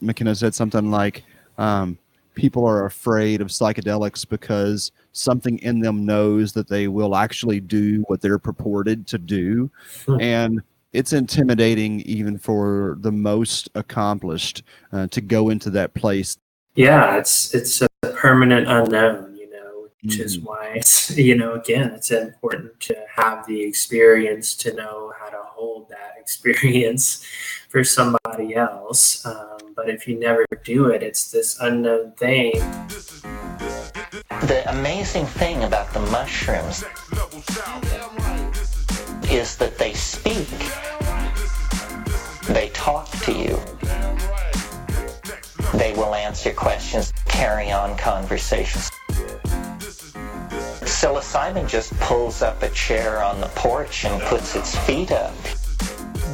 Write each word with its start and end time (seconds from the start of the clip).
McKenna 0.00 0.34
said 0.34 0.54
something 0.54 0.90
like, 0.90 1.24
um, 1.58 1.98
"People 2.34 2.64
are 2.66 2.86
afraid 2.86 3.40
of 3.40 3.48
psychedelics 3.48 4.28
because 4.28 4.92
something 5.12 5.58
in 5.58 5.80
them 5.80 6.06
knows 6.06 6.52
that 6.52 6.68
they 6.68 6.88
will 6.88 7.16
actually 7.16 7.60
do 7.60 8.04
what 8.08 8.20
they're 8.20 8.38
purported 8.38 9.06
to 9.08 9.18
do, 9.18 9.70
Hmm. 10.06 10.20
and 10.20 10.62
it's 10.92 11.12
intimidating 11.12 12.00
even 12.02 12.38
for 12.38 12.96
the 13.00 13.12
most 13.12 13.68
accomplished 13.74 14.62
uh, 14.92 15.06
to 15.08 15.20
go 15.20 15.50
into 15.50 15.70
that 15.70 15.94
place." 15.94 16.36
Yeah, 16.74 17.16
it's 17.16 17.54
it's 17.54 17.82
a 17.82 17.88
permanent 18.14 18.68
unknown, 18.68 19.34
you 19.36 19.50
know, 19.50 19.88
which 20.02 20.20
is 20.20 20.38
Mhm. 20.38 20.44
why 20.44 20.72
it's 20.76 21.10
you 21.18 21.36
know 21.36 21.54
again 21.54 21.90
it's 21.90 22.10
important 22.12 22.78
to 22.80 22.96
have 23.16 23.46
the 23.48 23.60
experience 23.62 24.54
to 24.56 24.72
know 24.74 25.12
how 25.18 25.28
to 25.28 25.38
hold 25.42 25.88
that 25.88 26.14
experience 26.20 27.24
for 27.68 27.82
somebody 27.82 28.54
else. 28.54 29.26
Um, 29.26 29.57
but 29.78 29.88
if 29.88 30.08
you 30.08 30.18
never 30.18 30.44
do 30.64 30.86
it, 30.86 31.04
it's 31.04 31.30
this 31.30 31.56
unknown 31.60 32.10
thing. 32.16 32.50
The 34.50 34.64
amazing 34.66 35.24
thing 35.24 35.62
about 35.62 35.92
the 35.94 36.00
mushrooms 36.00 36.82
is 39.30 39.56
that 39.58 39.78
they 39.78 39.92
speak. 39.92 40.48
They 42.52 42.70
talk 42.70 43.08
to 43.22 43.32
you. 43.32 43.56
They 45.78 45.92
will 45.92 46.16
answer 46.16 46.52
questions, 46.52 47.12
carry 47.26 47.70
on 47.70 47.96
conversations. 47.96 48.90
Psilocybin 50.90 51.68
just 51.68 51.96
pulls 52.00 52.42
up 52.42 52.64
a 52.64 52.70
chair 52.70 53.22
on 53.22 53.40
the 53.40 53.50
porch 53.54 54.04
and 54.04 54.20
puts 54.22 54.56
its 54.56 54.76
feet 54.78 55.12
up. 55.12 55.32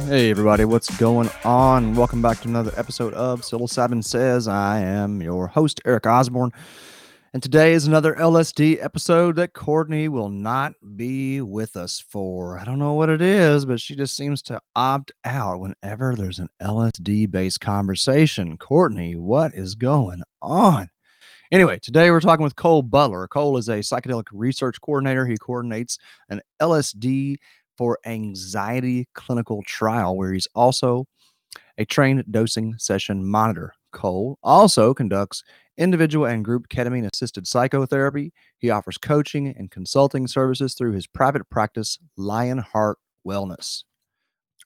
Hey 0.03 0.29
everybody, 0.29 0.65
what's 0.65 0.95
going 0.97 1.31
on? 1.43 1.95
Welcome 1.95 2.21
back 2.21 2.39
to 2.41 2.47
another 2.47 2.71
episode 2.77 3.13
of 3.15 3.41
Psilocybin 3.41 4.03
Says. 4.03 4.47
I 4.47 4.79
am 4.81 5.19
your 5.21 5.47
host, 5.47 5.81
Eric 5.83 6.05
Osborne. 6.05 6.51
And 7.33 7.41
today 7.41 7.73
is 7.73 7.87
another 7.87 8.13
LSD 8.13 8.83
episode 8.83 9.35
that 9.37 9.53
Courtney 9.53 10.07
will 10.07 10.29
not 10.29 10.73
be 10.95 11.41
with 11.41 11.75
us 11.75 11.99
for. 11.99 12.59
I 12.59 12.63
don't 12.63 12.77
know 12.77 12.93
what 12.93 13.09
it 13.09 13.21
is, 13.21 13.65
but 13.65 13.81
she 13.81 13.95
just 13.95 14.15
seems 14.15 14.43
to 14.43 14.61
opt 14.75 15.11
out 15.23 15.59
whenever 15.59 16.15
there's 16.15 16.39
an 16.39 16.49
LSD 16.61 17.31
based 17.31 17.59
conversation. 17.59 18.57
Courtney, 18.57 19.15
what 19.15 19.55
is 19.55 19.73
going 19.75 20.21
on? 20.41 20.89
Anyway, 21.51 21.79
today 21.79 22.09
we're 22.11 22.19
talking 22.19 22.43
with 22.43 22.55
Cole 22.55 22.81
Butler. 22.81 23.27
Cole 23.27 23.57
is 23.57 23.69
a 23.69 23.77
psychedelic 23.77 24.27
research 24.31 24.79
coordinator. 24.81 25.25
He 25.25 25.37
coordinates 25.37 25.97
an 26.29 26.41
LSD 26.61 27.37
for 27.77 27.99
anxiety 28.05 29.07
clinical 29.13 29.63
trial, 29.63 30.15
where 30.17 30.33
he's 30.33 30.47
also 30.55 31.05
a 31.77 31.85
trained 31.85 32.23
dosing 32.29 32.75
session 32.77 33.25
monitor. 33.25 33.73
Cole 33.91 34.37
also 34.43 34.93
conducts 34.93 35.43
individual 35.77 36.25
and 36.25 36.43
group 36.43 36.67
ketamine 36.67 37.09
assisted 37.11 37.47
psychotherapy. 37.47 38.33
He 38.57 38.69
offers 38.69 38.97
coaching 38.97 39.47
and 39.47 39.71
consulting 39.71 40.27
services 40.27 40.73
through 40.73 40.93
his 40.93 41.07
private 41.07 41.49
practice, 41.49 41.97
Lionheart 42.17 42.97
Wellness. 43.25 43.83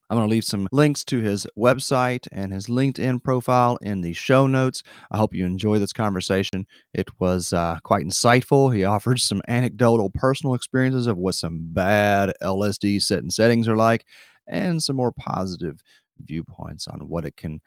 I'm 0.09 0.17
going 0.17 0.27
to 0.27 0.31
leave 0.31 0.43
some 0.43 0.67
links 0.71 1.03
to 1.05 1.19
his 1.19 1.45
website 1.55 2.27
and 2.31 2.51
his 2.51 2.65
LinkedIn 2.65 3.23
profile 3.23 3.77
in 3.83 4.01
the 4.01 4.13
show 4.13 4.47
notes. 4.47 4.81
I 5.11 5.17
hope 5.17 5.35
you 5.35 5.45
enjoy 5.45 5.77
this 5.77 5.93
conversation. 5.93 6.65
It 6.95 7.07
was 7.19 7.53
uh, 7.53 7.77
quite 7.83 8.05
insightful. 8.05 8.75
He 8.75 8.85
offered 8.85 9.19
some 9.19 9.43
anecdotal 9.47 10.09
personal 10.09 10.55
experiences 10.55 11.05
of 11.05 11.17
what 11.17 11.35
some 11.35 11.59
bad 11.61 12.33
LSD 12.41 13.03
set 13.03 13.19
and 13.19 13.31
settings 13.31 13.67
are 13.67 13.77
like, 13.77 14.05
and 14.47 14.81
some 14.81 14.95
more 14.95 15.11
positive 15.11 15.79
viewpoints 16.25 16.87
on 16.87 17.01
what 17.01 17.25
it 17.25 17.37
can 17.37 17.61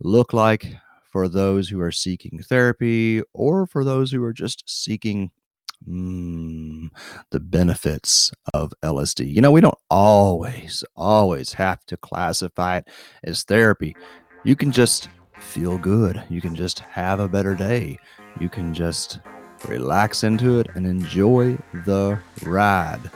look 0.00 0.32
like 0.32 0.74
for 1.12 1.28
those 1.28 1.68
who 1.68 1.80
are 1.80 1.92
seeking 1.92 2.40
therapy 2.40 3.22
or 3.32 3.68
for 3.68 3.84
those 3.84 4.10
who 4.10 4.22
are 4.24 4.32
just 4.32 4.64
seeking 4.66 5.30
mm, 5.88 6.90
the 7.30 7.40
benefits 7.40 8.32
of 8.52 8.72
LSD. 8.82 9.32
You 9.32 9.40
know, 9.40 9.52
we 9.52 9.60
don't 9.60 9.78
always, 9.90 10.84
always 10.96 11.52
have 11.54 11.84
to 11.86 11.96
classify 11.96 12.78
it 12.78 12.88
as 13.22 13.42
therapy. 13.42 13.96
You 14.44 14.56
can 14.56 14.72
just 14.72 15.08
feel 15.38 15.78
good. 15.78 16.22
You 16.28 16.40
can 16.40 16.54
just 16.54 16.80
have 16.80 17.20
a 17.20 17.28
better 17.28 17.54
day. 17.54 17.98
You 18.40 18.48
can 18.48 18.74
just 18.74 19.20
relax 19.68 20.24
into 20.24 20.60
it 20.60 20.68
and 20.74 20.86
enjoy 20.86 21.56
the 21.84 22.18
ride. 22.42 23.10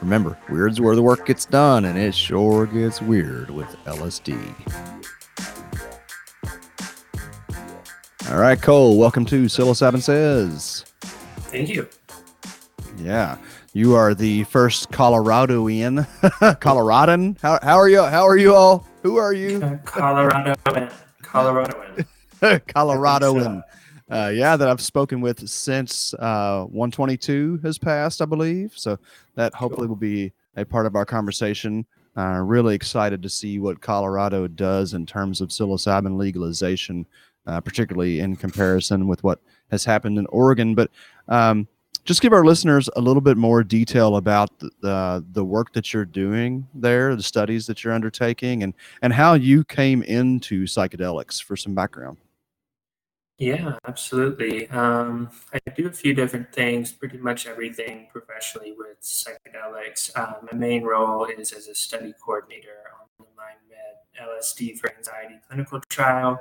Remember, 0.00 0.36
weird's 0.48 0.80
where 0.80 0.96
the 0.96 1.02
work 1.02 1.26
gets 1.26 1.44
done, 1.44 1.84
and 1.84 1.96
it 1.96 2.14
sure 2.14 2.66
gets 2.66 3.00
weird 3.00 3.50
with 3.50 3.68
LSD. 3.84 4.36
All 8.30 8.38
right, 8.38 8.60
Cole, 8.60 8.98
welcome 8.98 9.24
to 9.26 9.44
Psilocybin 9.44 10.02
Says. 10.02 10.86
Thank 11.52 11.68
you. 11.68 11.86
Yeah, 12.96 13.36
you 13.74 13.94
are 13.94 14.14
the 14.14 14.44
first 14.44 14.90
Coloradoan, 14.90 16.06
Coloradan. 16.60 17.38
How, 17.42 17.58
how 17.62 17.76
are 17.76 17.90
you? 17.90 18.02
How 18.04 18.26
are 18.26 18.38
you 18.38 18.54
all? 18.54 18.88
Who 19.02 19.16
are 19.16 19.34
you? 19.34 19.60
Coloradoan. 19.84 20.56
Colorado, 20.64 20.90
Colorado. 21.20 22.04
Coloradoan. 22.40 23.62
Uh, 24.10 24.32
yeah, 24.34 24.56
that 24.56 24.66
I've 24.66 24.80
spoken 24.80 25.20
with 25.20 25.46
since 25.46 26.14
uh, 26.14 26.64
122 26.70 27.60
has 27.62 27.78
passed, 27.78 28.22
I 28.22 28.24
believe. 28.24 28.72
So 28.74 28.98
that 29.34 29.54
hopefully 29.54 29.88
will 29.88 29.96
be 29.96 30.32
a 30.56 30.64
part 30.64 30.86
of 30.86 30.96
our 30.96 31.04
conversation. 31.04 31.84
Uh, 32.16 32.40
really 32.42 32.74
excited 32.74 33.22
to 33.22 33.28
see 33.28 33.58
what 33.58 33.82
Colorado 33.82 34.46
does 34.48 34.94
in 34.94 35.04
terms 35.04 35.42
of 35.42 35.50
psilocybin 35.50 36.16
legalization, 36.16 37.06
uh, 37.46 37.60
particularly 37.60 38.20
in 38.20 38.36
comparison 38.36 39.08
with 39.08 39.22
what 39.24 39.40
has 39.70 39.84
happened 39.84 40.18
in 40.18 40.26
Oregon. 40.26 40.74
But 40.74 40.90
um, 41.28 41.68
just 42.04 42.20
give 42.20 42.32
our 42.32 42.44
listeners 42.44 42.88
a 42.96 43.00
little 43.00 43.20
bit 43.20 43.36
more 43.36 43.62
detail 43.62 44.16
about 44.16 44.50
the, 44.58 45.24
the 45.32 45.44
work 45.44 45.72
that 45.72 45.92
you're 45.92 46.04
doing 46.04 46.66
there, 46.74 47.14
the 47.14 47.22
studies 47.22 47.66
that 47.66 47.84
you're 47.84 47.92
undertaking, 47.92 48.62
and 48.62 48.74
and 49.02 49.12
how 49.12 49.34
you 49.34 49.64
came 49.64 50.02
into 50.02 50.64
psychedelics 50.64 51.42
for 51.42 51.56
some 51.56 51.74
background. 51.74 52.18
Yeah, 53.38 53.76
absolutely. 53.88 54.68
Um, 54.68 55.30
I 55.52 55.58
do 55.74 55.88
a 55.88 55.92
few 55.92 56.14
different 56.14 56.52
things, 56.52 56.92
pretty 56.92 57.18
much 57.18 57.46
everything 57.46 58.06
professionally 58.12 58.72
with 58.76 59.00
psychedelics. 59.00 60.16
Um, 60.16 60.48
my 60.50 60.56
main 60.56 60.84
role 60.84 61.24
is 61.24 61.52
as 61.52 61.66
a 61.66 61.74
study 61.74 62.14
coordinator 62.24 62.84
on 63.00 63.08
the 63.18 63.24
MindMed 63.24 64.28
LSD 64.28 64.78
for 64.78 64.94
Anxiety 64.96 65.40
clinical 65.48 65.80
trial 65.88 66.40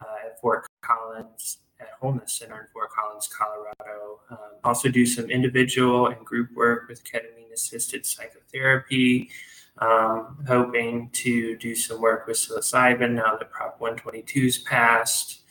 uh, 0.00 0.26
at 0.26 0.40
Fort 0.40 0.66
Collins 0.80 1.58
at 1.80 1.90
Wholeness 2.00 2.34
Center 2.34 2.60
in 2.62 2.66
Fort 2.72 2.90
Collins, 2.90 3.28
Colorado. 3.28 4.20
Um, 4.30 4.38
also 4.64 4.88
do 4.88 5.06
some 5.06 5.30
individual 5.30 6.08
and 6.08 6.24
group 6.24 6.50
work 6.54 6.88
with 6.88 7.04
ketamine 7.04 7.52
assisted 7.52 8.04
psychotherapy. 8.04 9.30
Um, 9.78 10.44
hoping 10.48 11.08
to 11.10 11.56
do 11.56 11.76
some 11.76 12.00
work 12.00 12.26
with 12.26 12.36
psilocybin 12.36 13.12
now 13.12 13.36
that 13.36 13.50
Prop 13.50 13.78
122's 13.78 14.58
passed. 14.58 15.42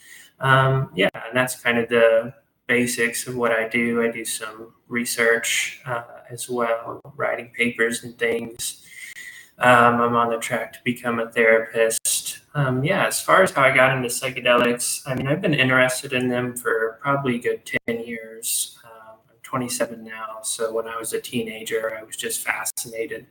Um, 0.42 0.92
yeah, 0.94 1.10
and 1.14 1.36
that's 1.36 1.56
kind 1.56 1.78
of 1.78 1.88
the 1.88 2.34
basics 2.68 3.26
of 3.28 3.38
what 3.38 3.54
I 3.54 3.70
do. 3.70 4.04
I 4.04 4.12
do 4.12 4.26
some 4.26 4.74
research 4.90 5.82
uh, 5.86 6.04
as 6.30 6.50
well, 6.50 7.00
writing 7.16 7.52
papers 7.56 8.04
and 8.04 8.18
things. 8.20 8.86
Um, 9.60 10.02
I'm 10.02 10.16
on 10.16 10.30
the 10.30 10.38
track 10.38 10.74
to 10.74 10.80
become 10.84 11.20
a 11.20 11.32
therapist. 11.32 12.27
Um, 12.58 12.84
yeah, 12.84 13.06
as 13.06 13.22
far 13.22 13.44
as 13.44 13.52
how 13.52 13.62
I 13.62 13.72
got 13.72 13.96
into 13.96 14.10
psychedelics, 14.10 15.04
I 15.06 15.14
mean, 15.14 15.28
I've 15.28 15.44
been 15.44 15.54
interested 15.54 16.12
in 16.12 16.28
them 16.28 16.56
for 16.56 16.98
probably 17.00 17.36
a 17.36 17.40
good 17.40 17.72
10 17.88 18.04
years. 18.04 18.80
Um, 18.84 19.18
I'm 19.30 19.36
27 19.44 20.04
now, 20.04 20.40
so 20.42 20.74
when 20.74 20.88
I 20.88 20.96
was 20.98 21.14
a 21.14 21.22
teenager, 21.22 21.96
I 21.96 22.02
was 22.02 22.16
just 22.16 22.44
fascinated 22.44 23.28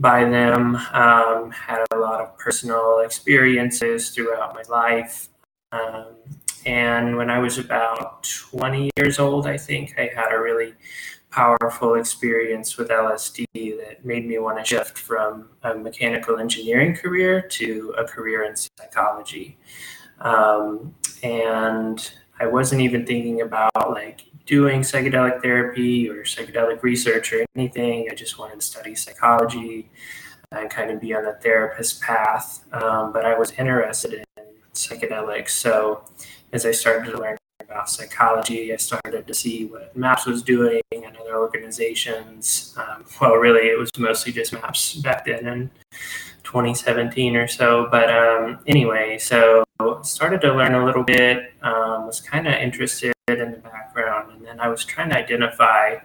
by 0.00 0.24
them. 0.24 0.74
Um, 0.74 1.52
had 1.52 1.86
a 1.92 1.96
lot 1.96 2.20
of 2.20 2.36
personal 2.38 2.98
experiences 3.04 4.10
throughout 4.10 4.52
my 4.52 4.62
life. 4.68 5.28
Um, 5.70 6.16
and 6.66 7.16
when 7.16 7.30
I 7.30 7.38
was 7.38 7.56
about 7.56 8.24
20 8.50 8.90
years 8.96 9.20
old, 9.20 9.46
I 9.46 9.58
think 9.58 9.94
I 9.96 10.10
had 10.12 10.32
a 10.32 10.40
really 10.40 10.74
powerful 11.30 11.94
experience 11.94 12.76
with 12.76 12.88
LSD 12.88 13.46
that 13.54 14.04
made 14.04 14.26
me 14.26 14.38
want 14.38 14.58
to 14.58 14.64
shift 14.64 14.98
from 14.98 15.48
a 15.62 15.74
mechanical 15.74 16.38
engineering 16.38 16.94
career 16.94 17.40
to 17.40 17.94
a 17.96 18.04
career 18.04 18.44
in 18.44 18.54
psychology. 18.56 19.58
Um, 20.20 20.94
and 21.22 22.12
I 22.38 22.46
wasn't 22.46 22.80
even 22.80 23.06
thinking 23.06 23.42
about 23.42 23.90
like 23.90 24.24
doing 24.46 24.80
psychedelic 24.80 25.42
therapy 25.42 26.08
or 26.08 26.24
psychedelic 26.24 26.82
research 26.82 27.32
or 27.32 27.44
anything. 27.54 28.08
I 28.10 28.14
just 28.14 28.38
wanted 28.38 28.60
to 28.60 28.66
study 28.66 28.94
psychology 28.94 29.90
and 30.52 30.68
kind 30.68 30.90
of 30.90 31.00
be 31.00 31.14
on 31.14 31.24
the 31.24 31.34
therapist 31.34 32.00
path. 32.02 32.64
Um, 32.72 33.12
but 33.12 33.24
I 33.24 33.38
was 33.38 33.52
interested 33.52 34.14
in 34.14 34.44
psychedelics. 34.74 35.50
So 35.50 36.04
as 36.52 36.66
I 36.66 36.72
started 36.72 37.12
to 37.12 37.18
learn 37.18 37.36
about 37.60 37.88
psychology, 37.88 38.72
I 38.72 38.76
started 38.76 39.26
to 39.26 39.34
see 39.34 39.66
what 39.66 39.96
MAPS 39.96 40.26
was 40.26 40.42
doing 40.42 40.82
and 40.92 41.16
other 41.16 41.36
organizations. 41.36 42.74
Um, 42.76 43.04
well, 43.20 43.34
really, 43.34 43.68
it 43.68 43.78
was 43.78 43.90
mostly 43.98 44.32
just 44.32 44.52
MAPS 44.52 44.94
back 44.96 45.26
then 45.26 45.46
in 45.46 45.70
2017 46.44 47.36
or 47.36 47.46
so. 47.46 47.88
But 47.90 48.10
um, 48.10 48.58
anyway, 48.66 49.18
so 49.18 49.64
started 50.02 50.40
to 50.42 50.52
learn 50.52 50.74
a 50.74 50.84
little 50.84 51.02
bit. 51.04 51.52
Um, 51.62 52.06
was 52.06 52.20
kind 52.20 52.46
of 52.46 52.54
interested 52.54 53.12
in 53.28 53.52
the 53.52 53.58
background, 53.58 54.32
and 54.32 54.44
then 54.44 54.60
I 54.60 54.68
was 54.68 54.84
trying 54.84 55.10
to 55.10 55.16
identify, 55.16 55.96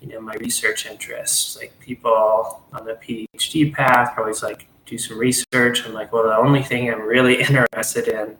you 0.00 0.08
know, 0.08 0.20
my 0.20 0.34
research 0.34 0.86
interests. 0.86 1.56
Like 1.56 1.78
people 1.80 2.62
on 2.72 2.84
the 2.86 2.94
PhD 2.94 3.72
path 3.72 4.14
are 4.16 4.22
always 4.22 4.42
like 4.42 4.66
do 4.86 4.98
some 4.98 5.18
research. 5.18 5.86
I'm 5.86 5.92
like, 5.92 6.12
well, 6.12 6.24
the 6.24 6.36
only 6.36 6.62
thing 6.62 6.90
I'm 6.90 7.02
really 7.02 7.40
interested 7.48 8.08
in 8.08 8.36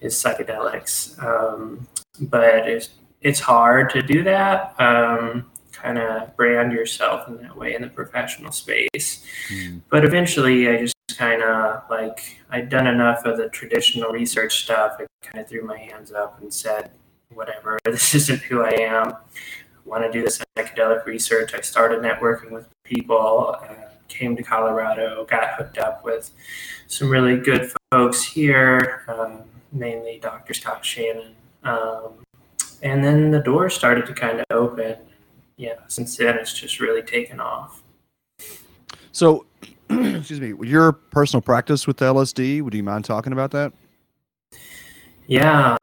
is 0.00 0.14
psychedelics. 0.14 1.22
Um, 1.22 1.86
but 2.20 2.68
it's 2.68 2.90
it's 3.20 3.40
hard 3.40 3.90
to 3.90 4.02
do 4.02 4.22
that. 4.24 4.74
Um, 4.80 5.50
kind 5.72 5.98
of 5.98 6.36
brand 6.36 6.72
yourself 6.72 7.28
in 7.28 7.36
that 7.38 7.56
way 7.56 7.74
in 7.74 7.82
the 7.82 7.88
professional 7.88 8.52
space. 8.52 9.24
Mm. 9.50 9.82
But 9.90 10.04
eventually, 10.04 10.68
I 10.68 10.78
just 10.78 10.94
kind 11.16 11.42
of 11.42 11.82
like 11.90 12.40
I'd 12.50 12.68
done 12.68 12.86
enough 12.86 13.24
of 13.24 13.36
the 13.36 13.48
traditional 13.48 14.10
research 14.10 14.64
stuff. 14.64 14.96
I 14.98 15.06
kind 15.26 15.42
of 15.42 15.48
threw 15.48 15.64
my 15.64 15.78
hands 15.78 16.12
up 16.12 16.40
and 16.40 16.52
said, 16.52 16.90
whatever, 17.34 17.78
this 17.84 18.14
isn't 18.14 18.42
who 18.42 18.62
I 18.62 18.70
am. 18.70 19.12
I 19.12 19.88
want 19.88 20.04
to 20.04 20.10
do 20.10 20.22
this 20.22 20.42
psychedelic 20.56 21.04
research. 21.04 21.54
I 21.54 21.60
started 21.60 22.00
networking 22.00 22.50
with 22.50 22.66
people. 22.84 23.56
Uh, 23.60 23.74
came 24.08 24.36
to 24.36 24.42
Colorado, 24.42 25.24
got 25.28 25.54
hooked 25.54 25.78
up 25.78 26.04
with 26.04 26.30
some 26.86 27.08
really 27.08 27.36
good 27.36 27.72
folks 27.90 28.22
here, 28.22 29.02
um, 29.08 29.42
mainly 29.72 30.18
Dr. 30.20 30.54
Scott 30.54 30.84
Shannon. 30.84 31.34
Um, 31.66 32.12
and 32.82 33.02
then 33.02 33.30
the 33.30 33.40
door 33.40 33.68
started 33.68 34.06
to 34.06 34.14
kind 34.14 34.40
of 34.40 34.46
open. 34.50 34.96
Yeah, 35.56 35.74
since 35.88 36.16
then 36.16 36.36
it's 36.36 36.52
just 36.52 36.80
really 36.80 37.02
taken 37.02 37.40
off. 37.40 37.82
So, 39.12 39.46
excuse 39.90 40.40
me, 40.40 40.54
your 40.68 40.92
personal 40.92 41.40
practice 41.40 41.86
with 41.86 41.98
LSD, 41.98 42.62
would 42.62 42.74
you 42.74 42.82
mind 42.82 43.04
talking 43.04 43.32
about 43.32 43.50
that? 43.52 43.72
Yeah, 45.26 45.76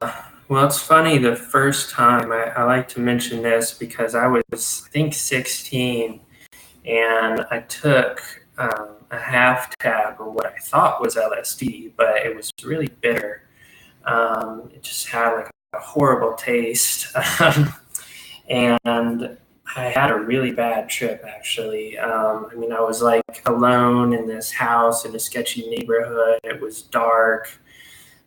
well, 0.47 0.65
it's 0.65 0.79
funny. 0.79 1.17
The 1.17 1.35
first 1.35 1.89
time 1.89 2.31
I, 2.31 2.51
I 2.55 2.63
like 2.63 2.87
to 2.89 2.99
mention 2.99 3.41
this 3.41 3.73
because 3.73 4.15
I 4.15 4.27
was, 4.27 4.83
I 4.85 4.89
think, 4.89 5.13
16 5.13 6.19
and 6.85 7.45
I 7.49 7.59
took 7.61 8.21
um, 8.57 8.97
a 9.09 9.17
half 9.17 9.75
tab 9.77 10.21
of 10.21 10.33
what 10.33 10.45
I 10.45 10.57
thought 10.59 11.01
was 11.01 11.15
LSD, 11.15 11.93
but 11.97 12.17
it 12.17 12.35
was 12.35 12.51
really 12.63 12.89
bitter. 13.01 13.43
Um, 14.05 14.69
it 14.73 14.83
just 14.83 15.07
had 15.07 15.33
like 15.33 15.47
a 15.47 15.51
horrible 15.79 16.33
taste, 16.33 17.07
and 18.49 18.79
I 19.75 19.83
had 19.85 20.11
a 20.11 20.15
really 20.15 20.51
bad 20.51 20.89
trip 20.89 21.23
actually. 21.27 21.97
Um, 21.97 22.47
I 22.51 22.55
mean, 22.55 22.71
I 22.71 22.81
was 22.81 23.01
like 23.01 23.23
alone 23.45 24.13
in 24.13 24.27
this 24.27 24.51
house 24.51 25.05
in 25.05 25.15
a 25.15 25.19
sketchy 25.19 25.67
neighborhood. 25.69 26.39
It 26.43 26.61
was 26.61 26.81
dark. 26.83 27.59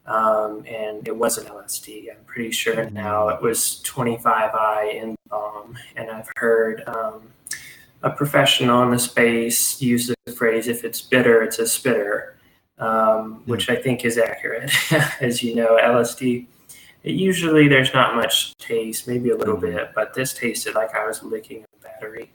Um, 0.06 0.64
and 0.69 1.08
it 1.08 1.16
wasn't 1.16 1.48
LSD. 1.48 2.12
I'm 2.12 2.25
pretty 2.26 2.52
sure 2.52 2.88
now 2.90 3.28
it 3.28 3.43
was 3.43 3.82
25I 3.84 5.02
in 5.02 5.16
bomb, 5.28 5.76
and 5.96 6.08
I've 6.12 6.31
heard 6.37 6.84
um, 6.87 7.22
a 8.02 8.10
professional 8.10 8.82
in 8.82 8.90
the 8.90 8.98
space 8.98 9.81
use 9.82 10.12
the 10.25 10.32
phrase 10.32 10.69
if 10.69 10.84
it's 10.84 11.00
bitter 11.00 11.43
it's 11.43 11.58
a 11.58 11.66
spitter 11.66 12.37
um, 12.78 13.37
hmm. 13.44 13.50
which 13.50 13.69
i 13.69 13.76
think 13.76 14.04
is 14.04 14.19
accurate 14.19 14.70
as 15.20 15.43
you 15.43 15.54
know 15.54 15.76
lsd 15.82 16.46
it 17.06 17.14
usually 17.14 17.69
there's 17.69 17.94
not 17.94 18.17
much 18.17 18.55
taste 18.58 19.06
maybe 19.08 19.31
a 19.31 19.37
little 19.37 19.56
mm-hmm. 19.56 19.76
bit 19.76 19.93
but 19.94 20.12
this 20.12 20.35
tasted 20.35 20.75
like 20.75 20.94
i 20.94 21.06
was 21.06 21.23
licking 21.23 21.64
a 21.64 21.82
battery 21.82 22.31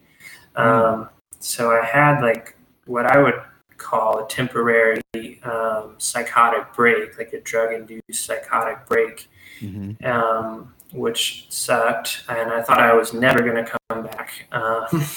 mm-hmm. 0.55 1.01
um, 1.01 1.09
so 1.39 1.69
i 1.71 1.85
had 1.85 2.21
like 2.21 2.55
what 2.85 3.05
i 3.05 3.21
would 3.21 3.35
call 3.77 4.23
a 4.23 4.27
temporary 4.27 5.01
um, 5.43 5.95
psychotic 5.97 6.71
break 6.73 7.17
like 7.17 7.33
a 7.33 7.41
drug 7.41 7.73
induced 7.73 8.25
psychotic 8.25 8.85
break 8.87 9.29
mm-hmm. 9.59 10.05
Um, 10.05 10.73
which 10.93 11.47
sucked 11.49 12.23
and 12.29 12.51
i 12.51 12.61
thought 12.61 12.79
i 12.79 12.93
was 12.93 13.13
never 13.13 13.41
going 13.41 13.63
to 13.63 13.77
come 13.89 14.03
back 14.03 14.47
um, 14.51 14.85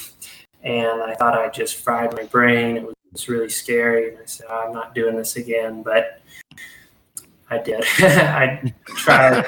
and 0.65 1.03
I 1.03 1.15
thought 1.15 1.35
I 1.37 1.49
just 1.51 1.77
fried 1.77 2.15
my 2.15 2.25
brain. 2.25 2.79
It 2.79 2.87
was 3.13 3.29
really 3.29 3.51
scary, 3.51 4.09
and 4.09 4.19
I 4.19 4.25
said, 4.25 4.47
oh, 4.49 4.65
"I'm 4.67 4.73
not 4.73 4.95
doing 4.95 5.15
this 5.15 5.37
again." 5.37 5.83
But 5.83 6.23
I 7.51 7.59
did. 7.59 7.85
I 7.99 8.73
tried. 8.87 9.45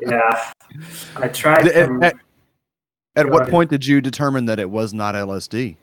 yeah, 0.00 0.52
I 1.16 1.28
tried. 1.28 1.70
From, 1.72 2.02
at, 2.02 2.16
at 3.16 3.30
what 3.30 3.48
point 3.48 3.70
did 3.70 3.86
you 3.86 4.00
determine 4.00 4.44
that 4.46 4.58
it 4.58 4.70
was 4.70 4.92
not 4.92 5.14
LSD? 5.14 5.76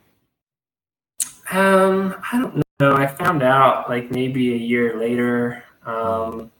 Um, 1.51 2.15
I 2.31 2.39
don't 2.39 2.63
know. 2.79 2.95
I 2.95 3.07
found 3.07 3.43
out 3.43 3.89
like 3.89 4.11
maybe 4.11 4.53
a 4.53 4.57
year 4.57 4.97
later. 4.99 5.63
Um, 5.85 6.51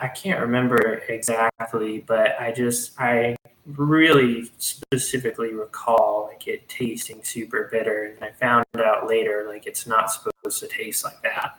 I 0.00 0.08
can't 0.08 0.40
remember 0.40 1.02
exactly, 1.08 2.04
but 2.06 2.40
I 2.40 2.52
just 2.52 2.98
I 2.98 3.36
really 3.66 4.50
specifically 4.58 5.52
recall 5.52 6.28
like 6.30 6.46
it 6.46 6.68
tasting 6.68 7.22
super 7.22 7.68
bitter, 7.70 8.14
and 8.14 8.24
I 8.24 8.32
found 8.32 8.64
out 8.76 9.08
later 9.08 9.46
like 9.48 9.66
it's 9.66 9.86
not 9.86 10.10
supposed 10.10 10.60
to 10.60 10.68
taste 10.68 11.04
like 11.04 11.20
that. 11.22 11.58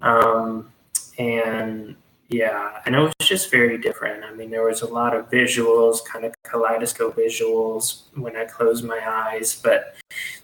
Mm. 0.00 0.06
Um, 0.06 0.72
and 1.18 1.96
yeah, 2.28 2.80
I 2.84 2.90
know 2.90 3.04
was 3.04 3.14
just 3.20 3.52
very 3.52 3.78
different. 3.78 4.24
I 4.24 4.32
mean, 4.32 4.50
there 4.50 4.64
was 4.64 4.82
a 4.82 4.86
lot 4.86 5.14
of 5.14 5.30
visuals, 5.30 6.04
kind 6.04 6.24
of 6.24 6.34
kaleidoscope 6.42 7.16
visuals 7.16 8.02
when 8.16 8.36
I 8.36 8.44
closed 8.44 8.84
my 8.84 9.00
eyes, 9.06 9.60
but 9.62 9.94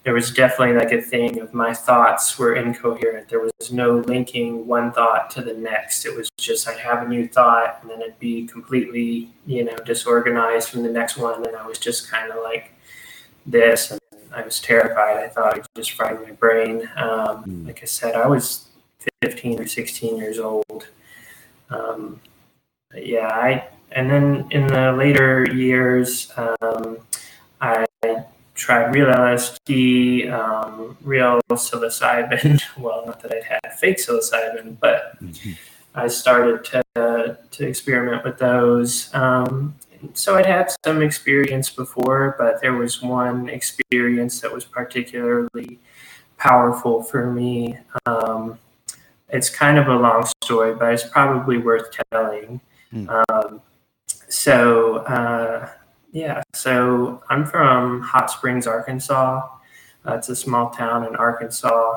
there 0.04 0.14
was 0.14 0.30
definitely 0.30 0.76
like 0.76 0.92
a 0.92 1.02
thing 1.02 1.40
of 1.40 1.52
my 1.52 1.74
thoughts 1.74 2.38
were 2.38 2.54
incoherent. 2.54 3.28
There 3.28 3.40
was 3.40 3.72
no 3.72 3.98
linking 3.98 4.66
one 4.66 4.92
thought 4.92 5.30
to 5.30 5.42
the 5.42 5.54
next. 5.54 6.06
It 6.06 6.14
was 6.14 6.30
just 6.38 6.68
I'd 6.68 6.78
have 6.78 7.02
a 7.02 7.08
new 7.08 7.26
thought 7.26 7.80
and 7.82 7.90
then 7.90 8.00
it'd 8.00 8.18
be 8.20 8.46
completely, 8.46 9.30
you 9.44 9.64
know, 9.64 9.76
disorganized 9.78 10.68
from 10.68 10.84
the 10.84 10.90
next 10.90 11.16
one. 11.16 11.44
And 11.44 11.56
I 11.56 11.66
was 11.66 11.78
just 11.78 12.08
kind 12.08 12.30
of 12.30 12.44
like 12.44 12.74
this. 13.44 13.90
And 13.90 14.00
I 14.32 14.42
was 14.42 14.60
terrified. 14.60 15.16
I 15.16 15.28
thought 15.28 15.58
it 15.58 15.66
just 15.74 15.92
fried 15.92 16.22
my 16.22 16.30
brain. 16.30 16.88
Um, 16.96 17.44
mm. 17.44 17.66
Like 17.66 17.80
I 17.82 17.86
said, 17.86 18.14
I 18.14 18.26
was 18.28 18.68
15 19.22 19.60
or 19.60 19.66
16 19.66 20.16
years 20.16 20.38
old 20.38 20.88
um, 21.72 22.20
yeah, 22.94 23.28
I 23.28 23.68
and 23.92 24.10
then 24.10 24.46
in 24.50 24.66
the 24.66 24.92
later 24.92 25.46
years, 25.52 26.32
um, 26.36 26.98
I 27.60 27.86
tried 28.54 28.94
real 28.94 29.06
LSD, 29.06 30.30
um, 30.32 30.96
real 31.02 31.40
psilocybin. 31.50 32.62
well, 32.78 33.04
not 33.06 33.20
that 33.22 33.32
I'd 33.32 33.44
had 33.44 33.74
fake 33.78 33.98
psilocybin, 33.98 34.78
but 34.80 35.22
mm-hmm. 35.22 35.52
I 35.94 36.08
started 36.08 36.64
to 36.64 37.38
to 37.50 37.66
experiment 37.66 38.24
with 38.24 38.38
those. 38.38 39.12
Um, 39.14 39.74
so 40.14 40.36
I'd 40.36 40.46
had 40.46 40.70
some 40.84 41.00
experience 41.00 41.70
before, 41.70 42.34
but 42.38 42.60
there 42.60 42.74
was 42.74 43.00
one 43.00 43.48
experience 43.48 44.40
that 44.40 44.52
was 44.52 44.64
particularly 44.64 45.78
powerful 46.38 47.04
for 47.04 47.30
me. 47.30 47.78
Um, 48.04 48.58
it's 49.32 49.48
kind 49.48 49.78
of 49.78 49.88
a 49.88 49.96
long 49.96 50.28
story, 50.44 50.74
but 50.74 50.92
it's 50.92 51.08
probably 51.08 51.58
worth 51.58 51.90
telling. 52.10 52.60
Mm. 52.92 53.24
Um, 53.30 53.62
so, 54.28 54.96
uh, 54.98 55.70
yeah, 56.12 56.42
so 56.54 57.22
I'm 57.30 57.46
from 57.46 58.02
Hot 58.02 58.30
Springs, 58.30 58.66
Arkansas. 58.66 59.48
Uh, 60.06 60.14
it's 60.14 60.28
a 60.28 60.36
small 60.36 60.70
town 60.70 61.06
in 61.06 61.16
Arkansas. 61.16 61.94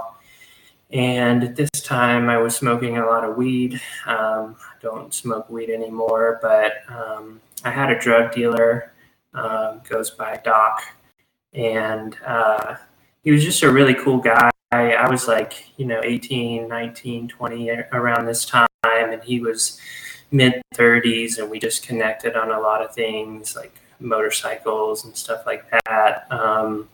And 0.92 1.44
at 1.44 1.56
this 1.58 1.70
time, 1.84 2.30
I 2.30 2.38
was 2.38 2.56
smoking 2.56 2.98
a 2.98 3.06
lot 3.06 3.25
of 3.25 3.36
weed. 3.36 3.82
Um, 4.06 4.56
I 4.60 4.75
don't 4.82 5.13
smoke 5.13 5.50
weed 5.50 5.70
anymore, 5.70 6.39
but 6.42 6.84
um, 6.88 7.42
I 7.65 7.72
had 7.72 7.92
a 7.92 8.00
drug 8.00 8.32
dealer, 8.32 8.94
uh, 9.34 9.75
goes 9.89 10.12
by 10.12 10.39
Doc, 10.44 10.84
and 11.54 12.15
uh, 12.25 12.75
he 13.24 13.32
was 13.32 13.44
just 13.44 13.63
a 13.63 13.72
really 13.72 13.96
cool 13.96 14.20
guy. 14.20 14.51
I, 14.75 14.91
I 14.91 15.10
was 15.10 15.27
like, 15.27 15.70
you 15.77 15.86
know, 15.86 16.01
18, 16.03 16.67
19, 16.67 17.27
20 17.27 17.70
around 17.94 18.25
this 18.25 18.46
time, 18.46 18.67
and 18.84 19.24
he 19.24 19.39
was 19.39 19.79
mid 20.32 20.62
30s, 20.74 21.38
and 21.38 21.50
we 21.50 21.60
just 21.60 21.86
connected 21.86 22.36
on 22.36 22.51
a 22.51 22.60
lot 22.60 22.84
of 22.84 22.94
things 22.94 23.55
like 23.55 23.79
motorcycles 24.00 25.05
and 25.05 25.15
stuff 25.15 25.46
like 25.46 25.63
that. 25.72 26.27
Um, 26.29 26.89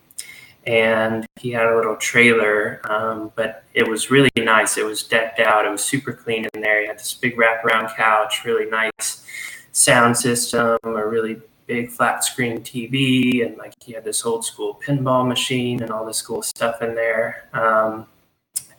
and 0.68 1.26
he 1.40 1.52
had 1.52 1.66
a 1.66 1.76
little 1.76 1.96
trailer, 1.96 2.82
um, 2.90 3.32
but 3.36 3.64
it 3.74 3.88
was 3.88 4.12
really 4.12 4.30
nice. 4.38 4.78
It 4.78 4.86
was 4.86 5.02
decked 5.02 5.40
out. 5.40 5.66
It 5.66 5.72
was 5.72 5.84
super 5.84 6.14
clean 6.14 6.48
in 6.54 6.62
there. 6.62 6.82
He 6.82 6.88
had 6.88 7.00
this 7.00 7.16
big 7.16 7.36
wraparound 7.36 7.96
couch, 7.96 8.46
really 8.46 8.70
nice 8.70 9.26
sound 9.72 10.18
system, 10.18 10.78
a 10.84 11.08
really 11.08 11.42
big 11.68 11.92
flat 11.92 12.24
screen 12.24 12.62
TV, 12.62 13.46
and 13.46 13.58
like 13.58 13.74
he 13.84 13.94
had 13.94 14.04
this 14.04 14.26
old 14.26 14.46
school 14.46 14.80
pinball 14.86 15.28
machine 15.28 15.82
and 15.82 15.92
all 15.92 16.06
this 16.06 16.22
cool 16.22 16.42
stuff 16.42 16.82
in 16.82 16.96
there. 16.96 17.48
Um, 17.54 18.08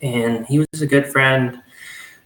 and 0.00 0.46
he 0.46 0.58
was 0.58 0.82
a 0.82 0.86
good 0.86 1.06
friend 1.06 1.62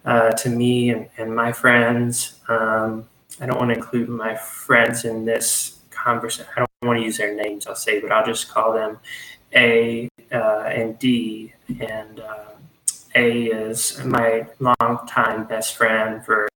uh, 0.05 0.31
to 0.33 0.49
me 0.49 0.91
and, 0.91 1.09
and 1.19 1.35
my 1.35 1.53
friends. 1.53 2.41
Um, 2.49 3.07
I 3.41 3.47
don't 3.47 3.59
want 3.59 3.71
to 3.71 3.77
include 3.77 4.09
my 4.09 4.35
friends 4.35 5.05
in 5.05 5.25
this 5.25 5.81
conversation. 5.91 6.47
I 6.57 6.61
don't 6.61 6.71
want 6.83 6.99
to 6.99 7.05
use 7.05 7.19
their 7.19 7.35
names, 7.35 7.67
I'll 7.67 7.75
say, 7.75 8.01
but 8.01 8.11
I'll 8.13 8.25
just 8.25 8.49
call 8.49 8.73
them 8.73 8.99
A 9.55 10.09
uh, 10.33 10.63
and 10.67 10.99
D. 10.99 11.53
And 11.81 12.21
uh, 12.21 12.53
A 13.15 13.45
is 13.45 14.03
my 14.05 14.47
longtime 14.59 15.47
best 15.47 15.77
friend 15.77 16.25
for 16.25 16.49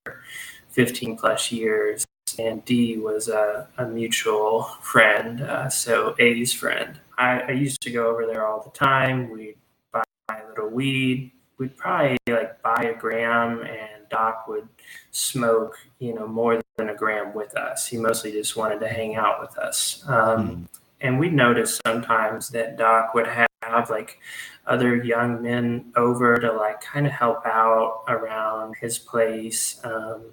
15 0.70 1.18
plus 1.18 1.52
years, 1.52 2.06
and 2.38 2.64
D 2.64 2.98
was 2.98 3.28
a, 3.28 3.68
a 3.78 3.86
mutual 3.86 4.64
friend, 4.82 5.40
uh, 5.42 5.68
so 5.68 6.14
A's 6.18 6.52
friend. 6.52 7.00
I, 7.18 7.40
I, 7.40 7.50
used 7.50 7.82
to 7.82 7.90
go 7.90 8.08
over 8.08 8.26
there 8.26 8.46
all 8.46 8.62
the 8.62 8.70
time. 8.70 9.30
We'd 9.30 9.56
buy 9.92 10.02
a 10.28 10.48
little 10.48 10.70
weed. 10.70 11.32
We'd 11.58 11.76
probably 11.76 12.16
like 12.28 12.62
buy 12.62 12.92
a 12.94 12.98
gram, 12.98 13.60
and 13.60 14.08
Doc 14.10 14.46
would 14.48 14.68
smoke, 15.10 15.76
you 15.98 16.14
know, 16.14 16.26
more 16.26 16.60
than 16.76 16.88
a 16.88 16.94
gram 16.94 17.34
with 17.34 17.56
us. 17.56 17.86
He 17.86 17.98
mostly 17.98 18.32
just 18.32 18.56
wanted 18.56 18.80
to 18.80 18.88
hang 18.88 19.16
out 19.16 19.40
with 19.40 19.58
us. 19.58 20.02
Um, 20.06 20.48
mm. 20.48 20.68
And 21.02 21.18
we 21.18 21.30
noticed 21.30 21.80
sometimes 21.86 22.48
that 22.50 22.76
Doc 22.76 23.14
would 23.14 23.26
have 23.26 23.90
like 23.90 24.18
other 24.66 24.96
young 24.96 25.42
men 25.42 25.92
over 25.96 26.38
to 26.38 26.52
like 26.52 26.80
kind 26.80 27.06
of 27.06 27.12
help 27.12 27.44
out 27.46 28.04
around 28.08 28.74
his 28.80 28.98
place. 28.98 29.80
Um, 29.84 30.32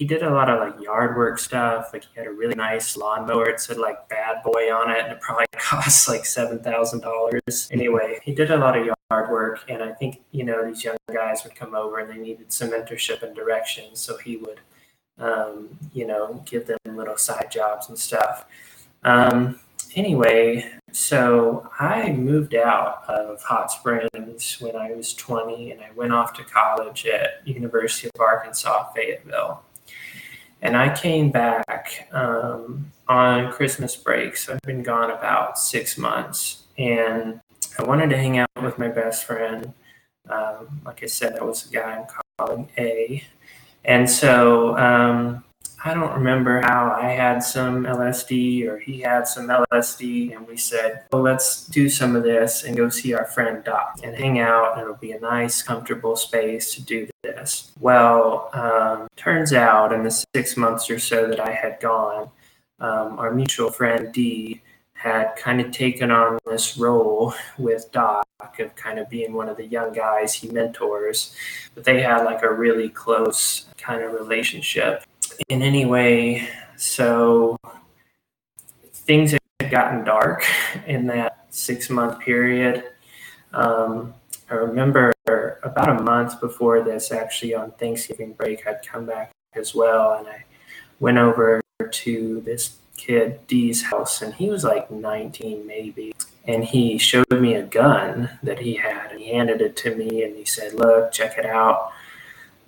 he 0.00 0.06
did 0.06 0.22
a 0.22 0.30
lot 0.30 0.48
of 0.48 0.58
like 0.60 0.82
yard 0.82 1.14
work 1.14 1.38
stuff. 1.38 1.90
Like 1.92 2.04
he 2.04 2.18
had 2.18 2.26
a 2.26 2.32
really 2.32 2.54
nice 2.54 2.96
lawnmower. 2.96 3.50
It 3.50 3.60
said 3.60 3.76
like 3.76 4.08
bad 4.08 4.42
boy 4.42 4.72
on 4.72 4.90
it 4.90 5.04
and 5.04 5.12
it 5.12 5.20
probably 5.20 5.44
cost 5.52 6.08
like 6.08 6.22
$7,000. 6.22 7.70
Anyway, 7.70 8.18
he 8.22 8.34
did 8.34 8.50
a 8.50 8.56
lot 8.56 8.78
of 8.78 8.86
yard 8.86 9.30
work. 9.30 9.60
And 9.68 9.82
I 9.82 9.92
think, 9.92 10.22
you 10.30 10.42
know, 10.42 10.64
these 10.64 10.82
young 10.82 10.96
guys 11.12 11.44
would 11.44 11.54
come 11.54 11.74
over 11.74 11.98
and 11.98 12.08
they 12.10 12.16
needed 12.16 12.50
some 12.50 12.70
mentorship 12.70 13.22
and 13.22 13.36
direction. 13.36 13.94
So 13.94 14.16
he 14.16 14.38
would, 14.38 14.60
um, 15.18 15.78
you 15.92 16.06
know, 16.06 16.42
give 16.46 16.66
them 16.66 16.78
little 16.86 17.18
side 17.18 17.50
jobs 17.50 17.90
and 17.90 17.98
stuff. 17.98 18.46
Um, 19.04 19.60
anyway, 19.94 20.64
so 20.92 21.68
I 21.78 22.12
moved 22.12 22.54
out 22.54 23.04
of 23.06 23.42
Hot 23.42 23.70
Springs 23.70 24.56
when 24.60 24.76
I 24.76 24.92
was 24.92 25.12
20 25.12 25.72
and 25.72 25.82
I 25.82 25.90
went 25.94 26.14
off 26.14 26.32
to 26.38 26.44
college 26.44 27.04
at 27.04 27.46
University 27.46 28.08
of 28.14 28.18
Arkansas, 28.18 28.92
Fayetteville. 28.94 29.62
And 30.62 30.76
I 30.76 30.94
came 30.94 31.30
back 31.30 32.08
um, 32.12 32.92
on 33.08 33.50
Christmas 33.52 33.96
break. 33.96 34.36
So 34.36 34.54
I've 34.54 34.62
been 34.62 34.82
gone 34.82 35.10
about 35.10 35.58
six 35.58 35.96
months. 35.96 36.64
And 36.78 37.40
I 37.78 37.84
wanted 37.84 38.10
to 38.10 38.16
hang 38.16 38.38
out 38.38 38.48
with 38.62 38.78
my 38.78 38.88
best 38.88 39.24
friend. 39.24 39.72
Um, 40.28 40.80
like 40.84 41.02
I 41.02 41.06
said, 41.06 41.34
that 41.34 41.44
was 41.44 41.68
a 41.68 41.72
guy 41.72 41.96
I'm 41.96 42.06
calling 42.38 42.68
A. 42.78 43.24
And 43.84 44.08
so 44.08 44.76
um, 44.76 45.44
I 45.82 45.94
don't 45.94 46.12
remember 46.12 46.60
how 46.60 46.90
I 46.90 47.08
had 47.08 47.42
some 47.42 47.84
LSD 47.84 48.66
or 48.68 48.78
he 48.78 49.00
had 49.00 49.26
some 49.26 49.48
LSD, 49.48 50.36
and 50.36 50.46
we 50.46 50.58
said, 50.58 51.04
well, 51.10 51.22
let's 51.22 51.64
do 51.66 51.88
some 51.88 52.14
of 52.16 52.22
this 52.22 52.64
and 52.64 52.76
go 52.76 52.90
see 52.90 53.14
our 53.14 53.24
friend 53.24 53.64
Doc 53.64 53.98
and 54.02 54.14
hang 54.14 54.40
out, 54.40 54.74
and 54.74 54.82
it'll 54.82 54.96
be 54.96 55.12
a 55.12 55.20
nice, 55.20 55.62
comfortable 55.62 56.16
space 56.16 56.74
to 56.74 56.82
do 56.82 57.08
this. 57.22 57.72
Well, 57.80 58.50
um, 58.52 59.08
turns 59.16 59.54
out 59.54 59.92
in 59.92 60.02
the 60.02 60.10
six 60.10 60.54
months 60.54 60.90
or 60.90 60.98
so 60.98 61.26
that 61.28 61.40
I 61.40 61.52
had 61.52 61.80
gone, 61.80 62.28
um, 62.78 63.18
our 63.18 63.32
mutual 63.32 63.70
friend 63.70 64.12
D 64.12 64.60
had 64.92 65.34
kind 65.36 65.62
of 65.62 65.70
taken 65.70 66.10
on 66.10 66.38
this 66.44 66.76
role 66.76 67.32
with 67.56 67.90
Doc 67.90 68.26
of 68.58 68.76
kind 68.76 68.98
of 68.98 69.08
being 69.08 69.32
one 69.32 69.48
of 69.48 69.56
the 69.56 69.64
young 69.64 69.92
guys 69.94 70.34
he 70.34 70.48
mentors, 70.48 71.34
but 71.74 71.84
they 71.84 72.02
had 72.02 72.24
like 72.24 72.42
a 72.42 72.52
really 72.52 72.90
close 72.90 73.64
kind 73.78 74.02
of 74.02 74.12
relationship 74.12 75.04
in 75.48 75.62
any 75.62 75.84
way. 75.84 76.48
So 76.76 77.56
things 78.92 79.32
had 79.32 79.70
gotten 79.70 80.04
dark 80.04 80.44
in 80.86 81.06
that 81.08 81.46
six 81.50 81.90
month 81.90 82.20
period. 82.20 82.84
Um, 83.52 84.14
I 84.50 84.54
remember 84.54 85.12
about 85.62 85.88
a 85.88 86.02
month 86.02 86.40
before 86.40 86.82
this, 86.82 87.12
actually 87.12 87.54
on 87.54 87.72
Thanksgiving 87.72 88.32
break, 88.32 88.66
I'd 88.66 88.86
come 88.86 89.06
back 89.06 89.30
as 89.54 89.74
well, 89.74 90.14
and 90.14 90.26
I 90.26 90.44
went 90.98 91.18
over 91.18 91.60
to 91.90 92.40
this 92.40 92.76
kid 92.96 93.46
D's 93.46 93.82
house, 93.82 94.22
and 94.22 94.34
he 94.34 94.50
was 94.50 94.64
like 94.64 94.90
19 94.90 95.66
maybe, 95.66 96.12
and 96.44 96.64
he 96.64 96.98
showed 96.98 97.30
me 97.30 97.54
a 97.54 97.62
gun 97.62 98.30
that 98.42 98.58
he 98.58 98.74
had, 98.74 99.12
and 99.12 99.20
he 99.20 99.32
handed 99.32 99.60
it 99.60 99.76
to 99.78 99.94
me, 99.94 100.22
and 100.22 100.36
he 100.36 100.44
said, 100.44 100.74
"Look, 100.74 101.12
check 101.12 101.38
it 101.38 101.46
out." 101.46 101.92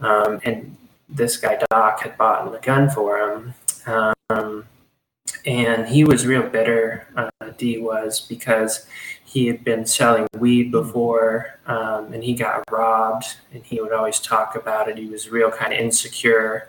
Um, 0.00 0.40
and 0.44 0.76
this 1.12 1.36
guy 1.36 1.58
Doc 1.70 2.00
had 2.02 2.16
bought 2.16 2.50
the 2.50 2.58
gun 2.58 2.90
for 2.90 3.18
him. 3.18 3.54
Um, 3.86 4.64
and 5.44 5.88
he 5.88 6.04
was 6.04 6.26
real 6.26 6.48
bitter, 6.48 7.06
uh, 7.16 7.30
D 7.58 7.78
was, 7.78 8.20
because 8.20 8.86
he 9.24 9.46
had 9.46 9.64
been 9.64 9.86
selling 9.86 10.26
weed 10.38 10.70
before 10.70 11.58
um, 11.66 12.12
and 12.12 12.22
he 12.22 12.34
got 12.34 12.64
robbed. 12.70 13.36
And 13.52 13.64
he 13.64 13.80
would 13.80 13.92
always 13.92 14.20
talk 14.20 14.56
about 14.56 14.88
it. 14.88 14.98
He 14.98 15.06
was 15.06 15.28
real 15.30 15.50
kind 15.50 15.72
of 15.72 15.78
insecure 15.78 16.68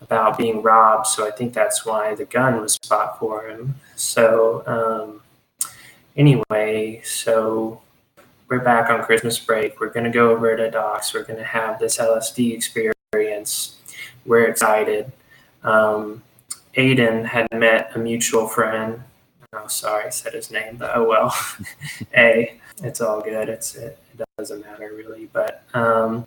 about 0.00 0.38
being 0.38 0.62
robbed. 0.62 1.06
So 1.06 1.26
I 1.26 1.30
think 1.30 1.52
that's 1.52 1.84
why 1.84 2.14
the 2.14 2.24
gun 2.24 2.60
was 2.60 2.78
bought 2.88 3.18
for 3.18 3.48
him. 3.48 3.76
So, 3.96 4.62
um, 4.66 5.70
anyway, 6.16 7.02
so 7.04 7.82
we're 8.48 8.60
back 8.60 8.90
on 8.90 9.02
Christmas 9.04 9.38
break. 9.38 9.78
We're 9.78 9.90
going 9.90 10.04
to 10.04 10.10
go 10.10 10.30
over 10.30 10.56
to 10.56 10.70
Doc's. 10.70 11.14
We're 11.14 11.24
going 11.24 11.38
to 11.38 11.44
have 11.44 11.78
this 11.78 11.98
LSD 11.98 12.54
experience 12.54 13.79
we're 14.26 14.46
excited. 14.46 15.12
Um, 15.62 16.22
Aiden 16.76 17.26
had 17.26 17.48
met 17.52 17.92
a 17.94 17.98
mutual 17.98 18.46
friend. 18.48 19.02
Oh, 19.52 19.66
sorry, 19.66 20.06
I 20.06 20.10
said 20.10 20.34
his 20.34 20.50
name, 20.50 20.76
but 20.76 20.92
oh 20.94 21.08
well. 21.08 21.34
a, 22.16 22.54
it's 22.82 23.00
all 23.00 23.20
good. 23.20 23.48
It's 23.48 23.74
it, 23.74 23.98
it 24.18 24.26
doesn't 24.38 24.64
matter 24.64 24.92
really. 24.94 25.28
But 25.32 25.64
um, 25.74 26.26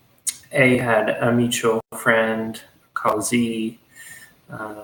A 0.51 0.77
had 0.77 1.09
a 1.09 1.31
mutual 1.31 1.81
friend 1.97 2.61
called 2.93 3.25
Z. 3.25 3.79
Um, 4.49 4.83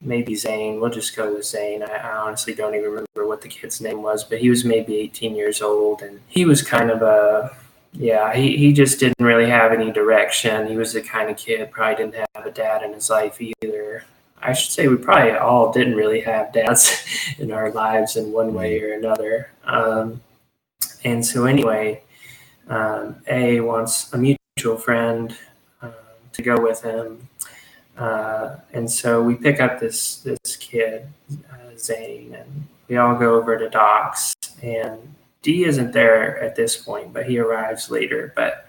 maybe 0.00 0.34
Zane. 0.34 0.80
We'll 0.80 0.90
just 0.90 1.16
go 1.16 1.34
with 1.34 1.44
Zane. 1.44 1.82
I, 1.82 1.96
I, 1.96 2.16
honestly 2.18 2.54
don't 2.54 2.74
even 2.74 2.90
remember 2.90 3.26
what 3.26 3.40
the 3.40 3.48
kid's 3.48 3.80
name 3.80 4.02
was, 4.02 4.22
but 4.22 4.38
he 4.38 4.50
was 4.50 4.64
maybe 4.64 4.96
18 4.96 5.34
years 5.34 5.60
old, 5.60 6.02
and 6.02 6.20
he 6.28 6.44
was 6.44 6.62
kind 6.62 6.90
of 6.90 7.02
a 7.02 7.56
yeah, 7.92 8.34
he, 8.34 8.56
he 8.56 8.72
just 8.72 9.00
didn't 9.00 9.24
really 9.24 9.48
have 9.48 9.72
any 9.72 9.90
direction. 9.90 10.66
He 10.66 10.76
was 10.76 10.92
the 10.92 11.00
kind 11.00 11.30
of 11.30 11.36
kid 11.36 11.70
probably 11.70 12.04
didn't 12.04 12.26
have 12.34 12.46
a 12.46 12.50
dad 12.50 12.82
in 12.82 12.92
his 12.92 13.10
life 13.10 13.40
either. 13.40 14.04
I 14.40 14.52
should 14.52 14.70
say 14.70 14.88
we 14.88 14.96
probably 14.96 15.32
all 15.32 15.72
didn't 15.72 15.96
really 15.96 16.20
have 16.20 16.52
dads 16.52 17.04
in 17.38 17.50
our 17.50 17.70
lives 17.72 18.16
in 18.16 18.32
one 18.32 18.54
way 18.54 18.80
or 18.80 18.94
another. 18.94 19.50
Um, 19.64 20.20
and 21.04 21.24
so 21.24 21.44
anyway, 21.44 22.02
um, 22.68 23.16
A 23.28 23.60
wants 23.60 24.12
a 24.12 24.18
mutual 24.18 24.76
friend 24.76 25.36
um, 25.82 25.92
to 26.32 26.42
go 26.42 26.60
with 26.60 26.82
him. 26.82 27.28
Uh, 27.96 28.56
and 28.72 28.88
so 28.88 29.22
we 29.22 29.34
pick 29.34 29.60
up 29.60 29.80
this 29.80 30.18
this 30.18 30.56
kid, 30.56 31.08
uh, 31.50 31.76
Zane, 31.76 32.34
and 32.34 32.68
we 32.86 32.96
all 32.96 33.16
go 33.16 33.34
over 33.34 33.58
to 33.58 33.68
Doc's 33.68 34.34
and 34.62 35.14
D 35.42 35.64
isn't 35.64 35.92
there 35.92 36.38
at 36.42 36.56
this 36.56 36.76
point, 36.76 37.12
but 37.12 37.26
he 37.26 37.38
arrives 37.38 37.90
later. 37.90 38.32
But 38.34 38.68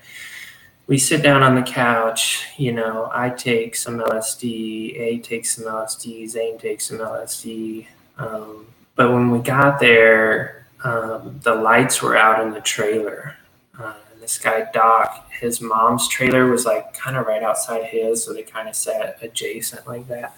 we 0.87 0.97
sit 0.97 1.21
down 1.21 1.43
on 1.43 1.55
the 1.55 1.61
couch. 1.61 2.45
You 2.57 2.71
know, 2.71 3.09
I 3.13 3.29
take 3.29 3.75
some 3.75 3.99
LSD, 3.99 4.99
A 4.99 5.19
takes 5.19 5.55
some 5.55 5.65
LSD, 5.65 6.27
Zane 6.27 6.57
takes 6.57 6.87
some 6.87 6.97
LSD. 6.97 7.87
Um, 8.17 8.67
but 8.95 9.11
when 9.11 9.31
we 9.31 9.39
got 9.39 9.79
there, 9.79 10.67
um, 10.83 11.39
the 11.43 11.55
lights 11.55 12.01
were 12.01 12.17
out 12.17 12.45
in 12.45 12.53
the 12.53 12.61
trailer. 12.61 13.35
Uh, 13.77 13.93
and 14.11 14.21
this 14.21 14.37
guy, 14.37 14.65
Doc, 14.73 15.29
his 15.31 15.61
mom's 15.61 16.07
trailer 16.07 16.47
was 16.47 16.65
like 16.65 16.93
kind 16.93 17.15
of 17.17 17.25
right 17.25 17.43
outside 17.43 17.85
his, 17.85 18.23
so 18.23 18.33
they 18.33 18.43
kind 18.43 18.67
of 18.67 18.75
sat 18.75 19.17
adjacent 19.21 19.87
like 19.87 20.07
that. 20.07 20.35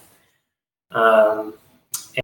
Um, 0.91 1.55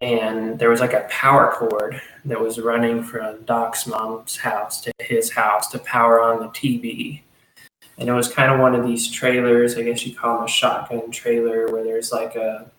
and 0.01 0.59
there 0.59 0.69
was 0.69 0.79
like 0.79 0.93
a 0.93 1.07
power 1.09 1.51
cord 1.53 2.01
that 2.25 2.39
was 2.39 2.59
running 2.59 3.03
from 3.03 3.41
Doc's 3.43 3.87
mom's 3.87 4.37
house 4.37 4.81
to 4.81 4.91
his 4.99 5.31
house 5.31 5.67
to 5.71 5.79
power 5.79 6.21
on 6.21 6.39
the 6.39 6.47
TV. 6.47 7.21
And 7.97 8.09
it 8.09 8.13
was 8.13 8.27
kind 8.27 8.51
of 8.51 8.59
one 8.59 8.75
of 8.75 8.85
these 8.85 9.09
trailers, 9.09 9.75
I 9.75 9.83
guess 9.83 10.05
you 10.05 10.15
call 10.15 10.35
them 10.35 10.45
a 10.45 10.47
shotgun 10.47 11.09
trailer, 11.09 11.71
where 11.71 11.83
there's 11.83 12.11
like 12.11 12.35
a, 12.35 12.69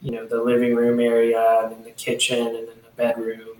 you 0.00 0.12
know, 0.12 0.26
the 0.26 0.40
living 0.40 0.76
room 0.76 1.00
area 1.00 1.60
and 1.62 1.72
then 1.72 1.84
the 1.84 1.90
kitchen 1.90 2.46
and 2.46 2.68
then 2.68 2.76
the 2.84 2.90
bedroom. 2.96 3.58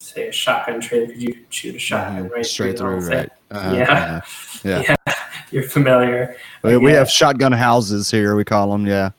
Say 0.00 0.28
a 0.28 0.32
shotgun 0.32 0.80
trailer 0.80 1.08
because 1.08 1.22
you 1.22 1.44
shoot 1.50 1.74
a 1.74 1.78
shotgun 1.78 2.24
mm-hmm. 2.24 2.34
right 2.34 2.46
straight 2.46 2.78
through, 2.78 3.02
through 3.02 3.16
right? 3.16 3.30
Uh, 3.50 3.72
yeah. 3.76 4.20
yeah. 4.64 4.94
yeah, 5.06 5.14
You're 5.50 5.64
familiar. 5.64 6.36
We, 6.62 6.78
we 6.78 6.92
have 6.92 7.10
shotgun 7.10 7.52
houses 7.52 8.10
here. 8.10 8.34
We 8.34 8.44
call 8.44 8.72
them. 8.72 8.86
Yeah. 8.86 9.10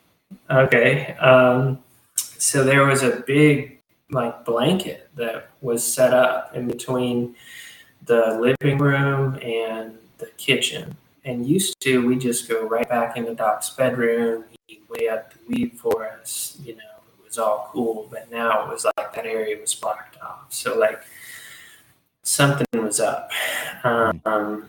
Okay. 0.50 1.12
Um, 1.18 1.78
so 2.42 2.64
there 2.64 2.84
was 2.84 3.04
a 3.04 3.22
big 3.24 3.78
like 4.10 4.44
blanket 4.44 5.08
that 5.14 5.50
was 5.60 5.80
set 5.80 6.12
up 6.12 6.54
in 6.56 6.66
between 6.66 7.36
the 8.06 8.36
living 8.40 8.78
room 8.78 9.38
and 9.40 9.96
the 10.18 10.26
kitchen. 10.38 10.96
And 11.24 11.46
used 11.46 11.78
to, 11.82 12.04
we 12.04 12.16
just 12.16 12.48
go 12.48 12.66
right 12.66 12.88
back 12.88 13.16
into 13.16 13.32
Doc's 13.36 13.70
bedroom. 13.70 14.44
He'd 14.66 14.80
up 15.08 15.32
the 15.32 15.38
weed 15.46 15.78
for 15.78 16.08
us. 16.08 16.58
You 16.64 16.74
know, 16.74 16.92
it 17.16 17.24
was 17.24 17.38
all 17.38 17.70
cool. 17.72 18.08
But 18.10 18.28
now 18.32 18.64
it 18.64 18.72
was 18.72 18.84
like 18.84 19.14
that 19.14 19.24
area 19.24 19.56
was 19.60 19.72
blocked 19.76 20.20
off. 20.20 20.46
So 20.48 20.76
like 20.76 21.00
something 22.24 22.66
was 22.74 22.98
up. 22.98 23.30
Um, 23.84 24.68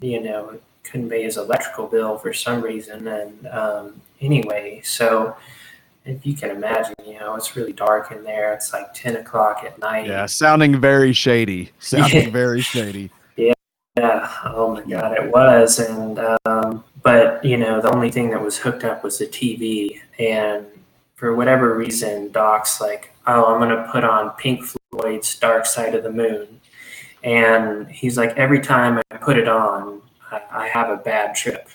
you 0.00 0.22
know, 0.22 0.58
couldn't 0.84 1.08
pay 1.08 1.22
his 1.22 1.38
electrical 1.38 1.86
bill 1.86 2.18
for 2.18 2.34
some 2.34 2.60
reason. 2.60 3.08
And 3.08 3.46
um, 3.46 4.02
anyway, 4.20 4.82
so 4.84 5.34
if 6.06 6.24
you 6.24 6.34
can 6.34 6.50
imagine, 6.50 6.94
you 7.04 7.18
know, 7.18 7.34
it's 7.34 7.56
really 7.56 7.72
dark 7.72 8.12
in 8.12 8.22
there. 8.22 8.54
It's 8.54 8.72
like 8.72 8.94
10 8.94 9.16
o'clock 9.16 9.64
at 9.64 9.78
night. 9.78 10.06
Yeah, 10.06 10.26
sounding 10.26 10.80
very 10.80 11.12
shady. 11.12 11.72
Sounding 11.80 12.32
very 12.32 12.60
shady. 12.60 13.10
Yeah. 13.36 13.52
yeah. 13.98 14.32
Oh 14.44 14.74
my 14.74 14.82
God, 14.82 15.12
it 15.18 15.32
was. 15.32 15.80
And, 15.80 16.20
um, 16.46 16.84
but, 17.02 17.44
you 17.44 17.56
know, 17.56 17.80
the 17.80 17.92
only 17.92 18.10
thing 18.10 18.30
that 18.30 18.40
was 18.40 18.56
hooked 18.56 18.84
up 18.84 19.02
was 19.02 19.18
the 19.18 19.26
TV. 19.26 20.00
And 20.18 20.64
for 21.16 21.34
whatever 21.34 21.76
reason, 21.76 22.30
Doc's 22.30 22.80
like, 22.80 23.12
oh, 23.26 23.52
I'm 23.52 23.58
going 23.58 23.76
to 23.76 23.90
put 23.90 24.04
on 24.04 24.30
Pink 24.30 24.64
Floyd's 24.64 25.36
Dark 25.38 25.66
Side 25.66 25.94
of 25.94 26.04
the 26.04 26.12
Moon. 26.12 26.60
And 27.24 27.90
he's 27.90 28.16
like, 28.16 28.30
every 28.36 28.60
time 28.60 29.02
I 29.10 29.16
put 29.16 29.36
it 29.36 29.48
on, 29.48 30.02
I, 30.30 30.40
I 30.52 30.68
have 30.68 30.88
a 30.88 30.96
bad 30.96 31.34
trip. 31.34 31.68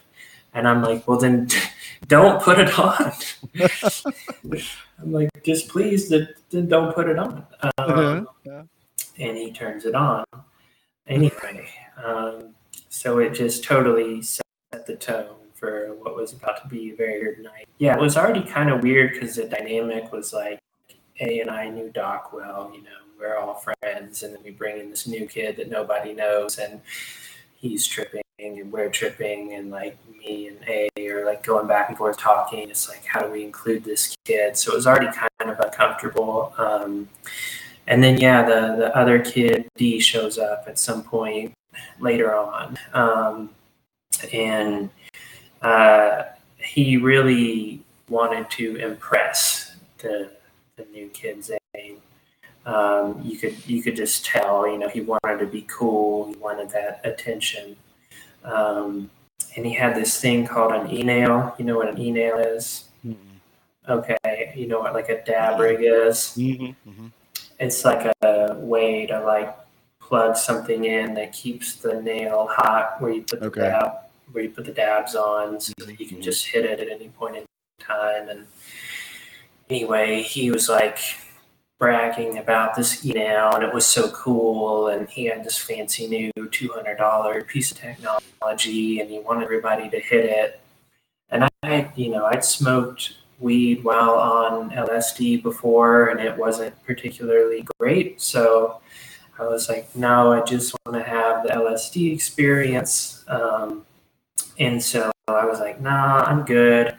And 0.54 0.68
I'm 0.68 0.82
like, 0.82 1.08
well, 1.08 1.18
then 1.18 1.48
don't 2.08 2.42
put 2.42 2.60
it 2.60 2.78
on. 2.78 3.12
I'm 5.00 5.12
like, 5.12 5.30
just 5.44 5.70
please, 5.70 6.10
then 6.10 6.28
don't 6.68 6.94
put 6.94 7.10
it 7.10 7.18
on. 7.18 7.46
Um, 7.78 8.28
yeah. 8.44 8.64
And 9.20 9.38
he 9.38 9.52
turns 9.52 9.86
it 9.86 9.96
on. 9.96 10.26
Anyway, 11.08 11.70
um, 12.04 12.54
so 12.90 13.20
it 13.20 13.34
just 13.34 13.64
totally 13.64 14.22
set 14.22 14.46
the 14.86 14.96
tone 14.96 15.36
for 15.54 15.94
what 15.96 16.16
was 16.16 16.34
about 16.34 16.62
to 16.62 16.68
be 16.68 16.92
a 16.92 16.96
very 16.96 17.20
weird 17.20 17.40
night. 17.40 17.68
Yeah, 17.78 17.96
it 17.96 18.02
was 18.02 18.18
already 18.18 18.44
kind 18.44 18.70
of 18.70 18.82
weird 18.82 19.14
because 19.14 19.36
the 19.36 19.46
dynamic 19.46 20.12
was 20.12 20.34
like 20.34 20.60
A 21.20 21.40
and 21.40 21.50
I 21.50 21.70
knew 21.70 21.90
Doc 21.90 22.34
well, 22.34 22.72
you 22.74 22.82
know, 22.82 22.90
we're 23.20 23.38
all 23.38 23.54
friends, 23.54 24.24
and 24.24 24.34
then 24.34 24.42
we 24.44 24.52
bring 24.52 24.80
in 24.80 24.90
this 24.90 25.08
new 25.08 25.28
kid 25.28 25.58
that 25.58 25.70
nobody 25.70 26.14
knows, 26.14 26.58
and 26.58 26.82
he's 27.56 27.86
tripping 27.86 28.24
and 28.42 28.72
we're 28.72 28.90
tripping, 28.90 29.54
and 29.54 29.72
like 29.72 29.98
me 30.20 30.48
and 30.48 30.58
A 30.68 30.90
are 31.10 31.26
like 31.26 31.44
going 31.44 31.68
back 31.68 31.90
and 31.90 31.98
forth 31.98 32.18
talking. 32.18 32.70
It's 32.70 32.90
like, 32.90 33.06
how 33.06 33.22
do 33.22 33.32
we 33.32 33.44
include 33.44 33.84
this 33.84 34.16
kid? 34.26 34.58
So 34.58 34.74
it 34.74 34.76
was 34.76 34.88
already 34.88 35.08
kind 35.08 35.30
of 35.52 35.60
uncomfortable. 35.60 36.54
Um, 36.58 37.10
and 37.88 38.04
then 38.04 38.20
yeah, 38.20 38.44
the 38.44 38.76
the 38.78 38.98
other 38.98 39.20
kid 39.20 39.68
D 39.76 40.00
shows 40.00 40.38
up 40.38 40.66
at 40.68 40.80
some 40.80 41.04
point 41.04 41.54
later 42.00 42.36
on, 42.36 42.78
um, 42.94 43.50
and 44.34 44.90
uh, 45.62 46.24
he 46.58 46.98
really 46.98 47.82
wanted 48.10 48.50
to 48.52 48.76
impress 48.78 49.76
the 50.00 50.32
the 50.78 50.86
new 50.92 51.08
kids. 51.10 51.52
Zane. 51.76 51.98
Um, 52.66 53.22
you 53.24 53.38
could 53.38 53.58
you 53.68 53.82
could 53.82 53.96
just 53.96 54.24
tell, 54.24 54.68
you 54.68 54.78
know, 54.78 54.88
he 54.88 55.02
wanted 55.02 55.40
to 55.40 55.48
be 55.48 55.66
cool. 55.68 56.28
He 56.28 56.36
wanted 56.36 56.70
that 56.72 57.02
attention. 57.04 57.76
Um, 58.44 59.10
and 59.56 59.66
he 59.66 59.74
had 59.74 59.96
this 59.96 60.20
thing 60.20 60.48
called 60.48 60.74
an 60.74 60.92
e-nail. 60.92 61.56
You 61.58 61.66
know 61.66 61.78
what 61.78 61.90
an 61.90 62.00
e-nail 62.00 62.38
is? 62.38 62.86
Mm-hmm. 63.06 63.92
Okay, 63.92 64.54
you 64.56 64.68
know 64.68 64.80
what 64.80 64.94
like 64.94 65.10
a 65.10 65.24
dab 65.24 65.60
rig 65.60 65.80
is? 65.82 66.36
Mm-hmm. 66.38 66.90
Mm-hmm. 66.90 67.08
It's 67.60 67.84
like 67.84 68.12
a 68.22 68.56
way 68.56 69.06
to 69.08 69.22
like 69.22 69.56
plug 70.00 70.36
something 70.36 70.86
in 70.86 71.14
that 71.14 71.34
keeps 71.34 71.76
the 71.76 72.02
nail 72.02 72.48
hot 72.50 73.02
where 73.02 73.12
you 73.12 73.22
put 73.22 73.40
the 73.40 73.46
okay. 73.48 73.62
dab 73.62 73.92
where 74.32 74.44
you 74.44 74.50
put 74.50 74.66
the 74.66 74.72
dabs 74.72 75.16
on 75.16 75.60
so 75.60 75.74
that 75.80 76.00
you 76.00 76.06
can 76.06 76.18
mm-hmm. 76.18 76.22
just 76.22 76.48
hit 76.48 76.66
it 76.66 76.80
at 76.80 76.90
any 76.90 77.10
point 77.10 77.36
in 77.36 77.46
time 77.80 78.30
and 78.30 78.46
anyway 79.70 80.22
he 80.22 80.52
was 80.52 80.70
like 80.70 81.00
bragging 81.82 82.38
about 82.38 82.76
this 82.76 83.04
e-nail 83.04 83.50
and 83.56 83.64
it 83.64 83.74
was 83.74 83.88
so 83.88 84.08
cool 84.12 84.90
and 84.90 85.10
he 85.10 85.26
had 85.26 85.44
this 85.44 85.58
fancy 85.58 86.06
new 86.08 86.32
$200 86.38 87.48
piece 87.48 87.72
of 87.72 87.78
technology 87.80 89.00
and 89.00 89.10
he 89.10 89.18
wanted 89.18 89.44
everybody 89.44 89.90
to 89.90 90.00
hit 90.00 90.24
it. 90.26 90.62
And 91.30 91.50
i 91.64 91.92
you 91.96 92.10
know 92.10 92.26
i'd 92.26 92.46
smoked 92.46 93.16
weed 93.40 93.84
while 93.84 94.12
on 94.12 94.70
lsd 94.72 95.42
before 95.42 96.10
and 96.10 96.20
it 96.20 96.38
wasn't 96.38 96.74
particularly 96.86 97.66
great 97.80 98.22
so 98.22 98.82
i 99.40 99.44
was 99.44 99.70
like 99.70 99.96
no 99.96 100.34
i 100.34 100.42
just 100.42 100.76
want 100.86 100.98
to 100.98 101.10
have 101.10 101.44
the 101.44 101.50
lsd 101.50 102.14
experience. 102.14 103.24
Um, 103.28 103.86
and 104.60 104.84
so 104.84 105.12
i 105.28 105.46
was 105.46 105.60
like 105.60 105.82
nah 105.82 106.24
i'm 106.26 106.46
good. 106.46 106.96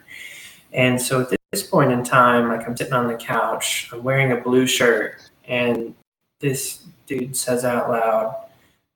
And 0.73 0.99
so 0.99 1.21
at 1.21 1.29
this 1.53 1.61
point 1.61 1.91
in 1.91 2.03
time, 2.03 2.47
like 2.47 2.67
I'm 2.67 2.75
sitting 2.75 2.93
on 2.93 3.07
the 3.07 3.13
couch, 3.13 3.87
I'm 3.93 4.01
wearing 4.01 4.31
a 4.31 4.37
blue 4.37 4.65
shirt, 4.65 5.29
and 5.47 5.93
this 6.39 6.83
dude 7.05 7.35
says 7.35 7.63
out 7.63 7.91
loud, 7.91 8.35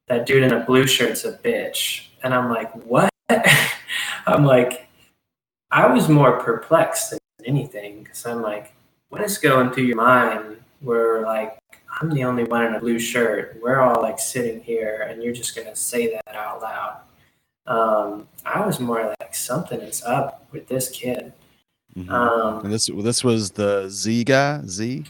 that 0.07 0.25
dude 0.25 0.41
in 0.41 0.51
a 0.51 0.65
blue 0.65 0.87
shirt's 0.87 1.23
a 1.23 1.33
bitch. 1.33 2.07
And 2.23 2.33
I'm 2.33 2.49
like, 2.49 2.71
what? 2.83 3.11
I'm 4.25 4.43
like, 4.43 4.87
I 5.69 5.85
was 5.85 6.09
more 6.09 6.39
perplexed 6.39 7.11
than 7.11 7.19
anything 7.45 8.03
because 8.03 8.25
I'm 8.25 8.41
like, 8.41 8.73
what 9.09 9.21
is 9.21 9.37
going 9.37 9.69
through 9.69 9.83
your 9.83 9.97
mind 9.97 10.57
where 10.79 11.21
like 11.21 11.59
I'm 12.01 12.09
the 12.09 12.23
only 12.23 12.45
one 12.45 12.65
in 12.65 12.73
a 12.73 12.79
blue 12.79 12.97
shirt. 12.97 13.59
We're 13.61 13.81
all 13.81 14.01
like 14.01 14.17
sitting 14.17 14.61
here, 14.61 15.05
and 15.07 15.21
you're 15.21 15.33
just 15.33 15.55
gonna 15.55 15.75
say 15.75 16.11
that 16.11 16.35
out 16.35 16.63
loud. 16.63 17.01
Um, 17.67 18.27
I 18.47 18.65
was 18.65 18.79
more 18.79 19.15
like 19.19 19.35
something 19.35 19.79
is 19.79 20.01
up 20.01 20.47
with 20.51 20.67
this 20.67 20.89
kid. 20.89 21.33
Mm-hmm. 21.97 22.11
Um, 22.11 22.63
and 22.63 22.71
this 22.71 22.89
this 22.93 23.23
was 23.23 23.49
the 23.49 23.89
Z 23.89 24.23
guy, 24.25 24.61
Z. 24.67 25.05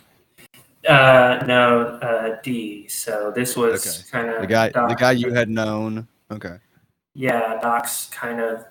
Uh, 0.88 1.44
no, 1.46 2.00
uh, 2.02 2.38
D. 2.42 2.88
So 2.88 3.32
this 3.36 3.58
was 3.58 3.86
okay. 3.86 4.10
kind 4.10 4.30
of 4.34 4.42
the 4.42 4.48
guy, 4.48 4.70
Doc, 4.70 4.90
the 4.90 4.96
guy 4.96 5.12
you 5.12 5.34
had 5.34 5.50
known. 5.50 6.08
Okay. 6.32 6.58
Yeah, 7.14 7.60
Doc's 7.60 8.06
kind 8.06 8.40
of 8.40 8.64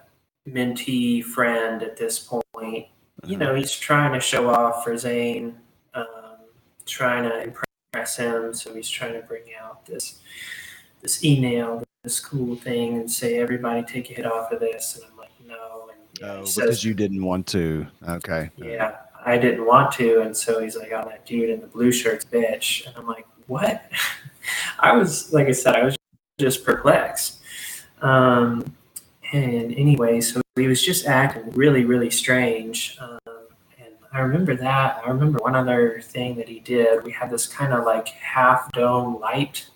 mentee 0.48 1.22
friend 1.22 1.83
at 1.83 1.98
this 1.98 2.18
point. 2.18 2.46
Uh-huh. 2.55 3.26
You 3.26 3.37
know, 3.37 3.55
he's 3.55 3.72
trying 3.72 4.14
to 4.14 4.20
show 4.20 4.48
off 4.48 4.83
for 4.83 4.96
Zane, 4.96 5.55
um, 5.92 6.07
trying 6.87 7.24
to 7.24 7.42
impress 7.42 8.16
him. 8.16 8.55
So 8.55 8.74
he's 8.74 8.88
trying 8.88 9.12
to 9.12 9.26
bring 9.26 9.42
out 9.61 9.85
this 9.85 10.20
this 11.02 11.22
e-nail, 11.22 11.85
this 12.02 12.18
cool 12.18 12.57
thing, 12.57 12.94
and 12.96 13.11
say, 13.11 13.38
"Everybody, 13.40 13.83
take 13.83 14.11
a 14.11 14.14
hit 14.14 14.24
off 14.24 14.52
of 14.52 14.61
this." 14.61 14.96
And 14.96 15.05
I'm 15.05 15.18
like, 15.18 15.33
"No." 15.46 15.86
Oh, 16.22 16.44
because 16.44 16.85
you 16.85 16.94
didn't 16.94 17.24
want 17.24 17.46
to. 17.48 17.87
Okay. 18.09 18.50
Yeah, 18.57 18.96
I 19.24 19.38
didn't 19.38 19.66
want 19.66 19.92
to, 19.92 20.20
and 20.22 20.37
so 20.37 20.61
he's 20.61 20.76
like, 20.76 20.92
"Oh, 20.92 21.05
that 21.05 21.26
dude 21.26 21.50
in 21.50 21.61
the 21.61 21.66
blue 21.66 21.92
shirt's 21.92 22.24
bitch," 22.24 22.87
and 22.87 22.96
I'm 22.96 23.07
like, 23.07 23.26
"What?" 23.46 23.83
I 24.79 24.96
was, 24.96 25.33
like 25.33 25.48
I 25.48 25.52
said, 25.52 25.76
I 25.76 25.85
was 25.85 25.96
just 26.38 26.64
perplexed. 26.64 27.40
Um, 28.02 28.74
and 29.33 29.72
anyway, 29.74 30.20
so 30.20 30.40
he 30.57 30.68
was 30.68 30.85
just 30.85 31.07
acting 31.07 31.50
really, 31.52 31.85
really 31.85 32.11
strange. 32.11 32.96
Um, 33.00 33.18
and 33.79 33.92
I 34.12 34.20
remember 34.20 34.55
that. 34.57 35.02
I 35.05 35.11
remember 35.11 35.38
one 35.38 35.57
other 35.57 36.00
thing 36.00 36.37
that 36.37 36.48
he 36.48 36.61
did. 36.61 37.02
We 37.02 37.12
had 37.12 37.31
this 37.31 37.46
kind 37.46 37.72
of 37.72 37.85
like 37.85 38.09
half 38.09 38.70
dome 38.72 39.18
light 39.18 39.66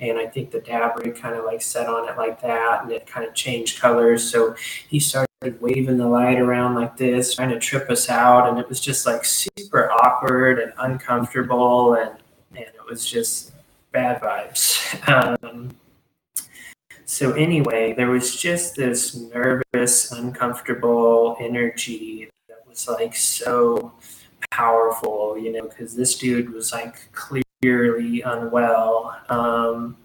and 0.00 0.18
I 0.18 0.26
think 0.26 0.50
the 0.50 0.60
dab 0.60 0.98
rig 0.98 1.16
kind 1.16 1.34
of 1.34 1.44
like 1.44 1.62
set 1.62 1.88
on 1.88 2.08
it 2.08 2.16
like 2.16 2.40
that, 2.42 2.82
and 2.82 2.92
it 2.92 3.06
kind 3.06 3.26
of 3.26 3.34
changed 3.34 3.80
colors. 3.80 4.30
So 4.30 4.54
he 4.88 5.00
started 5.00 5.25
waving 5.60 5.98
the 5.98 6.06
light 6.06 6.38
around 6.38 6.74
like 6.74 6.96
this, 6.96 7.34
trying 7.34 7.50
to 7.50 7.58
trip 7.58 7.90
us 7.90 8.08
out, 8.08 8.48
and 8.48 8.58
it 8.58 8.68
was 8.68 8.80
just 8.80 9.06
like 9.06 9.24
super 9.24 9.90
awkward 9.90 10.58
and 10.58 10.72
uncomfortable, 10.78 11.94
and 11.94 12.12
and 12.50 12.60
it 12.60 12.86
was 12.88 13.04
just 13.06 13.52
bad 13.92 14.20
vibes. 14.20 14.74
Um, 15.08 15.70
so 17.04 17.32
anyway, 17.32 17.92
there 17.92 18.10
was 18.10 18.34
just 18.34 18.76
this 18.76 19.14
nervous, 19.14 20.10
uncomfortable 20.12 21.36
energy 21.38 22.28
that 22.48 22.66
was 22.68 22.88
like 22.88 23.14
so 23.14 23.92
powerful, 24.50 25.38
you 25.38 25.52
know, 25.52 25.68
because 25.68 25.94
this 25.94 26.18
dude 26.18 26.52
was 26.52 26.72
like 26.72 27.12
clearly 27.12 28.22
unwell. 28.22 29.16
Um, 29.28 29.96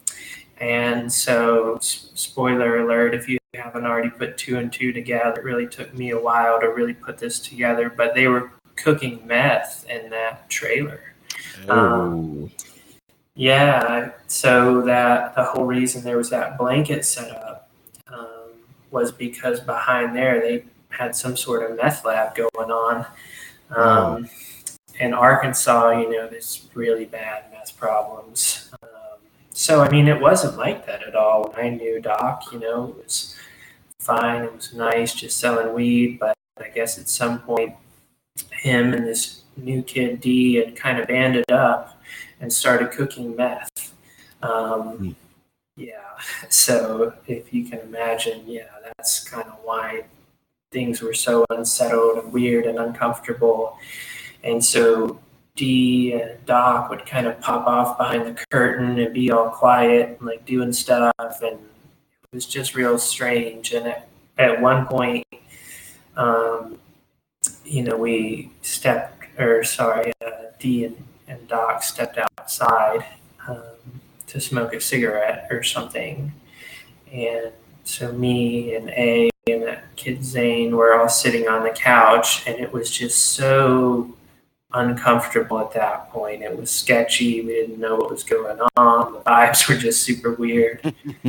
and 0.61 1.11
so, 1.11 1.77
spoiler 1.81 2.77
alert, 2.77 3.15
if 3.15 3.27
you 3.27 3.39
haven't 3.55 3.85
already 3.85 4.09
put 4.09 4.37
two 4.37 4.57
and 4.57 4.71
two 4.71 4.93
together. 4.93 5.39
It 5.39 5.43
really 5.43 5.67
took 5.67 5.93
me 5.93 6.11
a 6.11 6.19
while 6.19 6.59
to 6.59 6.67
really 6.67 6.93
put 6.93 7.17
this 7.17 7.39
together, 7.39 7.89
but 7.89 8.15
they 8.15 8.27
were 8.27 8.51
cooking 8.75 9.25
meth 9.25 9.85
in 9.89 10.09
that 10.11 10.49
trailer. 10.49 11.13
Oh. 11.67 11.79
Um, 11.79 12.51
yeah, 13.35 14.11
so 14.27 14.81
that 14.81 15.35
the 15.35 15.43
whole 15.43 15.65
reason 15.65 16.03
there 16.03 16.17
was 16.17 16.29
that 16.29 16.57
blanket 16.57 17.05
set 17.05 17.31
up 17.31 17.69
um, 18.07 18.51
was 18.91 19.11
because 19.11 19.59
behind 19.61 20.15
there 20.15 20.39
they 20.39 20.65
had 20.89 21.15
some 21.15 21.35
sort 21.35 21.69
of 21.69 21.77
meth 21.77 22.05
lab 22.05 22.35
going 22.35 22.71
on. 22.71 23.05
Um, 23.75 24.29
In 24.99 25.13
Arkansas, 25.13 25.91
you 26.01 26.11
know, 26.11 26.27
there's 26.27 26.69
really 26.75 27.05
bad 27.05 27.45
meth 27.51 27.75
problems. 27.77 28.71
So, 29.53 29.81
I 29.81 29.89
mean, 29.89 30.07
it 30.07 30.19
wasn't 30.19 30.57
like 30.57 30.85
that 30.85 31.03
at 31.03 31.15
all. 31.15 31.51
When 31.51 31.65
I 31.65 31.69
knew 31.69 32.01
Doc, 32.01 32.43
you 32.51 32.59
know, 32.59 32.95
it 32.97 33.03
was 33.03 33.35
fine. 33.99 34.43
It 34.43 34.55
was 34.55 34.73
nice 34.73 35.13
just 35.13 35.39
selling 35.39 35.73
weed, 35.73 36.19
but 36.19 36.35
I 36.59 36.69
guess 36.69 36.97
at 36.97 37.09
some 37.09 37.39
point, 37.39 37.75
him 38.51 38.93
and 38.93 39.05
this 39.05 39.43
new 39.57 39.83
kid 39.83 40.21
D 40.21 40.55
had 40.55 40.75
kind 40.75 40.99
of 40.99 41.07
banded 41.07 41.51
up 41.51 42.01
and 42.39 42.51
started 42.51 42.91
cooking 42.91 43.35
meth. 43.35 43.93
Um, 44.41 44.97
mm. 44.97 45.15
Yeah. 45.75 45.97
So 46.49 47.13
if 47.27 47.51
you 47.51 47.65
can 47.65 47.79
imagine, 47.79 48.43
yeah, 48.45 48.67
that's 48.83 49.27
kind 49.27 49.47
of 49.47 49.57
why 49.63 50.03
things 50.71 51.01
were 51.01 51.13
so 51.13 51.45
unsettled 51.49 52.19
and 52.19 52.31
weird 52.31 52.65
and 52.65 52.77
uncomfortable. 52.77 53.77
And 54.43 54.63
so 54.63 55.19
D 55.55 56.13
and 56.13 56.43
Doc 56.45 56.89
would 56.89 57.05
kind 57.05 57.27
of 57.27 57.39
pop 57.41 57.67
off 57.67 57.97
behind 57.97 58.25
the 58.25 58.45
curtain 58.49 58.97
and 58.99 59.13
be 59.13 59.31
all 59.31 59.49
quiet 59.49 60.17
and 60.17 60.27
like 60.27 60.45
doing 60.45 60.73
stuff. 60.73 61.13
And 61.19 61.59
it 61.59 62.33
was 62.33 62.45
just 62.45 62.75
real 62.75 62.97
strange. 62.97 63.73
And 63.73 63.87
at, 63.87 64.07
at 64.37 64.61
one 64.61 64.85
point, 64.85 65.25
um, 66.15 66.77
you 67.65 67.83
know, 67.83 67.97
we 67.97 68.51
stepped, 68.61 69.25
or 69.39 69.63
sorry, 69.63 70.13
uh, 70.25 70.29
D 70.59 70.85
and, 70.85 71.03
and 71.27 71.47
Doc 71.47 71.83
stepped 71.83 72.17
outside 72.17 73.05
um, 73.47 74.01
to 74.27 74.39
smoke 74.39 74.73
a 74.73 74.81
cigarette 74.81 75.47
or 75.51 75.63
something. 75.63 76.31
And 77.11 77.51
so 77.83 78.11
me 78.11 78.75
and 78.75 78.89
A 78.91 79.29
and 79.47 79.63
that 79.63 79.95
kid 79.95 80.23
Zane 80.23 80.75
were 80.75 80.93
all 80.93 81.09
sitting 81.09 81.47
on 81.47 81.63
the 81.63 81.71
couch, 81.71 82.47
and 82.47 82.59
it 82.59 82.71
was 82.71 82.91
just 82.91 83.31
so 83.31 84.15
uncomfortable 84.73 85.59
at 85.59 85.71
that 85.73 86.09
point. 86.11 86.41
It 86.41 86.57
was 86.57 86.71
sketchy. 86.71 87.41
We 87.41 87.53
didn't 87.53 87.79
know 87.79 87.95
what 87.95 88.11
was 88.11 88.23
going 88.23 88.59
on. 88.77 89.13
The 89.13 89.19
vibes 89.19 89.67
were 89.67 89.75
just 89.75 90.03
super 90.03 90.33
weird. 90.33 90.81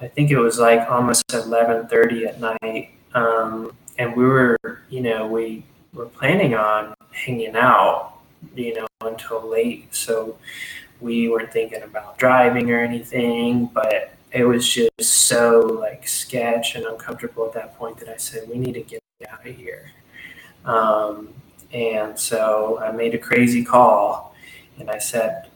I 0.00 0.08
think 0.08 0.30
it 0.30 0.38
was 0.38 0.58
like 0.58 0.88
almost 0.90 1.26
11:30 1.28 2.26
at 2.26 2.40
night, 2.40 2.90
um, 3.14 3.72
and 3.98 4.16
we 4.16 4.24
were, 4.24 4.58
you 4.90 5.00
know, 5.00 5.26
we 5.26 5.64
were 5.92 6.06
planning 6.06 6.54
on 6.54 6.94
hanging 7.12 7.54
out, 7.54 8.14
you 8.54 8.74
know, 8.74 8.86
until 9.02 9.48
late. 9.48 9.94
So 9.94 10.38
we 11.00 11.28
weren't 11.28 11.52
thinking 11.52 11.82
about 11.82 12.18
driving 12.18 12.70
or 12.70 12.80
anything, 12.80 13.66
but 13.66 14.14
it 14.32 14.44
was 14.44 14.68
just 14.68 14.90
so 15.04 15.60
like 15.60 16.08
sketch 16.08 16.74
and 16.74 16.86
uncomfortable 16.86 17.46
at 17.46 17.52
that 17.52 17.76
point 17.76 17.98
that 17.98 18.08
I 18.08 18.16
said 18.16 18.48
we 18.48 18.58
need 18.58 18.74
to 18.74 18.80
get 18.82 19.02
out 19.30 19.46
of 19.46 19.54
here. 19.54 19.92
Um, 20.64 21.28
and 21.72 22.18
so 22.18 22.78
I 22.80 22.92
made 22.92 23.14
a 23.14 23.18
crazy 23.18 23.64
call, 23.64 24.34
and 24.78 24.90
I 24.90 24.98
said, 24.98 25.48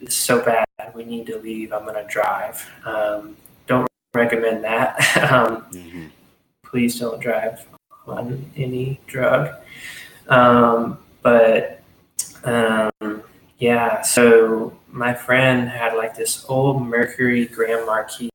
"It's 0.00 0.16
so 0.16 0.44
bad. 0.44 0.66
We 0.94 1.04
need 1.04 1.26
to 1.26 1.38
leave. 1.38 1.72
I'm 1.72 1.84
going 1.84 1.94
to 1.94 2.10
drive." 2.10 2.68
Um, 2.84 3.36
don't 3.66 3.88
recommend 4.14 4.64
that. 4.64 4.96
um, 5.32 5.66
mm-hmm. 5.72 6.06
Please 6.64 6.98
don't 6.98 7.20
drive 7.20 7.66
on 8.06 8.50
any 8.56 9.00
drug. 9.06 9.54
Um, 10.28 10.98
but 11.22 11.82
um, 12.44 13.22
yeah, 13.58 14.02
so 14.02 14.76
my 14.88 15.14
friend 15.14 15.68
had 15.68 15.94
like 15.96 16.14
this 16.14 16.44
old 16.48 16.82
Mercury 16.82 17.46
Grand 17.46 17.86
Marquis, 17.86 18.30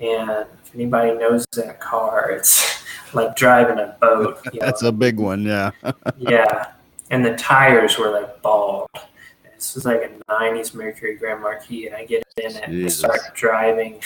and 0.00 0.46
if 0.64 0.74
anybody 0.74 1.16
knows 1.18 1.46
that 1.52 1.80
car, 1.80 2.30
it's 2.30 2.77
like 3.14 3.36
driving 3.36 3.78
a 3.78 3.96
boat. 4.00 4.40
That's 4.60 4.82
know? 4.82 4.88
a 4.88 4.92
big 4.92 5.18
one, 5.18 5.44
yeah. 5.44 5.70
yeah, 6.18 6.72
and 7.10 7.24
the 7.24 7.36
tires 7.36 7.98
were 7.98 8.10
like 8.10 8.42
bald. 8.42 8.88
This 9.54 9.74
was 9.74 9.84
like 9.84 10.02
a 10.02 10.32
'90s 10.32 10.74
Mercury 10.74 11.16
Grand 11.16 11.42
Marquis, 11.42 11.86
and 11.86 11.96
I 11.96 12.04
get 12.04 12.24
in 12.36 12.56
it 12.56 12.68
and 12.68 12.92
start 12.92 13.20
driving, 13.34 14.00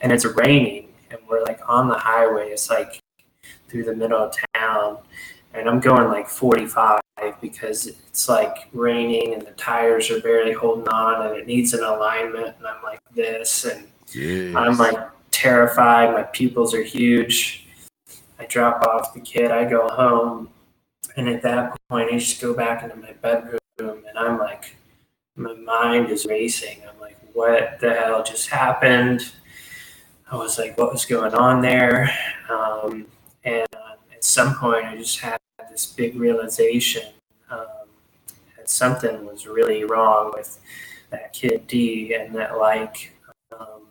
and 0.00 0.12
it's 0.12 0.24
raining, 0.24 0.88
and 1.10 1.20
we're 1.28 1.42
like 1.42 1.60
on 1.68 1.88
the 1.88 1.98
highway. 1.98 2.48
It's 2.48 2.70
like 2.70 3.00
through 3.68 3.84
the 3.84 3.94
middle 3.94 4.18
of 4.18 4.34
town, 4.54 4.98
and 5.54 5.68
I'm 5.68 5.80
going 5.80 6.08
like 6.08 6.28
45 6.28 7.00
because 7.40 7.86
it's 7.86 8.28
like 8.28 8.68
raining 8.72 9.34
and 9.34 9.42
the 9.42 9.50
tires 9.52 10.10
are 10.10 10.20
barely 10.20 10.52
holding 10.52 10.88
on 10.88 11.26
and 11.26 11.36
it 11.36 11.46
needs 11.46 11.74
an 11.74 11.82
alignment 11.82 12.54
and 12.56 12.66
I'm 12.66 12.82
like 12.82 13.00
this 13.14 13.64
and 13.64 13.86
Jeez. 14.06 14.54
I'm 14.54 14.78
like 14.78 14.96
terrified. 15.30 16.12
My 16.12 16.22
pupils 16.22 16.74
are 16.74 16.82
huge. 16.82 17.67
I 18.38 18.46
drop 18.46 18.82
off 18.86 19.14
the 19.14 19.20
kid. 19.20 19.50
I 19.50 19.64
go 19.64 19.88
home, 19.88 20.50
and 21.16 21.28
at 21.28 21.42
that 21.42 21.76
point, 21.88 22.12
I 22.12 22.18
just 22.18 22.40
go 22.40 22.54
back 22.54 22.82
into 22.82 22.96
my 22.96 23.12
bedroom, 23.12 23.60
and 23.78 24.16
I'm 24.18 24.38
like, 24.38 24.76
my 25.36 25.54
mind 25.54 26.10
is 26.10 26.26
racing. 26.26 26.78
I'm 26.88 27.00
like, 27.00 27.16
what 27.32 27.78
the 27.80 27.94
hell 27.94 28.22
just 28.22 28.48
happened? 28.48 29.32
I 30.30 30.36
was 30.36 30.58
like, 30.58 30.76
what 30.76 30.92
was 30.92 31.04
going 31.04 31.34
on 31.34 31.62
there? 31.62 32.10
Um, 32.50 33.06
and 33.44 33.66
at 34.12 34.24
some 34.24 34.54
point, 34.54 34.84
I 34.84 34.96
just 34.96 35.20
had 35.20 35.38
this 35.70 35.86
big 35.86 36.16
realization 36.16 37.12
um, 37.50 37.66
that 38.56 38.68
something 38.68 39.24
was 39.24 39.46
really 39.46 39.84
wrong 39.84 40.32
with 40.34 40.58
that 41.10 41.32
kid 41.32 41.66
D, 41.66 42.14
and 42.14 42.34
that 42.34 42.58
like 42.58 43.12
um, 43.58 43.82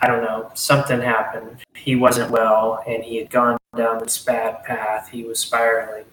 I 0.00 0.06
don't 0.06 0.22
know, 0.22 0.50
something 0.54 1.00
happened. 1.00 1.58
He 1.74 1.96
wasn't 1.96 2.30
well, 2.30 2.82
and 2.86 3.02
he 3.02 3.16
had 3.18 3.30
gone 3.30 3.58
down 3.76 3.98
this 3.98 4.22
bad 4.24 4.64
path. 4.64 5.08
He 5.10 5.24
was 5.24 5.38
spiraling, 5.38 6.06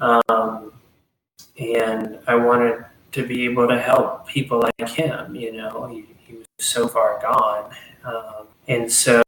um, 0.00 0.72
and 1.58 2.18
I 2.26 2.34
wanted 2.34 2.84
to 3.12 3.26
be 3.26 3.44
able 3.44 3.66
to 3.68 3.80
help 3.80 4.26
people 4.26 4.60
like 4.60 4.88
him. 4.88 5.34
You 5.34 5.52
know, 5.52 5.86
he, 5.86 6.04
he 6.18 6.36
was 6.36 6.46
so 6.58 6.86
far 6.88 7.20
gone. 7.20 7.72
Um, 8.04 8.46
and 8.68 8.90
so 8.90 9.22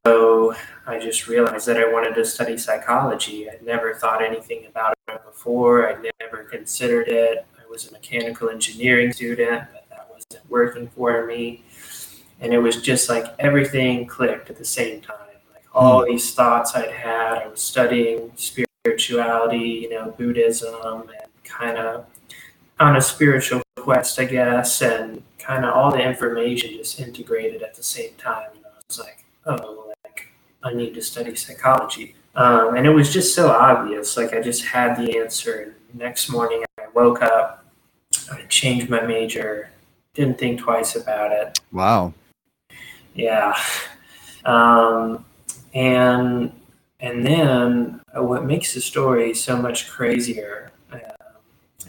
I 0.87 0.99
just 1.01 1.27
realized 1.27 1.67
that 1.67 1.77
I 1.77 1.93
wanted 1.93 2.15
to 2.15 2.25
study 2.25 2.57
psychology. 2.57 3.51
I'd 3.51 3.63
never 3.63 3.95
thought 3.95 4.23
anything 4.23 4.67
about 4.67 4.95
it 5.09 5.25
before. 5.25 5.89
I'd 5.89 6.07
never 6.21 6.45
considered 6.45 7.09
it. 7.09 7.47
I 7.61 7.69
was 7.69 7.89
a 7.89 7.93
mechanical 7.93 8.51
engineering 8.51 9.13
student, 9.13 9.65
but 9.73 9.87
that 9.91 10.09
wasn't 10.13 10.49
working 10.49 10.89
for 10.89 11.27
me. 11.27 11.65
And 12.43 12.53
it 12.53 12.59
was 12.59 12.83
just 12.83 13.09
like 13.09 13.25
everything 13.39 14.07
clicked 14.07 14.51
at 14.51 14.59
the 14.59 14.65
same 14.65 15.01
time. 15.01 15.17
Like 15.55 15.65
all 15.73 16.05
hmm. 16.05 16.11
these 16.11 16.35
thoughts 16.35 16.75
I'd 16.75 16.91
had, 16.91 17.39
I 17.39 17.49
was 17.49 17.61
studying 17.61 18.33
spirituality, 18.37 19.59
you 19.59 19.91
know, 19.91 20.15
Buddhism, 20.19 21.09
and 21.09 21.45
kind 21.45 21.79
of 21.79 22.05
on 22.79 22.97
a 22.97 23.01
spiritual 23.01 23.63
quest, 23.77 24.19
I 24.19 24.25
guess, 24.25 24.83
and 24.83 25.23
kind 25.39 25.65
of 25.65 25.75
all 25.75 25.91
the 25.91 26.03
information 26.03 26.71
just 26.71 27.01
integrated 27.01 27.63
at 27.63 27.75
the 27.75 27.83
same 27.83 28.15
time. 28.19 28.49
And 28.57 28.65
I 28.67 28.71
was 28.87 28.99
like, 28.99 29.25
oh, 29.47 29.93
like 30.05 30.29
I 30.63 30.75
need 30.75 30.95
to 30.95 31.03
study 31.03 31.35
psychology. 31.35 32.15
Um, 32.35 32.77
and 32.77 32.87
it 32.87 32.91
was 32.91 33.13
just 33.13 33.35
so 33.35 33.51
obvious. 33.51 34.17
Like 34.17 34.33
I 34.35 34.41
just 34.41 34.65
had 34.65 34.97
the 34.97 35.19
answer. 35.19 35.75
And 35.93 36.01
next 36.01 36.29
morning 36.29 36.65
I 36.79 36.85
woke 36.95 37.23
up, 37.23 37.65
I 38.31 38.43
changed 38.49 38.89
my 38.89 39.01
major, 39.01 39.71
didn't 40.15 40.39
think 40.39 40.61
twice 40.61 40.97
about 40.97 41.33
it. 41.33 41.61
Wow. 41.73 42.15
Yeah. 43.15 43.57
Um, 44.45 45.25
and 45.75 46.53
and 47.01 47.27
then 47.27 48.01
what 48.15 48.45
makes 48.45 48.75
the 48.75 48.81
story 48.81 49.35
so 49.35 49.57
much 49.57 49.89
crazier 49.89 50.71
uh, 50.93 50.99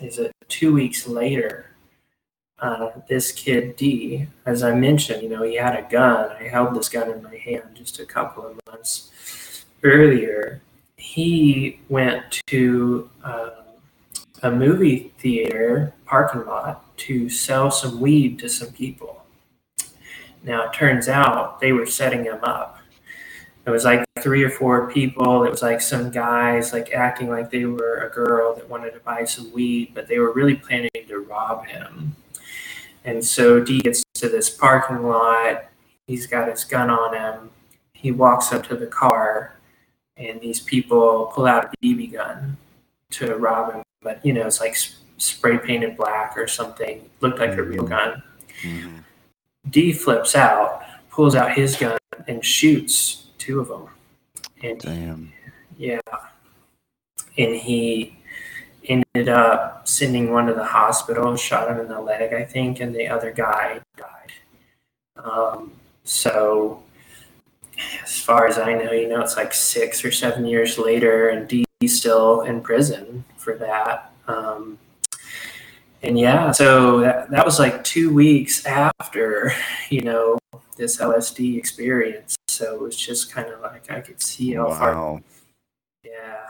is 0.02 0.18
that 0.18 0.32
two 0.48 0.74
weeks 0.74 1.08
later, 1.08 1.68
uh, 2.60 2.92
this 3.08 3.32
kid 3.32 3.76
D, 3.76 4.28
as 4.46 4.64
I 4.64 4.74
mentioned, 4.74 5.22
you 5.22 5.30
know, 5.30 5.44
he 5.44 5.56
had 5.56 5.76
a 5.76 5.88
gun. 5.90 6.32
I 6.40 6.44
held 6.44 6.76
this 6.76 6.90
gun 6.90 7.12
in 7.12 7.22
my 7.22 7.36
hand 7.36 7.76
just 7.76 8.00
a 8.00 8.06
couple 8.06 8.46
of 8.46 8.60
months 8.68 9.66
earlier. 9.84 10.62
He 10.98 11.80
went 11.90 12.42
to 12.48 13.10
uh, 13.24 13.50
a 14.42 14.52
movie 14.52 15.12
theater 15.20 15.94
parking 16.06 16.46
lot 16.46 16.98
to 16.98 17.30
sell 17.30 17.70
some 17.70 18.00
weed 18.00 18.40
to 18.40 18.50
some 18.50 18.72
people. 18.72 19.23
Now 20.44 20.66
it 20.66 20.74
turns 20.74 21.08
out 21.08 21.60
they 21.60 21.72
were 21.72 21.86
setting 21.86 22.26
him 22.26 22.44
up. 22.44 22.80
It 23.66 23.70
was 23.70 23.86
like 23.86 24.04
three 24.20 24.44
or 24.44 24.50
four 24.50 24.92
people. 24.92 25.46
It 25.46 25.50
was 25.50 25.62
like 25.62 25.80
some 25.80 26.12
guys 26.12 26.74
like 26.74 26.92
acting 26.92 27.30
like 27.30 27.50
they 27.50 27.66
were 27.66 28.00
a 28.00 28.14
girl 28.14 28.54
that 28.56 28.70
wanted 28.70 28.92
to 28.92 29.00
buy 29.00 29.24
some 29.24 29.52
weed, 29.54 29.92
but 29.94 30.08
they 30.08 30.20
were 30.20 30.34
really 30.34 30.56
planning 30.56 30.90
to 31.08 31.20
rob 31.20 31.66
him. 31.66 32.16
And 33.06 33.24
so 33.24 33.62
D 33.62 33.80
gets 33.80 34.04
to 34.16 34.28
this 34.28 34.50
parking 34.50 35.04
lot. 35.04 35.66
He's 36.08 36.28
got 36.28 36.50
his 36.50 36.66
gun 36.66 36.90
on 36.90 37.16
him. 37.16 37.50
He 37.94 38.12
walks 38.12 38.52
up 38.52 38.66
to 38.68 38.76
the 38.76 38.88
car, 38.88 39.58
and 40.18 40.42
these 40.42 40.60
people 40.60 41.32
pull 41.34 41.46
out 41.46 41.66
a 41.66 41.86
BB 41.86 42.14
gun 42.14 42.58
to 43.12 43.36
rob 43.36 43.74
him. 43.74 43.84
But 44.02 44.26
you 44.26 44.34
know, 44.34 44.46
it's 44.46 44.60
like 44.60 44.76
spray 45.18 45.58
painted 45.58 45.96
black 45.96 46.38
or 46.38 46.48
something. 46.48 47.10
Looked 47.22 47.40
like 47.40 47.52
mm-hmm. 47.52 47.60
a 47.60 47.64
real 47.64 47.84
mm-hmm. 47.84 47.94
gun. 47.94 48.24
Mm-hmm. 48.62 48.98
D 49.70 49.94
flips 49.94 50.36
out, 50.36 50.84
pulls 51.10 51.36
out 51.36 51.54
his 51.54 51.76
gun, 51.76 51.98
and 52.28 52.44
shoots 52.44 53.28
two 53.38 53.60
of 53.60 53.68
them. 53.68 53.88
And 54.62 54.80
Damn. 54.80 55.34
Yeah. 55.78 56.00
And 57.38 57.56
he 57.56 58.18
ended 58.88 59.30
up 59.30 59.88
sending 59.88 60.32
one 60.32 60.48
to 60.48 60.54
the 60.54 60.64
hospital, 60.64 61.36
shot 61.36 61.70
him 61.70 61.80
in 61.80 61.88
the 61.88 62.00
leg, 62.00 62.34
I 62.34 62.44
think, 62.44 62.80
and 62.80 62.94
the 62.94 63.08
other 63.08 63.32
guy 63.32 63.80
died. 63.98 64.32
Um, 65.18 65.72
so, 66.04 66.84
as 68.04 68.20
far 68.20 68.48
as 68.48 68.58
I 68.58 68.74
know, 68.74 68.92
you 68.92 69.08
know, 69.08 69.22
it's 69.22 69.38
like 69.38 69.54
six 69.54 70.04
or 70.04 70.12
seven 70.12 70.46
years 70.46 70.78
later, 70.78 71.30
and 71.30 71.48
D's 71.48 71.98
still 72.00 72.42
in 72.42 72.62
prison 72.62 73.24
for 73.38 73.56
that. 73.58 74.14
Um, 74.28 74.78
and 76.04 76.20
yeah, 76.20 76.52
so 76.52 77.00
that, 77.00 77.30
that 77.32 77.46
was 77.46 77.60
like 77.60 77.84
two 77.84 78.14
weeks 78.14 78.66
after, 78.66 79.54
you 79.90 80.02
know, 80.02 80.38
this 80.76 80.98
LSD 80.98 81.58
experience. 81.58 82.36
So 82.48 82.76
it 82.76 82.82
was 82.82 82.96
just 82.96 83.32
kind 83.32 83.50
of 83.50 83.62
like 83.62 83.90
I 83.92 84.02
could 84.02 84.22
see 84.22 84.54
how 84.54 84.70
far. 84.72 84.94
Wow. 84.94 85.20
Yeah. 86.04 86.42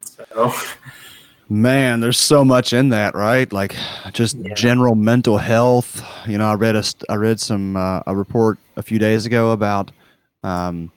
So 0.00 0.52
Man, 1.48 2.00
there's 2.00 2.18
so 2.18 2.42
much 2.44 2.72
in 2.72 2.88
that, 2.88 3.14
right? 3.14 3.52
Like 3.52 3.76
just 4.12 4.36
Yeah. 4.36 4.54
general 4.54 4.94
mental 4.94 5.36
health. 5.36 6.02
You 6.26 6.38
know, 6.38 6.46
I 6.46 6.54
read 6.54 6.74
a 6.74 6.82
I 7.10 7.16
read 7.16 7.38
some 7.38 7.76
uh, 7.76 8.00
a 8.06 8.16
report 8.16 8.58
a 8.76 8.82
few 8.82 8.98
days 8.98 9.26
ago 9.26 9.50
about 9.50 9.90
um, 10.42 10.90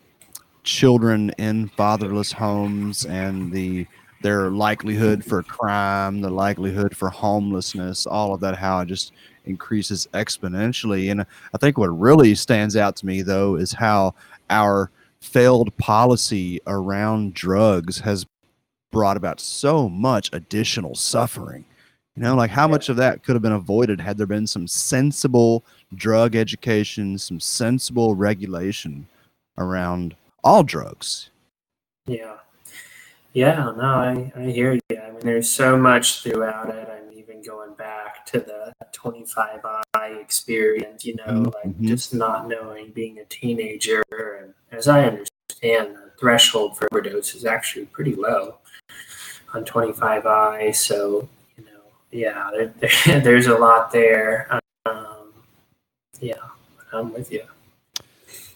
children 0.63 1.31
in 1.37 1.67
fatherless 1.69 2.31
homes 2.31 3.05
and 3.05 3.51
the 3.51 3.87
their 4.21 4.49
likelihood 4.49 5.23
for 5.23 5.43
crime, 5.43 6.21
the 6.21 6.29
likelihood 6.29 6.95
for 6.95 7.09
homelessness, 7.09 8.05
all 8.05 8.33
of 8.33 8.39
that, 8.41 8.57
how 8.57 8.79
it 8.79 8.87
just 8.87 9.13
increases 9.45 10.07
exponentially. 10.13 11.11
And 11.11 11.21
I 11.21 11.57
think 11.59 11.77
what 11.77 11.87
really 11.87 12.35
stands 12.35 12.75
out 12.75 12.95
to 12.97 13.05
me 13.05 13.21
though 13.21 13.55
is 13.55 13.73
how 13.73 14.15
our 14.49 14.91
failed 15.21 15.75
policy 15.77 16.59
around 16.67 17.33
drugs 17.33 17.99
has 17.99 18.25
brought 18.91 19.17
about 19.17 19.39
so 19.39 19.89
much 19.89 20.29
additional 20.33 20.95
suffering. 20.95 21.65
You 22.15 22.23
know, 22.23 22.35
like 22.35 22.49
how 22.49 22.67
much 22.67 22.89
of 22.89 22.95
that 22.95 23.23
could 23.23 23.35
have 23.35 23.43
been 23.43 23.51
avoided 23.51 24.01
had 24.01 24.17
there 24.17 24.25
been 24.25 24.47
some 24.47 24.67
sensible 24.67 25.63
drug 25.93 26.35
education, 26.35 27.17
some 27.19 27.39
sensible 27.39 28.15
regulation 28.15 29.07
around 29.57 30.15
all 30.43 30.63
drugs. 30.63 31.29
yeah. 32.07 32.37
Yeah, 33.37 33.71
no, 33.77 33.83
I, 33.83 34.31
I 34.35 34.45
hear 34.45 34.73
you. 34.73 34.79
I 34.89 35.11
mean, 35.11 35.19
there's 35.21 35.47
so 35.47 35.77
much 35.77 36.23
throughout 36.23 36.69
it. 36.69 36.89
I'm 36.89 37.15
even 37.15 37.43
going 37.43 37.75
back 37.75 38.25
to 38.31 38.39
the 38.39 38.73
25i 38.91 40.19
experience, 40.19 41.05
you 41.05 41.17
know, 41.17 41.51
like 41.53 41.67
Mhm. 41.67 41.87
just 41.87 42.15
not 42.15 42.47
knowing 42.47 42.89
being 42.89 43.19
a 43.19 43.25
teenager. 43.25 44.01
And 44.11 44.55
as 44.71 44.87
I 44.87 45.03
understand, 45.05 45.97
the 45.97 46.09
threshold 46.19 46.79
for 46.79 46.87
overdose 46.91 47.35
is 47.35 47.45
actually 47.45 47.85
pretty 47.85 48.15
low 48.15 48.55
on 49.53 49.63
25i. 49.63 50.71
So, 50.71 51.29
you 51.59 51.65
know, 51.65 51.81
yeah, 52.09 52.49
there, 52.51 52.73
there, 52.79 53.19
there's 53.21 53.45
a 53.45 53.55
lot 53.59 53.91
there. 53.91 54.47
Um, 54.85 55.31
yeah, 56.19 56.41
I'm 56.91 57.13
with 57.13 57.31
you. 57.31 57.43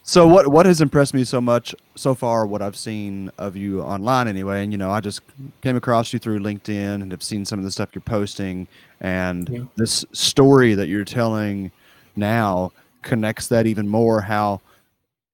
So 0.03 0.27
what 0.27 0.47
what 0.47 0.65
has 0.65 0.81
impressed 0.81 1.13
me 1.13 1.23
so 1.23 1.39
much 1.39 1.75
so 1.95 2.15
far, 2.15 2.45
what 2.47 2.61
I've 2.61 2.75
seen 2.75 3.29
of 3.37 3.55
you 3.55 3.81
online 3.81 4.27
anyway, 4.27 4.63
and 4.63 4.71
you 4.71 4.77
know, 4.77 4.89
I 4.89 4.99
just 4.99 5.21
came 5.61 5.75
across 5.75 6.11
you 6.11 6.19
through 6.19 6.39
LinkedIn 6.39 7.01
and 7.01 7.11
have 7.11 7.21
seen 7.21 7.45
some 7.45 7.59
of 7.59 7.65
the 7.65 7.71
stuff 7.71 7.89
you're 7.93 8.01
posting 8.01 8.67
and 8.99 9.47
Yeah. 9.47 9.63
this 9.75 10.03
story 10.11 10.73
that 10.73 10.87
you're 10.87 11.05
telling 11.05 11.71
now 12.15 12.71
connects 13.03 13.47
that 13.47 13.67
even 13.67 13.87
more 13.87 14.21
how 14.21 14.59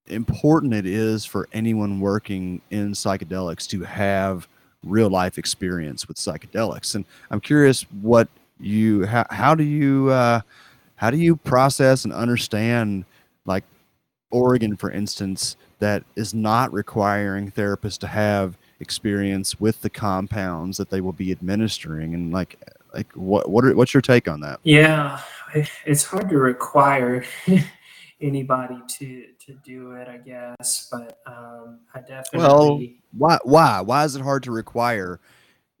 important 0.06 0.72
it 0.74 0.86
is 0.86 1.24
for 1.24 1.48
anyone 1.52 2.00
working 2.00 2.60
in 2.70 2.92
psychedelics 2.92 3.66
to 3.68 3.82
have 3.84 4.48
real 4.84 5.10
life 5.10 5.38
experience 5.38 6.06
with 6.08 6.16
psychedelics. 6.16 6.94
And 6.94 7.04
I'm 7.30 7.40
curious 7.40 7.82
what 8.00 8.28
you 8.60 9.06
how, 9.06 9.26
how 9.30 9.54
do 9.54 9.64
you 9.64 10.10
uh, 10.10 10.40
how 10.96 11.10
do 11.10 11.16
you 11.16 11.36
process 11.36 12.04
and 12.04 12.12
understand 12.12 13.04
like 13.46 13.64
Oregon, 14.30 14.76
for 14.76 14.90
instance, 14.90 15.56
that 15.78 16.04
is 16.16 16.34
not 16.34 16.72
requiring 16.72 17.50
therapists 17.50 17.98
to 17.98 18.06
have 18.06 18.58
experience 18.80 19.58
with 19.58 19.80
the 19.82 19.90
compounds 19.90 20.76
that 20.76 20.90
they 20.90 21.00
will 21.00 21.12
be 21.12 21.32
administering, 21.32 22.14
and 22.14 22.32
like, 22.32 22.60
like 22.94 23.10
what 23.12 23.50
what 23.50 23.64
are, 23.64 23.74
what's 23.74 23.94
your 23.94 24.00
take 24.00 24.28
on 24.28 24.40
that? 24.40 24.60
Yeah, 24.64 25.20
it's 25.84 26.04
hard 26.04 26.28
to 26.30 26.38
require 26.38 27.24
anybody 28.20 28.76
to 28.98 29.26
to 29.46 29.54
do 29.64 29.92
it, 29.92 30.08
I 30.08 30.18
guess. 30.18 30.88
But 30.90 31.20
um, 31.26 31.80
I 31.94 32.00
definitely. 32.00 32.38
well 32.38 32.82
Why 33.16 33.38
why 33.44 33.80
why 33.80 34.04
is 34.04 34.16
it 34.16 34.22
hard 34.22 34.42
to 34.44 34.50
require? 34.50 35.20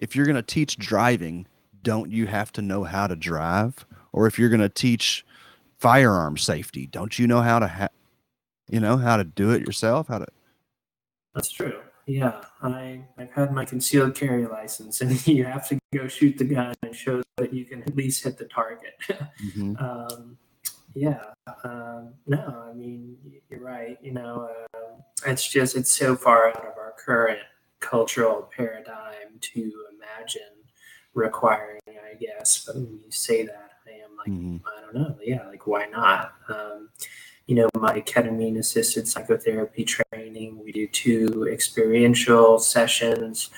If 0.00 0.14
you're 0.14 0.26
going 0.26 0.36
to 0.36 0.42
teach 0.42 0.78
driving, 0.78 1.46
don't 1.82 2.10
you 2.10 2.26
have 2.26 2.52
to 2.52 2.62
know 2.62 2.84
how 2.84 3.08
to 3.08 3.16
drive? 3.16 3.84
Or 4.12 4.26
if 4.26 4.38
you're 4.38 4.48
going 4.48 4.60
to 4.60 4.68
teach 4.68 5.24
firearm 5.78 6.38
safety, 6.38 6.86
don't 6.86 7.18
you 7.18 7.26
know 7.26 7.40
how 7.40 7.58
to 7.58 7.66
ha- 7.66 7.88
you 8.68 8.80
know 8.80 8.96
how 8.96 9.16
to 9.16 9.24
do 9.24 9.50
it 9.52 9.62
yourself? 9.62 10.08
How 10.08 10.18
to 10.18 10.26
That's 11.34 11.50
true. 11.50 11.80
Yeah, 12.06 12.40
I 12.62 13.02
I've 13.18 13.30
had 13.32 13.52
my 13.52 13.64
concealed 13.64 14.14
carry 14.14 14.46
license, 14.46 15.00
and 15.02 15.26
you 15.26 15.44
have 15.44 15.68
to 15.68 15.78
go 15.94 16.08
shoot 16.08 16.38
the 16.38 16.44
gun 16.44 16.74
and 16.82 16.94
show 16.94 17.22
that 17.36 17.52
you 17.52 17.64
can 17.64 17.82
at 17.82 17.94
least 17.94 18.24
hit 18.24 18.38
the 18.38 18.46
target. 18.46 18.94
Mhm. 19.44 19.80
um, 19.80 20.36
yeah, 20.94 21.22
um, 21.64 22.14
no, 22.26 22.66
I 22.68 22.72
mean 22.74 23.16
you're 23.50 23.60
right. 23.60 23.98
You 24.02 24.12
know, 24.12 24.50
um, 24.74 25.02
it's 25.26 25.46
just 25.46 25.76
it's 25.76 25.90
so 25.90 26.16
far 26.16 26.48
out 26.48 26.56
of 26.56 26.76
our 26.78 26.94
current 26.98 27.38
cultural 27.80 28.50
paradigm 28.56 29.38
to 29.40 29.72
imagine 29.94 30.54
requiring. 31.14 31.80
I 31.88 32.14
guess, 32.14 32.64
but 32.66 32.76
when 32.76 33.00
you 33.04 33.10
say 33.10 33.44
that, 33.46 33.72
I 33.86 33.90
am 34.02 34.16
like, 34.16 34.28
Mhm. 34.28 34.60
I 34.66 34.80
don't 34.80 34.94
know. 34.94 35.18
Yeah, 35.22 35.46
like 35.46 35.66
why 35.66 35.86
not? 35.86 36.32
Um, 36.48 36.88
you 37.48 37.54
know, 37.54 37.68
my 37.74 38.00
ketamine 38.02 38.58
assisted 38.58 39.08
psychotherapy 39.08 39.82
training, 39.82 40.62
we 40.62 40.70
do 40.70 40.86
two 40.86 41.48
experiential 41.50 42.58
sessions. 42.58 43.48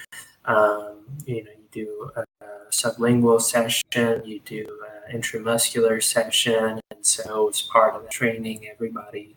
Um, 0.44 0.98
you 1.26 1.42
know, 1.42 1.50
you 1.50 1.68
do 1.72 2.10
a, 2.14 2.20
a 2.44 2.70
sublingual 2.70 3.42
session, 3.42 4.24
you 4.24 4.40
do 4.44 4.64
an 5.08 5.20
intramuscular 5.20 6.00
session. 6.00 6.80
And 6.92 7.04
so, 7.04 7.48
as 7.48 7.62
part 7.62 7.96
of 7.96 8.04
the 8.04 8.08
training, 8.10 8.68
everybody, 8.72 9.34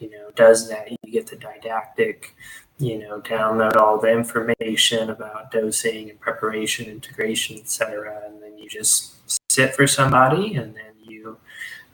you 0.00 0.10
know, 0.10 0.30
does 0.34 0.68
that. 0.68 0.90
You 0.90 1.12
get 1.12 1.28
the 1.28 1.36
didactic, 1.36 2.34
you 2.78 2.98
know, 2.98 3.20
download 3.20 3.76
all 3.76 4.00
the 4.00 4.10
information 4.10 5.10
about 5.10 5.52
dosing 5.52 6.10
and 6.10 6.18
preparation, 6.18 6.86
integration, 6.86 7.58
etc. 7.58 8.22
And 8.26 8.42
then 8.42 8.58
you 8.58 8.68
just 8.68 9.14
sit 9.52 9.72
for 9.76 9.86
somebody 9.86 10.56
and 10.56 10.74
then 10.74 10.93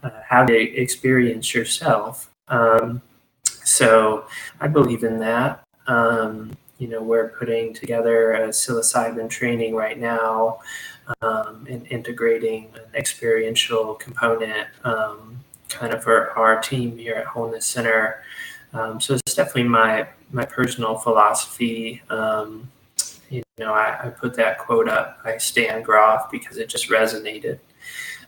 uh, 0.03 0.11
have 0.29 0.47
the 0.47 0.57
experience 0.57 1.55
yourself. 1.55 2.31
Um, 2.49 3.03
so 3.65 4.27
I 4.61 4.69
believe 4.69 5.05
in 5.05 5.19
that. 5.21 5.63
Um, 5.87 6.57
you 6.79 6.89
know, 6.89 7.03
we're 7.03 7.29
putting 7.29 7.75
together 7.75 8.33
a 8.33 8.49
psilocybin 8.49 9.29
training 9.29 9.75
right 9.75 9.99
now 9.99 10.61
um, 11.21 11.67
and 11.69 11.87
integrating 11.89 12.69
an 12.75 12.95
experiential 12.95 13.95
component 13.95 14.69
um, 14.85 15.39
kind 15.69 15.93
of 15.93 16.03
for 16.03 16.31
our 16.39 16.61
team 16.61 16.97
here 16.97 17.15
at 17.15 17.27
Wholeness 17.27 17.67
Center. 17.67 18.23
Um, 18.73 19.01
so 19.01 19.15
it's 19.15 19.35
definitely 19.35 19.65
my 19.65 20.09
my 20.33 20.45
personal 20.45 20.97
philosophy. 20.97 22.03
Um, 22.09 22.71
you 23.29 23.43
know, 23.59 23.73
I, 23.73 24.07
I 24.07 24.09
put 24.09 24.35
that 24.35 24.59
quote 24.59 24.89
up 24.89 25.23
by 25.25 25.39
Stan 25.39 25.83
Grof 25.83 26.31
because 26.31 26.57
it 26.57 26.69
just 26.69 26.89
resonated 26.89 27.59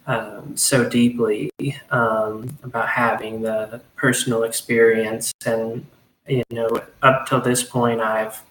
um, 0.07 0.57
so 0.57 0.89
deeply 0.89 1.51
um, 1.91 2.57
about 2.63 2.89
having 2.89 3.43
the 3.43 3.81
personal 3.97 4.43
experience. 4.43 5.33
And, 5.47 5.87
you 6.27 6.43
know, 6.51 6.69
up 7.03 7.27
till 7.27 7.41
this 7.41 7.63
point, 7.63 8.01
I've 8.01 8.43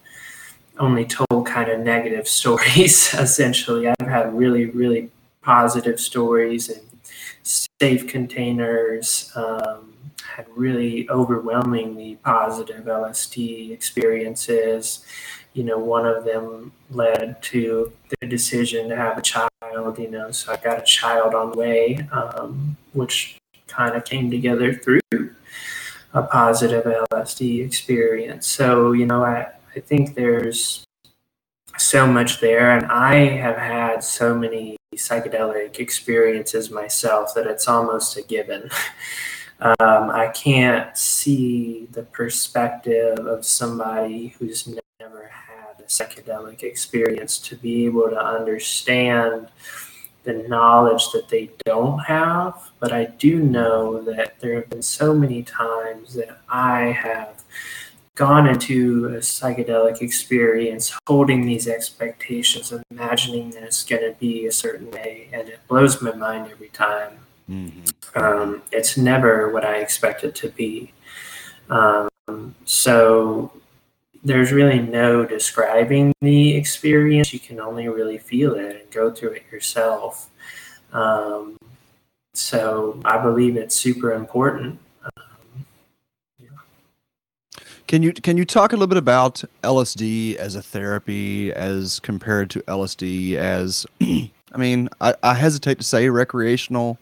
only 0.78 1.04
told 1.04 1.46
kind 1.46 1.70
of 1.70 1.80
negative 1.80 2.26
stories, 2.40 3.12
essentially. 3.14 3.88
I've 3.88 4.08
had 4.08 4.34
really, 4.34 4.66
really 4.66 5.10
positive 5.42 6.00
stories 6.00 6.68
and 6.68 6.82
safe 7.42 8.06
containers. 8.06 9.30
Um, 9.34 9.92
had 10.36 10.46
really 10.56 11.08
overwhelmingly 11.10 12.16
positive 12.24 12.86
LSD 12.86 13.70
experiences. 13.70 15.04
You 15.52 15.64
know, 15.64 15.78
one 15.78 16.06
of 16.06 16.24
them 16.24 16.72
led 16.90 17.42
to 17.42 17.92
the 18.20 18.26
decision 18.26 18.88
to 18.88 18.96
have 18.96 19.18
a 19.18 19.22
child, 19.22 19.50
you 19.98 20.10
know, 20.10 20.30
so 20.30 20.52
I 20.52 20.56
got 20.56 20.78
a 20.78 20.82
child 20.82 21.34
on 21.34 21.52
the 21.52 21.58
way, 21.58 22.06
um, 22.12 22.76
which 22.92 23.36
kind 23.66 23.94
of 23.96 24.04
came 24.04 24.30
together 24.30 24.74
through 24.74 25.00
a 26.14 26.22
positive 26.22 26.84
LSD 26.84 27.64
experience. 27.64 28.46
So, 28.46 28.92
you 28.92 29.06
know, 29.06 29.24
I, 29.24 29.48
I 29.74 29.80
think 29.80 30.14
there's 30.14 30.84
so 31.78 32.06
much 32.06 32.40
there, 32.40 32.76
and 32.76 32.86
I 32.86 33.14
have 33.36 33.56
had 33.56 34.04
so 34.04 34.36
many 34.36 34.76
psychedelic 34.94 35.78
experiences 35.78 36.70
myself 36.70 37.34
that 37.34 37.46
it's 37.46 37.68
almost 37.68 38.16
a 38.16 38.22
given. 38.22 38.70
Um, 39.62 40.10
I 40.10 40.26
can't 40.34 40.98
see 40.98 41.86
the 41.92 42.02
perspective 42.02 43.16
of 43.18 43.44
somebody 43.44 44.34
who's 44.36 44.68
psychedelic 45.92 46.62
experience 46.62 47.38
to 47.38 47.56
be 47.56 47.84
able 47.86 48.08
to 48.08 48.18
understand 48.18 49.48
the 50.24 50.34
knowledge 50.48 51.10
that 51.12 51.28
they 51.28 51.50
don't 51.64 51.98
have. 52.00 52.70
But 52.80 52.92
I 52.92 53.04
do 53.06 53.40
know 53.40 54.02
that 54.02 54.40
there 54.40 54.54
have 54.56 54.70
been 54.70 54.82
so 54.82 55.14
many 55.14 55.42
times 55.42 56.14
that 56.14 56.40
I 56.48 56.92
have 56.92 57.42
gone 58.14 58.46
into 58.46 59.06
a 59.06 59.18
psychedelic 59.18 60.00
experience 60.00 60.96
holding 61.06 61.46
these 61.46 61.66
expectations, 61.66 62.72
imagining 62.90 63.50
that 63.50 63.62
it's 63.62 63.84
going 63.84 64.02
to 64.02 64.16
be 64.18 64.46
a 64.46 64.52
certain 64.52 64.90
way, 64.90 65.28
and 65.32 65.48
it 65.48 65.60
blows 65.68 66.00
my 66.02 66.12
mind 66.12 66.50
every 66.50 66.68
time. 66.68 67.18
Mm-hmm. 67.50 68.18
Um, 68.18 68.62
it's 68.70 68.96
never 68.96 69.50
what 69.50 69.64
I 69.64 69.76
expect 69.76 70.24
it 70.24 70.34
to 70.36 70.48
be. 70.50 70.92
Um, 71.68 72.54
so 72.64 73.52
there's 74.24 74.52
really 74.52 74.78
no 74.78 75.24
describing 75.24 76.12
the 76.20 76.54
experience. 76.54 77.32
You 77.32 77.40
can 77.40 77.60
only 77.60 77.88
really 77.88 78.18
feel 78.18 78.54
it 78.54 78.76
and 78.82 78.90
go 78.90 79.10
through 79.10 79.30
it 79.30 79.44
yourself. 79.50 80.30
Um, 80.92 81.56
so 82.34 83.00
I 83.04 83.18
believe 83.18 83.56
it's 83.56 83.74
super 83.74 84.12
important. 84.12 84.78
Can 87.88 88.02
you 88.02 88.14
can 88.14 88.38
you 88.38 88.46
talk 88.46 88.72
a 88.72 88.76
little 88.76 88.86
bit 88.86 88.96
about 88.96 89.44
LSD 89.62 90.36
as 90.36 90.54
a 90.54 90.62
therapy 90.62 91.52
as 91.52 92.00
compared 92.00 92.48
to 92.50 92.60
LSD 92.62 93.34
as 93.34 93.84
I 94.00 94.56
mean 94.56 94.88
I, 94.98 95.14
I 95.22 95.34
hesitate 95.34 95.76
to 95.76 95.84
say 95.84 96.08
recreational 96.08 96.96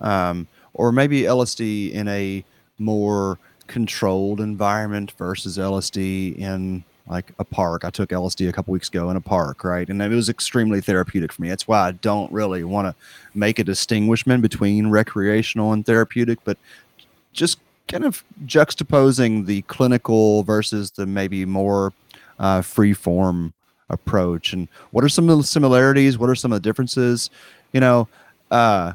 um, 0.00 0.48
or 0.74 0.90
maybe 0.90 1.22
LSD 1.22 1.92
in 1.92 2.08
a 2.08 2.44
more 2.80 3.38
controlled 3.62 4.40
environment 4.40 5.12
versus 5.12 5.58
LSD 5.58 6.38
in 6.38 6.84
like 7.06 7.32
a 7.38 7.44
park. 7.44 7.84
I 7.84 7.90
took 7.90 8.10
LSD 8.10 8.48
a 8.48 8.52
couple 8.52 8.72
weeks 8.72 8.88
ago 8.88 9.10
in 9.10 9.16
a 9.16 9.20
park, 9.20 9.64
right? 9.64 9.88
And 9.88 10.00
it 10.00 10.08
was 10.08 10.28
extremely 10.28 10.80
therapeutic 10.80 11.32
for 11.32 11.42
me. 11.42 11.48
That's 11.48 11.66
why 11.66 11.80
I 11.80 11.92
don't 11.92 12.32
really 12.32 12.64
want 12.64 12.86
to 12.86 12.94
make 13.34 13.58
a 13.58 13.64
distinguishment 13.64 14.42
between 14.42 14.88
recreational 14.88 15.72
and 15.72 15.84
therapeutic, 15.84 16.38
but 16.44 16.58
just 17.32 17.58
kind 17.88 18.04
of 18.04 18.22
juxtaposing 18.46 19.46
the 19.46 19.62
clinical 19.62 20.42
versus 20.44 20.92
the 20.92 21.06
maybe 21.06 21.44
more 21.44 21.92
uh, 22.38 22.62
free 22.62 22.92
form 22.92 23.52
approach. 23.90 24.52
And 24.52 24.68
what 24.90 25.04
are 25.04 25.08
some 25.08 25.28
of 25.28 25.38
the 25.38 25.44
similarities? 25.44 26.18
What 26.18 26.30
are 26.30 26.34
some 26.34 26.52
of 26.52 26.62
the 26.62 26.68
differences? 26.68 27.30
You 27.72 27.80
know, 27.80 28.08
uh, 28.50 28.92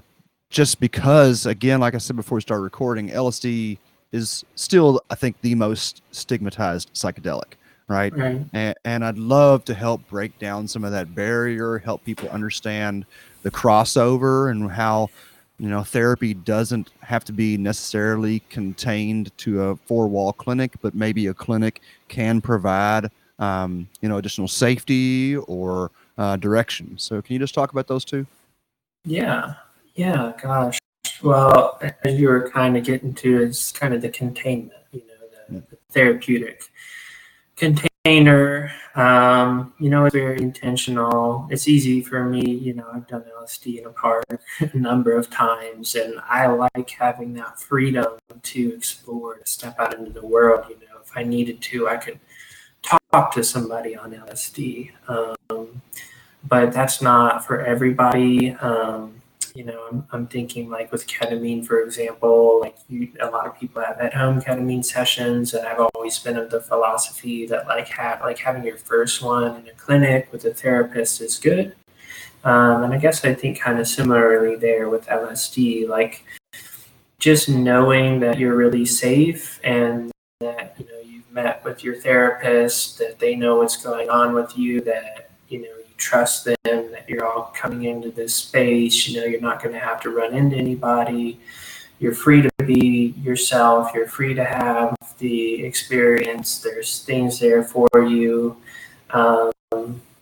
just 0.49 0.79
because, 0.79 1.45
again, 1.45 1.79
like 1.79 1.93
I 1.93 1.97
said 1.97 2.15
before 2.15 2.37
we 2.37 2.41
started 2.41 2.63
recording, 2.63 3.09
LSD 3.09 3.77
is 4.11 4.43
still, 4.55 5.01
I 5.09 5.15
think, 5.15 5.39
the 5.41 5.55
most 5.55 6.01
stigmatized 6.11 6.93
psychedelic, 6.93 7.53
right? 7.87 8.15
right. 8.15 8.41
And, 8.53 8.75
and 8.85 9.05
I'd 9.05 9.17
love 9.17 9.65
to 9.65 9.73
help 9.73 10.07
break 10.07 10.37
down 10.39 10.67
some 10.67 10.83
of 10.83 10.91
that 10.91 11.13
barrier, 11.13 11.77
help 11.77 12.03
people 12.05 12.29
understand 12.29 13.05
the 13.43 13.51
crossover 13.51 14.51
and 14.51 14.71
how 14.71 15.09
you 15.59 15.69
know 15.69 15.83
therapy 15.83 16.33
doesn't 16.33 16.91
have 17.01 17.23
to 17.25 17.31
be 17.31 17.57
necessarily 17.57 18.41
contained 18.49 19.35
to 19.37 19.63
a 19.63 19.75
four 19.75 20.07
wall 20.07 20.33
clinic 20.33 20.73
but 20.81 20.93
maybe 20.93 21.27
a 21.27 21.33
clinic 21.33 21.81
can 22.07 22.41
provide 22.41 23.09
um, 23.39 23.87
you 24.01 24.09
know 24.09 24.17
additional 24.17 24.47
safety 24.47 25.35
or 25.35 25.91
uh, 26.17 26.35
direction 26.35 26.97
so 26.97 27.21
can 27.21 27.33
you 27.33 27.39
just 27.39 27.53
talk 27.53 27.71
about 27.71 27.87
those 27.87 28.05
two 28.05 28.25
yeah 29.05 29.53
yeah 29.95 30.33
gosh 30.41 30.77
well, 31.21 31.79
as 32.03 32.19
you 32.19 32.27
were 32.27 32.49
kind 32.49 32.77
of 32.77 32.83
getting 32.83 33.13
to, 33.15 33.41
is 33.41 33.71
kind 33.71 33.93
of 33.93 34.01
the 34.01 34.09
containment, 34.09 34.73
you 34.91 35.01
know, 35.07 35.59
the, 35.59 35.59
the 35.69 35.77
therapeutic 35.91 36.63
container. 37.55 38.71
Um, 38.95 39.73
you 39.79 39.89
know, 39.89 40.05
it's 40.05 40.15
very 40.15 40.41
intentional. 40.41 41.47
It's 41.51 41.67
easy 41.67 42.01
for 42.01 42.23
me, 42.23 42.49
you 42.49 42.73
know, 42.73 42.87
I've 42.93 43.07
done 43.07 43.23
LSD 43.39 43.79
in 43.79 43.85
a 43.85 43.89
park 43.89 44.25
a 44.59 44.77
number 44.77 45.15
of 45.15 45.29
times, 45.29 45.95
and 45.95 46.15
I 46.27 46.47
like 46.47 46.89
having 46.89 47.33
that 47.33 47.59
freedom 47.59 48.17
to 48.41 48.73
explore, 48.73 49.37
to 49.37 49.45
step 49.45 49.79
out 49.79 49.93
into 49.95 50.11
the 50.11 50.25
world. 50.25 50.65
You 50.69 50.75
know, 50.75 51.01
if 51.03 51.11
I 51.15 51.23
needed 51.23 51.61
to, 51.63 51.87
I 51.89 51.97
could 51.97 52.19
talk 52.81 53.33
to 53.33 53.43
somebody 53.43 53.95
on 53.95 54.13
LSD. 54.13 54.91
Um, 55.07 55.81
but 56.47 56.71
that's 56.71 57.01
not 57.01 57.45
for 57.45 57.61
everybody. 57.61 58.51
Um, 58.53 59.21
you 59.57 59.63
know, 59.63 59.87
I'm, 59.89 60.07
I'm 60.11 60.27
thinking 60.27 60.69
like 60.69 60.91
with 60.91 61.07
ketamine, 61.07 61.65
for 61.65 61.81
example, 61.81 62.59
like 62.61 62.77
you, 62.89 63.09
a 63.19 63.25
lot 63.25 63.47
of 63.47 63.59
people 63.59 63.81
have 63.81 63.97
at 63.99 64.13
home 64.13 64.39
ketamine 64.39 64.85
sessions. 64.85 65.55
And 65.55 65.65
I've 65.65 65.79
always 65.95 66.19
been 66.19 66.37
of 66.37 66.51
the 66.51 66.61
philosophy 66.61 67.47
that 67.47 67.65
like 67.67 67.87
have, 67.87 68.21
like 68.21 68.37
having 68.37 68.63
your 68.63 68.77
first 68.77 69.23
one 69.23 69.55
in 69.55 69.67
a 69.67 69.71
clinic 69.71 70.29
with 70.31 70.45
a 70.45 70.53
therapist 70.53 71.21
is 71.21 71.39
good. 71.39 71.75
Um, 72.43 72.83
and 72.83 72.93
I 72.93 72.99
guess 72.99 73.25
I 73.25 73.33
think 73.33 73.59
kind 73.59 73.79
of 73.79 73.87
similarly 73.87 74.57
there 74.57 74.89
with 74.89 75.07
LSD, 75.07 75.89
like 75.89 76.23
just 77.17 77.49
knowing 77.49 78.19
that 78.19 78.37
you're 78.37 78.55
really 78.55 78.85
safe 78.85 79.59
and 79.63 80.11
that, 80.39 80.75
you 80.77 80.85
know, 80.85 80.99
you've 81.03 81.31
met 81.31 81.65
with 81.65 81.83
your 81.83 81.95
therapist, 81.95 82.99
that 82.99 83.17
they 83.17 83.35
know 83.35 83.55
what's 83.55 83.83
going 83.83 84.11
on 84.11 84.35
with 84.35 84.55
you, 84.55 84.81
that, 84.81 85.31
you 85.49 85.63
know, 85.63 85.76
trust 85.97 86.45
them 86.45 86.55
that 86.65 87.05
you're 87.07 87.25
all 87.25 87.51
coming 87.55 87.83
into 87.85 88.11
this 88.11 88.33
space. 88.33 89.07
You 89.07 89.19
know, 89.19 89.25
you're 89.25 89.41
not 89.41 89.61
going 89.61 89.73
to 89.73 89.79
have 89.79 90.01
to 90.01 90.09
run 90.09 90.33
into 90.33 90.55
anybody. 90.55 91.39
You're 91.99 92.13
free 92.13 92.41
to 92.41 92.49
be 92.65 93.15
yourself. 93.21 93.91
You're 93.93 94.07
free 94.07 94.33
to 94.35 94.45
have 94.45 94.95
the 95.17 95.63
experience. 95.63 96.59
There's 96.59 97.03
things 97.03 97.39
there 97.39 97.63
for 97.63 97.89
you. 97.95 98.57
Um, 99.09 99.51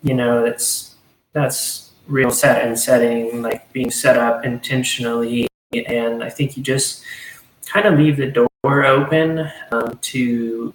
you 0.02 0.14
know, 0.14 0.44
that's 0.44 0.96
that's 1.34 1.92
real 2.08 2.32
set 2.32 2.66
and 2.66 2.78
setting, 2.78 3.42
like 3.42 3.72
being 3.74 3.92
set 3.92 4.18
up 4.18 4.46
intentionally. 4.46 5.48
And 5.74 6.24
I 6.24 6.30
think 6.30 6.56
you 6.56 6.64
just 6.64 7.04
kind 7.66 7.86
of 7.86 8.00
leave 8.00 8.18
the 8.18 8.28
door 8.28 8.86
open 8.86 9.50
um, 9.72 9.98
to 10.02 10.74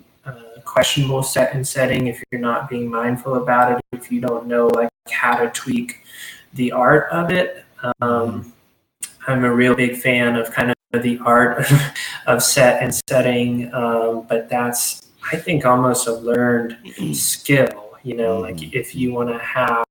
questionable 0.71 1.23
set 1.23 1.53
and 1.53 1.67
setting 1.67 2.07
if 2.07 2.23
you're 2.31 2.41
not 2.41 2.69
being 2.69 2.89
mindful 2.89 3.35
about 3.35 3.73
it 3.73 3.85
if 3.93 4.13
you 4.13 4.21
don't 4.21 4.47
know 4.47 4.69
like 4.69 4.89
how 5.11 5.35
to 5.35 5.51
tweak 5.51 6.05
the 6.55 6.71
art 6.71 7.11
of 7.11 7.31
it. 7.31 7.65
Um, 8.01 8.53
i'm 9.27 9.45
a 9.45 9.53
real 9.53 9.75
big 9.75 9.97
fan 9.97 10.37
of 10.37 10.51
kind 10.51 10.73
of 10.93 11.03
the 11.03 11.19
art 11.25 11.67
of 12.27 12.43
set 12.43 12.83
and 12.83 12.95
setting 13.09 13.73
um, 13.75 14.27
but 14.29 14.49
that's 14.49 15.11
i 15.33 15.37
think 15.37 15.65
almost 15.65 16.07
a 16.07 16.13
learned 16.13 16.77
skill 17.13 17.99
you 18.03 18.15
know 18.15 18.39
like 18.39 18.57
mm-hmm. 18.57 18.79
if 18.79 18.95
you 18.95 19.13
want 19.13 19.29
to 19.29 19.39
have 19.39 19.85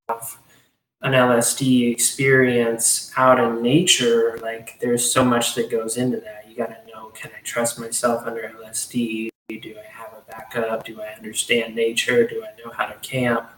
an 1.01 1.13
lsd 1.13 1.91
experience 1.91 3.11
out 3.17 3.39
in 3.39 3.61
nature 3.61 4.39
like 4.41 4.79
there's 4.79 5.11
so 5.11 5.23
much 5.23 5.55
that 5.55 5.69
goes 5.69 5.97
into 5.97 6.19
that. 6.19 6.45
You 6.49 6.55
got 6.55 6.67
to 6.67 6.91
know 6.91 7.07
can 7.09 7.31
i 7.37 7.41
trust 7.43 7.79
myself 7.79 8.25
under 8.25 8.41
lsd 8.63 9.29
do 9.61 9.75
i 9.77 9.98
backup? 10.39 10.85
Do 10.85 11.01
I 11.01 11.07
understand 11.15 11.75
nature? 11.75 12.27
Do 12.27 12.43
I 12.43 12.49
know 12.63 12.71
how 12.71 12.85
to 12.85 12.95
camp? 12.99 13.49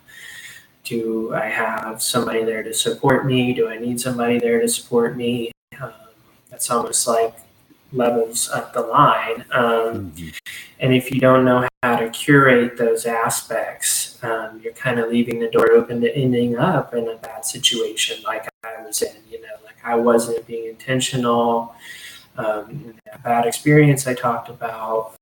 Do 0.83 1.33
I 1.33 1.45
have 1.45 2.01
somebody 2.01 2.43
there 2.43 2.63
to 2.63 2.73
support 2.73 3.25
me? 3.25 3.53
Do 3.53 3.69
I 3.69 3.77
need 3.77 4.01
somebody 4.01 4.39
there 4.39 4.59
to 4.59 4.67
support 4.67 5.15
me? 5.15 5.51
Um, 5.79 5.93
that's 6.49 6.69
almost 6.71 7.07
like 7.07 7.35
levels 7.93 8.49
up 8.49 8.73
the 8.73 8.81
line. 8.81 9.45
Um, 9.51 10.11
mm-hmm. 10.11 10.29
And 10.79 10.93
if 10.93 11.11
you 11.11 11.19
don't 11.19 11.45
know 11.45 11.67
how 11.83 11.97
to 11.97 12.09
curate 12.09 12.77
those 12.77 13.05
aspects, 13.05 14.21
um, 14.23 14.59
you're 14.63 14.73
kind 14.73 14.99
of 14.99 15.09
leaving 15.09 15.39
the 15.39 15.49
door 15.49 15.71
open 15.73 16.01
to 16.01 16.15
ending 16.15 16.57
up 16.57 16.93
in 16.93 17.07
a 17.07 17.15
bad 17.17 17.45
situation 17.45 18.23
like 18.23 18.47
I 18.63 18.81
was 18.81 19.01
in. 19.01 19.15
You 19.29 19.41
know, 19.41 19.55
like 19.63 19.77
I 19.83 19.95
wasn't 19.95 20.45
being 20.47 20.67
intentional. 20.69 21.75
Um, 22.37 22.95
that 23.05 23.23
bad 23.23 23.45
experience 23.45 24.07
I 24.07 24.13
talked 24.13 24.49
about 24.49 25.15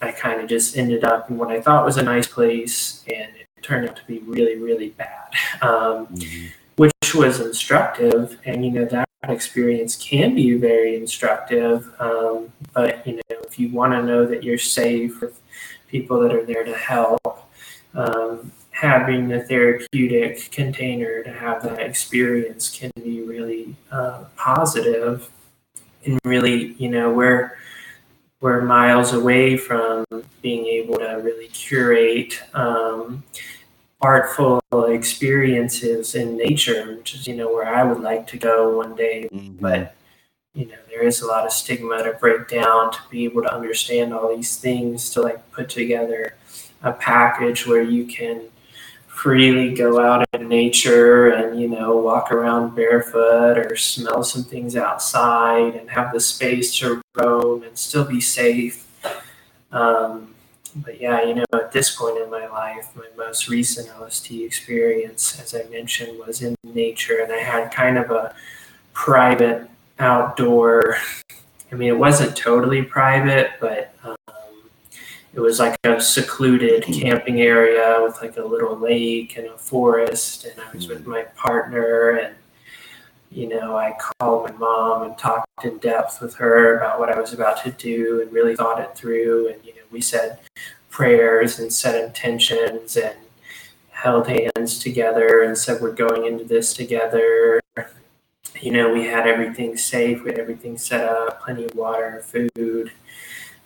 I 0.00 0.12
kind 0.12 0.40
of 0.40 0.48
just 0.48 0.76
ended 0.76 1.04
up 1.04 1.30
in 1.30 1.38
what 1.38 1.50
I 1.50 1.60
thought 1.60 1.84
was 1.84 1.96
a 1.96 2.02
nice 2.02 2.26
place, 2.26 3.04
and 3.06 3.34
it 3.36 3.46
turned 3.62 3.88
out 3.88 3.96
to 3.96 4.04
be 4.06 4.18
really, 4.20 4.56
really 4.56 4.90
bad, 4.90 5.32
um, 5.62 6.06
mm-hmm. 6.06 6.46
which 6.76 7.14
was 7.14 7.40
instructive. 7.40 8.38
And 8.44 8.64
you 8.64 8.70
know 8.70 8.84
that 8.86 9.08
experience 9.24 9.96
can 9.96 10.34
be 10.34 10.54
very 10.54 10.96
instructive. 10.96 11.92
Um, 11.98 12.52
but 12.72 13.06
you 13.06 13.16
know, 13.16 13.36
if 13.44 13.58
you 13.58 13.70
want 13.70 13.92
to 13.92 14.02
know 14.02 14.26
that 14.26 14.42
you're 14.42 14.58
safe 14.58 15.20
with 15.20 15.40
people 15.88 16.20
that 16.20 16.34
are 16.34 16.44
there 16.44 16.64
to 16.64 16.76
help, 16.76 17.50
um, 17.94 18.52
having 18.70 19.28
the 19.28 19.42
therapeutic 19.42 20.50
container 20.52 21.22
to 21.24 21.32
have 21.32 21.62
that 21.62 21.80
experience 21.80 22.70
can 22.70 22.92
be 23.02 23.22
really 23.22 23.74
uh, 23.90 24.24
positive 24.36 25.28
and 26.04 26.20
really, 26.24 26.74
you 26.74 26.88
know, 26.88 27.12
where 27.12 27.58
we're 28.40 28.60
miles 28.60 29.12
away 29.12 29.56
from 29.56 30.04
being 30.42 30.66
able 30.66 30.96
to 30.98 31.20
really 31.22 31.48
curate 31.48 32.40
um, 32.54 33.24
artful 34.00 34.60
experiences 34.86 36.14
in 36.14 36.36
nature, 36.36 36.96
which 36.96 37.14
is, 37.14 37.26
you 37.26 37.34
know, 37.34 37.52
where 37.52 37.74
I 37.74 37.82
would 37.82 38.00
like 38.00 38.26
to 38.28 38.38
go 38.38 38.76
one 38.76 38.94
day. 38.94 39.28
Mm-hmm. 39.32 39.56
But, 39.60 39.96
you 40.54 40.66
know, 40.66 40.76
there 40.88 41.02
is 41.02 41.20
a 41.20 41.26
lot 41.26 41.46
of 41.46 41.52
stigma 41.52 42.02
to 42.04 42.12
break 42.12 42.48
down 42.48 42.92
to 42.92 42.98
be 43.10 43.24
able 43.24 43.42
to 43.42 43.52
understand 43.52 44.14
all 44.14 44.34
these 44.34 44.56
things, 44.56 45.10
to 45.10 45.22
like 45.22 45.50
put 45.50 45.68
together 45.68 46.36
a 46.82 46.92
package 46.92 47.66
where 47.66 47.82
you 47.82 48.06
can 48.06 48.42
freely 49.18 49.74
go 49.74 50.00
out 50.00 50.24
in 50.32 50.48
nature 50.48 51.30
and 51.30 51.60
you 51.60 51.68
know 51.68 51.96
walk 51.96 52.30
around 52.30 52.74
barefoot 52.74 53.58
or 53.58 53.76
smell 53.76 54.22
some 54.22 54.44
things 54.44 54.76
outside 54.76 55.74
and 55.74 55.90
have 55.90 56.12
the 56.12 56.20
space 56.20 56.76
to 56.76 57.02
roam 57.16 57.62
and 57.64 57.76
still 57.76 58.04
be 58.04 58.20
safe 58.20 58.86
um, 59.72 60.34
but 60.76 61.00
yeah, 61.00 61.22
you 61.22 61.34
know, 61.34 61.44
at 61.52 61.72
this 61.72 61.96
point 61.96 62.18
in 62.18 62.30
my 62.30 62.46
life, 62.46 62.88
my 62.94 63.06
most 63.16 63.48
recent 63.48 63.88
LSD 63.88 64.44
experience, 64.44 65.40
as 65.40 65.54
I 65.54 65.68
mentioned, 65.70 66.18
was 66.18 66.42
in 66.42 66.54
nature, 66.62 67.20
and 67.22 67.32
I 67.32 67.38
had 67.38 67.72
kind 67.72 67.98
of 67.98 68.10
a 68.10 68.34
private 68.92 69.68
outdoor. 69.98 70.98
I 71.72 71.74
mean, 71.74 71.88
it 71.88 71.98
wasn't 71.98 72.36
totally 72.36 72.82
private, 72.82 73.52
but 73.60 73.94
um, 74.02 74.16
it 75.34 75.40
was 75.40 75.58
like 75.58 75.76
a 75.84 76.00
secluded 76.00 76.84
camping 76.84 77.40
area 77.40 78.00
with 78.02 78.20
like 78.20 78.36
a 78.36 78.44
little 78.44 78.76
lake 78.76 79.36
and 79.36 79.46
a 79.46 79.58
forest, 79.58 80.44
and 80.44 80.60
I 80.60 80.74
was 80.74 80.88
with 80.88 81.06
my 81.06 81.22
partner 81.36 82.10
and 82.10 82.34
you 83.30 83.48
know, 83.48 83.76
I 83.76 83.94
called 83.98 84.50
my 84.50 84.56
mom 84.56 85.02
and 85.02 85.18
talked 85.18 85.64
in 85.64 85.78
depth 85.78 86.20
with 86.20 86.34
her 86.36 86.78
about 86.78 86.98
what 86.98 87.10
I 87.10 87.20
was 87.20 87.32
about 87.32 87.62
to 87.64 87.70
do 87.70 88.22
and 88.22 88.32
really 88.32 88.56
thought 88.56 88.80
it 88.80 88.96
through. 88.96 89.48
And, 89.48 89.64
you 89.64 89.74
know, 89.74 89.82
we 89.90 90.00
said 90.00 90.38
prayers 90.90 91.58
and 91.58 91.72
set 91.72 92.02
intentions 92.02 92.96
and 92.96 93.14
held 93.90 94.28
hands 94.28 94.78
together 94.78 95.42
and 95.42 95.58
said, 95.58 95.82
we're 95.82 95.92
going 95.92 96.26
into 96.26 96.44
this 96.44 96.72
together. 96.72 97.60
You 98.60 98.72
know, 98.72 98.92
we 98.92 99.04
had 99.04 99.26
everything 99.26 99.76
safe, 99.76 100.24
we 100.24 100.30
had 100.30 100.40
everything 100.40 100.78
set 100.78 101.04
up, 101.04 101.42
plenty 101.42 101.66
of 101.66 101.74
water, 101.74 102.22
food. 102.22 102.92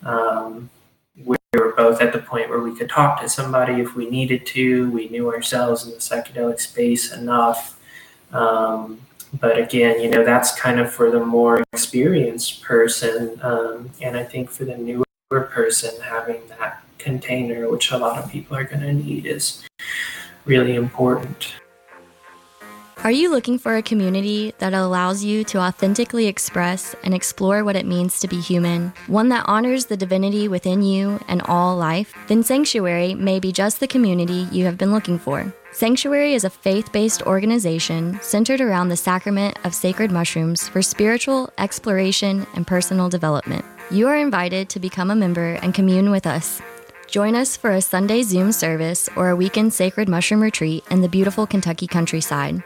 Um, 0.03 0.71
we 1.17 1.37
were 1.55 1.75
both 1.77 2.01
at 2.01 2.13
the 2.13 2.19
point 2.19 2.49
where 2.49 2.61
we 2.61 2.77
could 2.77 2.89
talk 2.89 3.21
to 3.21 3.29
somebody 3.29 3.81
if 3.81 3.95
we 3.95 4.09
needed 4.09 4.47
to. 4.47 4.91
We 4.91 5.09
knew 5.09 5.31
ourselves 5.31 5.85
in 5.85 5.91
the 5.91 5.99
psychedelic 5.99 6.61
space 6.61 7.13
enough. 7.13 7.79
Um, 8.33 9.01
but 9.41 9.59
again, 9.59 10.01
you 10.01 10.11
know, 10.11 10.25
that's 10.25 10.59
kind 10.59 10.79
of 10.79 10.93
for 10.93 11.11
the 11.11 11.25
more 11.25 11.63
experienced 11.73 12.63
person. 12.63 13.39
Um, 13.43 13.91
and 14.01 14.17
I 14.17 14.25
think 14.25 14.51
for 14.51 14.65
the 14.65 14.77
newer 14.77 15.05
person, 15.31 16.01
having 16.03 16.41
that 16.49 16.83
container, 16.99 17.71
which 17.71 17.91
a 17.91 17.99
lot 17.99 18.23
of 18.23 18.31
people 18.31 18.57
are 18.57 18.65
going 18.65 18.83
to 18.83 18.93
need, 18.93 19.27
is 19.27 19.65
really 20.45 20.75
important. 20.75 21.55
Are 23.05 23.11
you 23.11 23.31
looking 23.31 23.59
for 23.59 23.77
a 23.77 23.83
community 23.83 24.55
that 24.59 24.75
allows 24.75 25.25
you 25.25 25.43
to 25.47 25.59
authentically 25.59 26.29
express 26.29 26.95
and 27.03 27.13
explore 27.13 27.65
what 27.65 27.75
it 27.75 27.85
means 27.85 28.21
to 28.21 28.29
be 28.29 28.41
human? 28.41 28.93
One 29.09 29.29
that 29.31 29.45
honors 29.49 29.87
the 29.87 29.97
divinity 29.97 30.47
within 30.47 30.83
you 30.83 31.19
and 31.27 31.43
all 31.47 31.77
life? 31.77 32.15
Then 32.29 32.45
Sanctuary 32.45 33.15
may 33.15 33.41
be 33.41 33.51
just 33.51 33.81
the 33.81 33.89
community 33.89 34.47
you 34.53 34.67
have 34.67 34.79
been 34.79 34.93
looking 34.93 35.19
for. 35.19 35.53
Sanctuary 35.73 36.35
is 36.35 36.45
a 36.45 36.51
faith 36.51 36.93
based 36.93 37.23
organization 37.23 38.21
centered 38.23 38.61
around 38.61 38.89
the 38.89 38.97
sacrament 38.97 39.59
of 39.65 39.75
sacred 39.75 40.13
mushrooms 40.13 40.69
for 40.69 40.81
spiritual 40.81 41.53
exploration 41.59 42.47
and 42.55 42.69
personal 42.69 43.09
development. 43.09 43.65
You 43.91 44.07
are 44.07 44.17
invited 44.17 44.69
to 44.69 44.79
become 44.79 45.11
a 45.11 45.17
member 45.17 45.55
and 45.55 45.75
commune 45.75 46.13
with 46.13 46.25
us. 46.25 46.63
Join 47.09 47.35
us 47.35 47.57
for 47.57 47.73
a 47.73 47.83
Sunday 47.83 48.23
Zoom 48.23 48.53
service 48.53 49.09
or 49.17 49.31
a 49.31 49.37
weekend 49.37 49.75
sacred 49.75 50.09
mushroom 50.09 50.41
retreat 50.41 50.85
in 50.89 51.01
the 51.01 51.09
beautiful 51.09 51.49
Kentucky 51.49 51.89
countryside. 51.89 52.63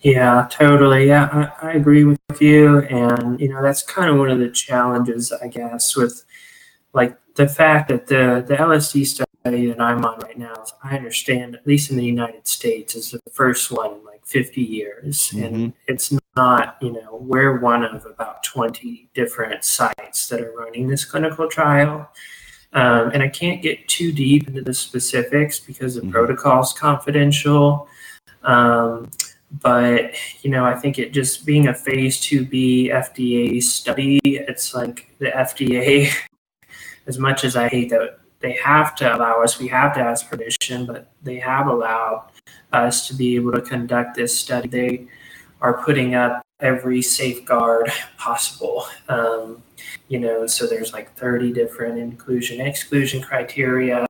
Yeah, 0.00 0.48
totally. 0.50 1.08
Yeah, 1.08 1.50
I, 1.60 1.68
I 1.68 1.72
agree 1.72 2.04
with 2.04 2.18
you. 2.40 2.80
And, 2.80 3.38
you 3.38 3.48
know, 3.48 3.62
that's 3.62 3.82
kind 3.82 4.08
of 4.10 4.16
one 4.18 4.30
of 4.30 4.38
the 4.38 4.48
challenges, 4.48 5.30
I 5.32 5.48
guess, 5.48 5.94
with 5.94 6.24
like 6.94 7.18
the 7.34 7.46
fact 7.46 7.88
that 7.90 8.06
the, 8.06 8.44
the 8.46 8.56
LSD 8.56 9.06
study 9.06 9.66
that 9.66 9.80
I'm 9.80 10.04
on 10.04 10.18
right 10.20 10.38
now, 10.38 10.64
I 10.82 10.96
understand, 10.96 11.54
at 11.54 11.66
least 11.66 11.90
in 11.90 11.96
the 11.98 12.04
United 12.04 12.48
States, 12.48 12.94
is 12.94 13.10
the 13.10 13.20
first 13.30 13.70
one 13.70 13.92
in 13.92 14.04
like 14.04 14.24
50 14.24 14.62
years. 14.62 15.32
And 15.36 15.74
it's 15.86 16.14
not, 16.34 16.78
you 16.80 16.92
know, 16.92 17.18
we're 17.20 17.58
one 17.60 17.84
of 17.84 18.06
about 18.06 18.42
20 18.42 19.10
different 19.12 19.64
sites 19.64 20.28
that 20.28 20.40
are 20.40 20.52
running 20.56 20.88
this 20.88 21.04
clinical 21.04 21.46
trial. 21.46 22.10
Um, 22.72 23.10
and 23.12 23.22
I 23.22 23.28
can't 23.28 23.60
get 23.60 23.86
too 23.88 24.12
deep 24.12 24.48
into 24.48 24.62
the 24.62 24.72
specifics 24.72 25.58
because 25.58 25.96
the 25.96 26.02
Mhm. 26.02 26.12
protocol 26.12 26.62
is 26.62 26.72
confidential. 26.72 27.88
Um, 28.44 29.10
but 29.50 30.14
you 30.42 30.50
know, 30.50 30.64
I 30.64 30.74
think 30.74 30.98
it 30.98 31.12
just 31.12 31.44
being 31.44 31.68
a 31.68 31.74
phase 31.74 32.18
2B 32.18 32.92
FDA 32.92 33.62
study, 33.62 34.20
it's 34.24 34.74
like 34.74 35.10
the 35.18 35.26
FDA, 35.26 36.12
as 37.06 37.18
much 37.18 37.44
as 37.44 37.56
I 37.56 37.68
hate 37.68 37.90
that 37.90 38.20
they 38.40 38.52
have 38.52 38.94
to 38.96 39.16
allow 39.16 39.42
us, 39.42 39.58
we 39.58 39.68
have 39.68 39.94
to 39.94 40.00
ask 40.00 40.28
permission, 40.28 40.86
but 40.86 41.10
they 41.22 41.36
have 41.36 41.66
allowed 41.66 42.30
us 42.72 43.06
to 43.08 43.14
be 43.14 43.36
able 43.36 43.52
to 43.52 43.60
conduct 43.60 44.16
this 44.16 44.36
study. 44.36 44.68
They 44.68 45.06
are 45.60 45.82
putting 45.82 46.14
up 46.14 46.42
every 46.60 47.02
safeguard 47.02 47.92
possible. 48.18 48.86
Um, 49.08 49.62
you 50.08 50.18
know, 50.20 50.46
so 50.46 50.66
there's 50.66 50.92
like 50.92 51.14
30 51.16 51.52
different 51.52 51.98
inclusion 51.98 52.60
exclusion 52.60 53.22
criteria. 53.22 54.06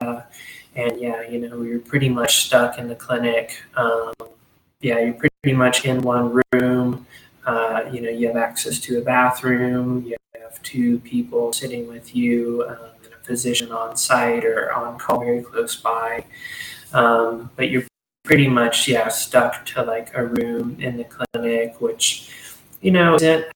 And 0.77 1.01
yeah, 1.01 1.23
you 1.23 1.41
know, 1.41 1.59
we're 1.59 1.81
pretty 1.81 2.09
much 2.09 2.47
stuck 2.47 2.79
in 2.79 2.89
the 2.89 2.95
clinic. 2.95 3.61
Um, 3.77 4.13
yeah, 4.81 4.99
you're 4.99 5.15
pretty 5.15 5.57
much 5.57 5.85
in 5.85 6.03
one 6.03 6.41
room. 6.53 7.07
Uh, 7.47 7.83
you 7.93 8.01
know, 8.01 8.11
you 8.11 8.27
have 8.27 8.37
access 8.37 8.79
to 8.81 8.99
a 8.99 9.01
bathroom. 9.01 10.05
You 10.07 10.17
have 10.43 10.61
two 10.63 10.99
people 11.01 11.53
sitting 11.53 11.87
with 11.87 12.15
you, 12.15 12.65
um, 12.69 12.77
and 13.05 13.13
a 13.13 13.25
physician 13.25 13.73
on 13.73 13.97
site 13.97 14.45
or 14.45 14.73
on 14.73 14.99
call 14.99 15.21
very 15.21 15.43
close 15.43 15.77
by. 15.77 16.25
Um, 16.93 17.51
but 17.57 17.71
you're 17.71 17.85
pretty 18.25 18.49
much 18.49 18.87
yeah 18.87 19.09
stuck 19.09 19.65
to 19.67 19.83
like 19.83 20.11
a 20.15 20.27
room 20.27 20.77
in 20.81 20.97
the 20.97 21.05
clinic, 21.05 21.81
which 21.81 22.31
you 22.81 22.91
know 22.91 23.17
isn't 23.17 23.47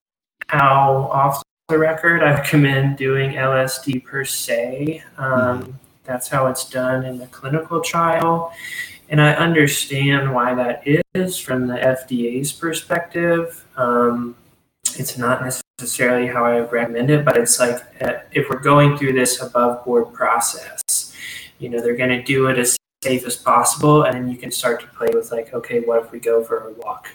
how 0.48 1.10
off 1.12 1.42
the 1.68 1.78
record 1.78 2.22
I 2.22 2.34
recommend 2.34 2.98
doing 2.98 3.32
LSD 3.32 4.04
per 4.04 4.24
se. 4.24 5.02
Um, 5.16 5.78
That's 6.04 6.28
how 6.28 6.48
it's 6.48 6.68
done 6.68 7.06
in 7.06 7.18
the 7.18 7.26
clinical 7.28 7.80
trial. 7.80 8.52
And 9.08 9.20
I 9.20 9.34
understand 9.34 10.34
why 10.34 10.54
that 10.54 10.82
is 11.14 11.38
from 11.38 11.66
the 11.66 11.74
FDA's 11.74 12.52
perspective. 12.52 13.64
Um, 13.76 14.36
it's 14.96 15.18
not 15.18 15.42
necessarily 15.78 16.26
how 16.26 16.44
I 16.44 16.60
recommend 16.60 17.10
it, 17.10 17.24
but 17.24 17.36
it's 17.36 17.58
like 17.58 17.82
uh, 18.00 18.20
if 18.32 18.48
we're 18.48 18.60
going 18.60 18.96
through 18.96 19.12
this 19.12 19.42
above 19.42 19.84
board 19.84 20.12
process, 20.12 21.14
you 21.58 21.68
know, 21.68 21.80
they're 21.80 21.96
going 21.96 22.10
to 22.10 22.22
do 22.22 22.46
it 22.46 22.58
as 22.58 22.76
safe 23.02 23.26
as 23.26 23.36
possible. 23.36 24.04
And 24.04 24.14
then 24.14 24.28
you 24.30 24.36
can 24.36 24.50
start 24.50 24.80
to 24.80 24.86
play 24.88 25.08
with, 25.12 25.30
like, 25.30 25.52
okay, 25.52 25.80
what 25.80 26.02
if 26.04 26.12
we 26.12 26.20
go 26.20 26.42
for 26.42 26.68
a 26.68 26.72
walk? 26.72 27.08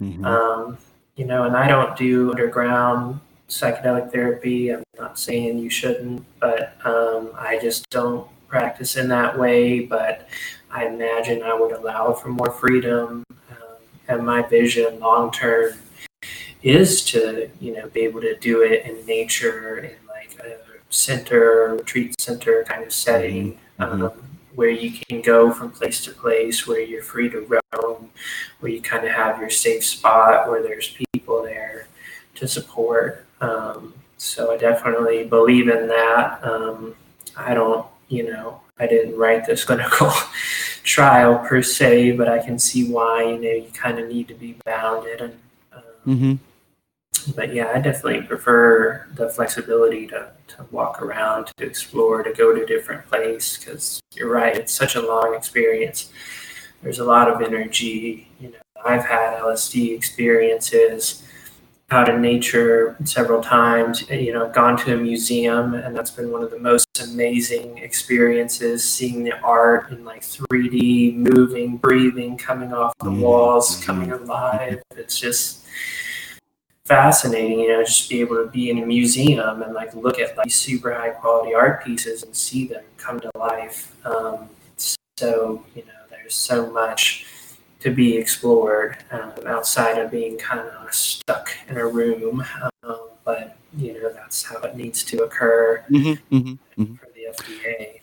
Mhm. 0.00 0.24
Um, 0.24 0.78
you 1.16 1.24
know, 1.24 1.44
and 1.44 1.56
I 1.56 1.68
don't 1.68 1.96
do 1.96 2.30
underground 2.30 3.20
psychedelic 3.48 4.10
therapy. 4.10 4.70
I'm 4.70 4.82
not 4.98 5.18
saying 5.18 5.58
you 5.58 5.70
shouldn't, 5.70 6.24
but 6.40 6.76
um, 6.84 7.30
I 7.38 7.58
just 7.60 7.88
don't 7.90 8.26
practice 8.48 8.96
in 8.96 9.08
that 9.08 9.38
way. 9.38 9.80
But 9.80 10.28
I 10.72 10.86
imagine 10.86 11.42
I 11.42 11.54
would 11.54 11.72
allow 11.72 12.12
for 12.12 12.28
more 12.28 12.50
freedom. 12.50 13.24
Um, 13.50 13.76
and 14.08 14.26
my 14.26 14.42
vision 14.42 14.98
long 15.00 15.30
term 15.30 15.74
is 16.62 17.02
to, 17.06 17.50
you 17.60 17.74
know, 17.74 17.88
be 17.88 18.00
able 18.00 18.20
to 18.22 18.36
do 18.36 18.62
it 18.62 18.86
in 18.86 19.04
nature 19.06 19.78
in 19.78 19.96
like 20.08 20.38
a 20.40 20.56
center, 20.90 21.76
retreat 21.76 22.20
center 22.20 22.64
kind 22.66 22.84
of 22.84 22.92
setting. 22.92 23.58
Mhm. 23.78 24.10
Um, 24.10 24.12
where 24.54 24.68
you 24.68 24.92
can 25.08 25.22
go 25.22 25.50
from 25.50 25.70
place 25.70 26.04
to 26.04 26.10
place, 26.10 26.66
where 26.66 26.80
you're 26.80 27.02
free 27.02 27.30
to 27.30 27.40
roam, 27.72 28.10
where 28.60 28.70
you 28.70 28.82
kind 28.82 29.04
of 29.04 29.10
have 29.10 29.40
your 29.40 29.50
safe 29.50 29.84
spot, 29.84 30.48
where 30.48 30.62
there's 30.62 30.94
people 31.14 31.42
there 31.42 31.86
to 32.34 32.46
support. 32.46 33.24
Um, 33.40 33.94
so 34.18 34.52
I 34.52 34.56
definitely 34.58 35.24
believe 35.24 35.68
in 35.68 35.88
that. 35.88 36.44
Um, 36.44 36.94
I 37.36 37.54
don't, 37.54 37.86
you 38.08 38.30
know, 38.30 38.60
I 38.78 38.86
didn't 38.86 39.16
write 39.16 39.46
this 39.46 39.64
clinical 39.66 40.10
trial 40.82 41.38
per 41.38 41.62
se, 41.62 42.12
but 42.12 42.28
I 42.28 42.38
can 42.38 42.58
see 42.58 42.90
why 42.90 43.22
you 43.24 43.38
know 43.38 43.50
you 43.50 43.70
kind 43.72 43.98
of 43.98 44.08
need 44.08 44.28
to 44.28 44.34
be 44.34 44.56
bounded 44.64 45.20
and. 45.20 45.38
Um, 45.72 45.82
Mm-hmm. 46.06 46.34
But 47.36 47.54
yeah, 47.54 47.70
I 47.74 47.80
definitely 47.80 48.22
prefer 48.22 49.06
the 49.14 49.28
flexibility 49.28 50.06
to, 50.08 50.32
to 50.48 50.66
walk 50.70 51.00
around, 51.02 51.52
to 51.56 51.64
explore, 51.64 52.22
to 52.22 52.32
go 52.32 52.54
to 52.54 52.62
a 52.62 52.66
different 52.66 53.06
place. 53.06 53.56
Because 53.56 54.00
you're 54.14 54.30
right, 54.30 54.56
it's 54.56 54.72
such 54.72 54.96
a 54.96 55.00
long 55.00 55.34
experience. 55.34 56.10
There's 56.82 56.98
a 56.98 57.04
lot 57.04 57.30
of 57.30 57.40
energy. 57.40 58.28
You 58.40 58.50
know, 58.50 58.58
I've 58.84 59.04
had 59.04 59.38
LSD 59.38 59.94
experiences 59.94 61.22
out 61.92 62.08
in 62.08 62.20
nature 62.20 62.96
several 63.04 63.42
times. 63.42 64.08
You 64.10 64.32
know, 64.32 64.48
gone 64.50 64.76
to 64.78 64.94
a 64.94 64.96
museum, 64.96 65.74
and 65.74 65.96
that's 65.96 66.10
been 66.10 66.32
one 66.32 66.42
of 66.42 66.50
the 66.50 66.58
most 66.58 66.86
amazing 67.02 67.78
experiences. 67.78 68.88
Seeing 68.88 69.24
the 69.24 69.38
art 69.40 69.90
in 69.90 70.04
like 70.04 70.22
3D, 70.22 71.14
moving, 71.16 71.76
breathing, 71.76 72.36
coming 72.36 72.72
off 72.72 72.94
the 73.02 73.10
walls, 73.10 73.82
coming 73.84 74.10
alive. 74.12 74.82
It's 74.96 75.18
just 75.18 75.62
fascinating, 76.84 77.60
you 77.60 77.68
know, 77.68 77.82
just 77.84 78.10
be 78.10 78.20
able 78.20 78.36
to 78.36 78.50
be 78.50 78.70
in 78.70 78.82
a 78.82 78.86
museum 78.86 79.62
and 79.62 79.72
like 79.72 79.94
look 79.94 80.18
at 80.18 80.36
like 80.36 80.50
super 80.50 80.92
high 80.92 81.10
quality 81.10 81.54
art 81.54 81.84
pieces 81.84 82.22
and 82.22 82.34
see 82.34 82.66
them 82.66 82.82
come 82.96 83.20
to 83.20 83.30
life. 83.36 83.94
Um, 84.04 84.48
so, 84.76 85.64
you 85.74 85.82
know, 85.86 85.92
there's 86.10 86.34
so 86.34 86.70
much 86.70 87.26
to 87.82 87.90
be 87.90 88.16
explored 88.16 88.96
um, 89.10 89.32
outside 89.46 89.98
of 89.98 90.10
being 90.10 90.38
kind 90.38 90.60
of 90.60 90.94
stuck 90.94 91.50
in 91.68 91.76
a 91.76 91.86
room. 91.86 92.44
Um, 92.84 92.96
but, 93.24 93.56
you 93.76 93.94
know, 93.94 94.12
that's 94.12 94.42
how 94.44 94.58
it 94.60 94.76
needs 94.76 95.02
to 95.04 95.24
occur 95.24 95.84
Mm-hmm. 95.90 96.36
Mm-hmm. 96.36 96.94
for 96.94 97.08
the 97.14 97.26
FDA. 97.34 97.98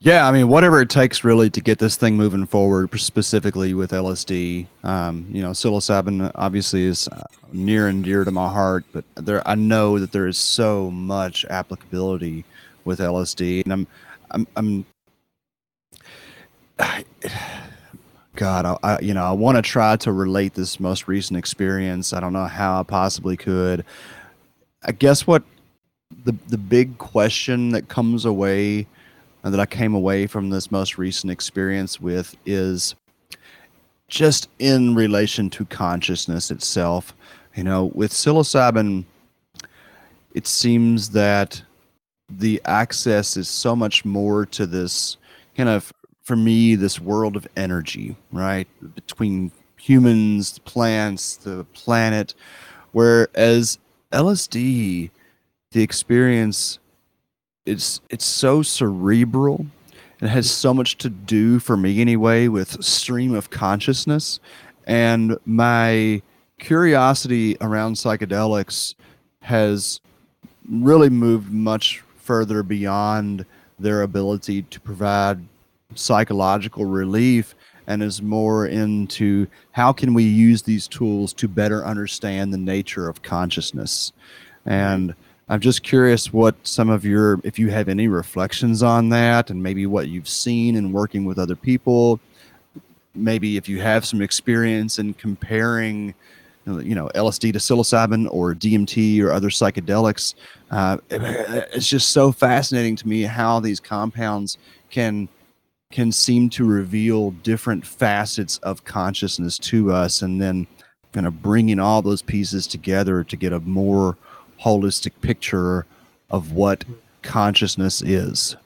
Yeah, 0.00 0.28
I 0.28 0.32
mean, 0.32 0.48
whatever 0.48 0.82
it 0.82 0.90
takes 0.90 1.24
really 1.24 1.48
to 1.50 1.60
get 1.62 1.78
this 1.78 1.96
thing 1.96 2.14
moving 2.16 2.44
forward, 2.46 2.98
specifically 3.00 3.72
with 3.72 3.90
LSD. 3.92 4.66
Um, 4.82 5.26
you 5.30 5.40
know, 5.40 5.50
psilocybin 5.50 6.30
obviously 6.34 6.84
is 6.84 7.08
uh, 7.08 7.22
near 7.52 7.88
and 7.88 8.04
dear 8.04 8.22
to 8.24 8.30
my 8.30 8.48
heart, 8.48 8.84
but 8.92 9.04
there, 9.14 9.46
I 9.48 9.54
know 9.54 9.98
that 9.98 10.12
there 10.12 10.26
is 10.26 10.36
so 10.36 10.90
much 10.90 11.46
applicability 11.46 12.44
with 12.84 12.98
LSD, 13.00 13.64
and 13.64 13.72
I'm, 13.72 13.86
I'm, 14.30 14.46
I'm. 14.56 14.86
I, 16.78 17.04
God, 18.34 18.66
I, 18.66 18.76
I, 18.82 19.00
you 19.00 19.14
know, 19.14 19.24
I 19.24 19.32
want 19.32 19.56
to 19.56 19.62
try 19.62 19.96
to 19.96 20.12
relate 20.12 20.54
this 20.54 20.80
most 20.80 21.06
recent 21.08 21.38
experience. 21.38 22.12
I 22.12 22.20
don't 22.20 22.32
know 22.32 22.46
how 22.46 22.80
I 22.80 22.82
possibly 22.82 23.36
could. 23.36 23.84
I 24.82 24.92
guess 24.92 25.26
what 25.26 25.42
the 26.24 26.34
the 26.48 26.58
big 26.58 26.98
question 26.98 27.70
that 27.70 27.88
comes 27.88 28.24
away 28.24 28.86
and 29.42 29.52
that 29.52 29.60
I 29.60 29.66
came 29.66 29.94
away 29.94 30.26
from 30.26 30.50
this 30.50 30.70
most 30.70 30.98
recent 30.98 31.30
experience 31.30 32.00
with 32.00 32.34
is 32.46 32.94
just 34.08 34.48
in 34.58 34.94
relation 34.94 35.50
to 35.50 35.64
consciousness 35.66 36.50
itself. 36.50 37.14
You 37.54 37.64
know, 37.64 37.86
with 37.94 38.12
psilocybin, 38.12 39.04
it 40.34 40.46
seems 40.46 41.10
that 41.10 41.62
the 42.28 42.60
access 42.64 43.36
is 43.36 43.48
so 43.48 43.76
much 43.76 44.04
more 44.04 44.46
to 44.46 44.66
this 44.66 45.18
kind 45.56 45.68
of, 45.68 45.92
for 46.24 46.36
me, 46.36 46.74
this 46.74 47.00
world 47.00 47.36
of 47.36 47.46
energy, 47.56 48.16
right? 48.32 48.66
Between 48.94 49.52
humans, 49.76 50.52
the 50.52 50.60
plants, 50.60 51.36
the 51.36 51.64
planet. 51.74 52.34
Whereas 52.92 53.78
LSD, 54.12 55.10
the 55.72 55.82
experience 55.82 56.78
it's 57.66 58.00
it's 58.10 58.24
so 58.24 58.62
cerebral 58.62 59.66
it 60.20 60.28
has 60.28 60.50
so 60.50 60.72
much 60.72 60.96
to 60.98 61.10
do 61.10 61.58
for 61.58 61.76
me 61.76 62.00
anyway 62.00 62.46
with 62.46 62.82
stream 62.84 63.34
of 63.34 63.50
consciousness 63.50 64.38
and 64.86 65.36
my 65.44 66.22
curiosity 66.58 67.56
around 67.60 67.94
psychedelics 67.94 68.94
has 69.40 70.00
really 70.68 71.10
moved 71.10 71.50
much 71.50 72.02
further 72.16 72.62
beyond 72.62 73.44
their 73.78 74.02
ability 74.02 74.62
to 74.62 74.80
provide 74.80 75.44
psychological 75.94 76.84
relief 76.84 77.54
and 77.86 78.02
is 78.02 78.22
more 78.22 78.66
into 78.66 79.46
how 79.72 79.92
can 79.92 80.14
we 80.14 80.24
use 80.24 80.62
these 80.62 80.88
tools 80.88 81.32
to 81.34 81.48
better 81.48 81.84
understand 81.84 82.52
the 82.52 82.58
nature 82.58 83.08
of 83.08 83.22
consciousness 83.22 84.12
and 84.66 85.14
I'm 85.48 85.60
just 85.60 85.82
curious 85.82 86.32
what 86.32 86.54
some 86.66 86.88
of 86.88 87.04
your, 87.04 87.40
if 87.44 87.58
you 87.58 87.68
have 87.68 87.88
any 87.88 88.08
reflections 88.08 88.82
on 88.82 89.10
that, 89.10 89.50
and 89.50 89.62
maybe 89.62 89.86
what 89.86 90.08
you've 90.08 90.28
seen 90.28 90.74
in 90.74 90.90
working 90.90 91.24
with 91.24 91.38
other 91.38 91.56
people. 91.56 92.18
Maybe 93.14 93.56
if 93.56 93.68
you 93.68 93.80
have 93.80 94.06
some 94.06 94.22
experience 94.22 94.98
in 94.98 95.12
comparing, 95.14 96.14
you 96.66 96.94
know, 96.94 97.10
LSD 97.14 97.52
to 97.52 97.58
psilocybin 97.58 98.26
or 98.30 98.54
DMT 98.54 99.22
or 99.22 99.32
other 99.32 99.50
psychedelics. 99.50 100.34
Uh, 100.70 100.96
it's 101.10 101.86
just 101.86 102.10
so 102.10 102.32
fascinating 102.32 102.96
to 102.96 103.06
me 103.06 103.22
how 103.22 103.60
these 103.60 103.80
compounds 103.80 104.56
can 104.90 105.28
can 105.94 106.10
seem 106.10 106.50
to 106.50 106.64
reveal 106.64 107.30
different 107.30 107.86
facets 107.86 108.58
of 108.58 108.84
consciousness 108.84 109.58
to 109.58 109.92
us, 109.92 110.22
and 110.22 110.42
then 110.42 110.66
kind 111.12 111.24
of 111.24 111.40
bringing 111.40 111.78
all 111.78 112.02
those 112.02 112.20
pieces 112.20 112.66
together 112.66 113.22
to 113.22 113.36
get 113.36 113.52
a 113.52 113.60
more 113.60 114.18
holistic 114.60 115.12
picture 115.20 115.86
of 116.30 116.50
what 116.50 116.84
consciousness 117.22 118.02
is. 118.02 118.56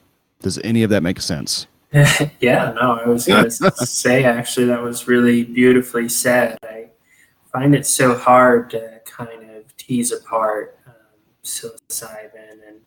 Does 0.41 0.57
any 0.63 0.81
of 0.81 0.89
that 0.89 1.03
make 1.03 1.21
sense? 1.21 1.67
yeah, 1.93 2.73
no, 2.73 2.99
I 2.99 3.07
was 3.07 3.27
going 3.27 3.43
to 3.49 3.85
say 3.85 4.23
actually 4.23 4.65
that 4.65 4.81
was 4.81 5.07
really 5.07 5.43
beautifully 5.43 6.09
said. 6.09 6.57
I 6.63 6.87
find 7.53 7.75
it 7.75 7.85
so 7.85 8.17
hard 8.17 8.71
to 8.71 9.01
kind 9.05 9.51
of 9.51 9.77
tease 9.77 10.11
apart 10.11 10.79
um, 10.87 10.93
psilocybin 11.43 12.53
and 12.67 12.79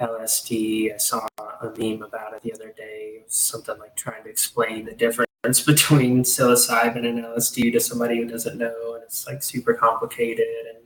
LSD. 0.00 0.94
I 0.94 0.96
saw 0.98 1.26
a 1.38 1.72
meme 1.78 2.02
about 2.02 2.34
it 2.34 2.42
the 2.42 2.52
other 2.52 2.72
day. 2.76 3.22
Something 3.26 3.78
like 3.78 3.96
trying 3.96 4.24
to 4.24 4.30
explain 4.30 4.84
the 4.84 4.94
difference 4.94 5.28
between 5.66 6.22
psilocybin 6.22 7.06
and 7.06 7.24
LSD 7.24 7.72
to 7.72 7.80
somebody 7.80 8.18
who 8.18 8.26
doesn't 8.26 8.58
know, 8.58 8.94
and 8.94 9.02
it's 9.02 9.26
like 9.26 9.42
super 9.42 9.74
complicated 9.74 10.46
and 10.68 10.80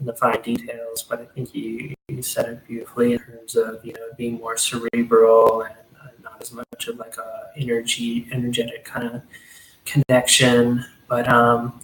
in 0.00 0.06
the 0.06 0.14
fine 0.14 0.40
details, 0.42 1.02
but 1.02 1.20
I 1.20 1.24
think 1.26 1.54
you, 1.54 1.94
you 2.08 2.22
said 2.22 2.46
it 2.46 2.66
beautifully 2.66 3.12
in 3.14 3.18
terms 3.20 3.56
of 3.56 3.84
you 3.84 3.92
know 3.92 4.08
being 4.16 4.34
more 4.34 4.56
cerebral 4.56 5.62
and 5.62 5.74
not 6.22 6.40
as 6.40 6.52
much 6.52 6.88
of 6.88 6.96
like 6.96 7.16
a 7.16 7.50
energy 7.56 8.28
energetic 8.32 8.84
kind 8.84 9.08
of 9.08 9.22
connection. 9.84 10.84
But 11.08 11.28
um, 11.32 11.80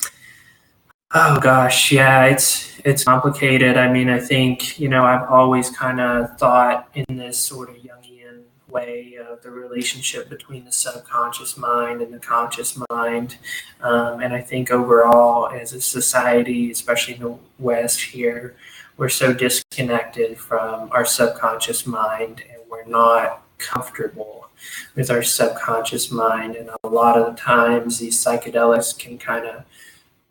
oh 1.12 1.40
gosh, 1.40 1.92
yeah, 1.92 2.26
it's 2.26 2.78
it's 2.84 3.04
complicated. 3.04 3.76
I 3.76 3.92
mean, 3.92 4.08
I 4.08 4.18
think 4.18 4.78
you 4.78 4.88
know 4.88 5.04
I've 5.04 5.28
always 5.28 5.70
kind 5.70 6.00
of 6.00 6.38
thought 6.38 6.88
in 6.94 7.16
this 7.16 7.38
sort 7.38 7.70
of 7.70 7.76
Jungian 7.76 8.42
way 8.68 9.16
of 9.28 9.42
the 9.42 9.50
relationship 9.50 10.28
between 10.28 10.64
the 10.64 10.72
subconscious 10.72 11.56
mind 11.56 12.00
and 12.02 12.12
the 12.14 12.18
conscious 12.18 12.78
mind. 12.90 13.36
Um, 13.80 14.20
and 14.20 14.32
I 14.32 14.40
think 14.40 14.70
overall, 14.70 15.48
as 15.48 15.72
a 15.72 15.80
society, 15.80 16.70
especially 16.70 17.14
in 17.14 17.20
the 17.20 17.38
West 17.58 18.00
here, 18.00 18.54
we're 18.96 19.08
so 19.08 19.32
disconnected 19.32 20.38
from 20.38 20.90
our 20.92 21.04
subconscious 21.04 21.86
mind 21.86 22.42
and 22.50 22.60
we're 22.70 22.84
not 22.84 23.42
comfortable 23.58 24.48
with 24.94 25.10
our 25.10 25.22
subconscious 25.22 26.10
mind. 26.10 26.54
And 26.54 26.70
a 26.84 26.88
lot 26.88 27.18
of 27.18 27.26
the 27.26 27.40
times, 27.40 27.98
these 27.98 28.22
psychedelics 28.22 28.96
can 28.96 29.18
kind 29.18 29.46
of 29.46 29.64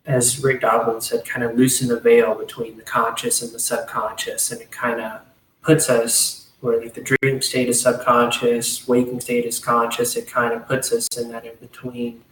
as 0.06 0.44
Rick 0.44 0.62
Doblin 0.62 1.02
said, 1.02 1.26
kind 1.26 1.44
of 1.44 1.56
loosen 1.56 1.88
the 1.88 2.00
veil 2.00 2.36
between 2.36 2.78
the 2.78 2.84
conscious 2.84 3.42
and 3.42 3.52
the 3.52 3.60
subconscious, 3.60 4.52
and 4.52 4.62
it 4.62 4.72
kind 4.72 5.00
of 5.00 5.22
puts 5.62 5.90
us 5.90 6.50
where 6.62 6.90
the 6.90 7.18
dream 7.22 7.42
state 7.42 7.70
is 7.70 7.82
subconscious, 7.82 8.88
waking 8.88 9.22
state 9.22 9.46
is 9.46 9.60
conscious. 9.60 10.16
It 10.16 10.28
kind 10.28 10.54
of 10.54 10.68
puts 10.68 10.92
us 10.92 11.08
in 11.18 11.30
that 11.32 11.46
in 11.46 11.56
between 11.62 12.24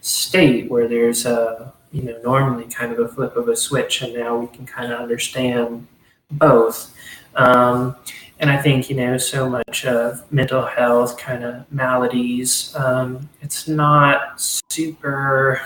state 0.00 0.70
where 0.70 0.88
there's 0.88 1.26
a 1.26 1.72
you 1.92 2.02
know 2.02 2.18
normally 2.22 2.64
kind 2.64 2.92
of 2.92 2.98
a 2.98 3.08
flip 3.08 3.36
of 3.36 3.48
a 3.48 3.56
switch, 3.56 4.02
and 4.02 4.14
now 4.14 4.36
we 4.36 4.46
can 4.48 4.66
kind 4.66 4.92
of 4.92 5.00
understand 5.00 5.86
both. 6.30 6.94
Um, 7.34 7.96
and 8.38 8.50
I 8.50 8.60
think 8.60 8.90
you 8.90 8.96
know 8.96 9.18
so 9.18 9.48
much 9.48 9.84
of 9.84 10.30
mental 10.32 10.66
health 10.66 11.18
kind 11.18 11.44
of 11.44 11.70
maladies. 11.72 12.74
Um, 12.76 13.28
it's 13.40 13.68
not 13.68 14.40
super 14.40 15.60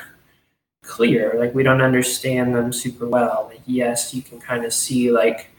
clear. 0.87 1.35
Like 1.37 1.55
we 1.55 1.63
don't 1.63 1.83
understand 1.83 2.55
them 2.55 2.73
super 2.73 3.07
well. 3.07 3.49
Like 3.51 3.63
yes, 3.67 4.15
you 4.15 4.23
can 4.23 4.41
kind 4.41 4.65
of 4.65 4.73
see 4.73 5.11
like 5.11 5.51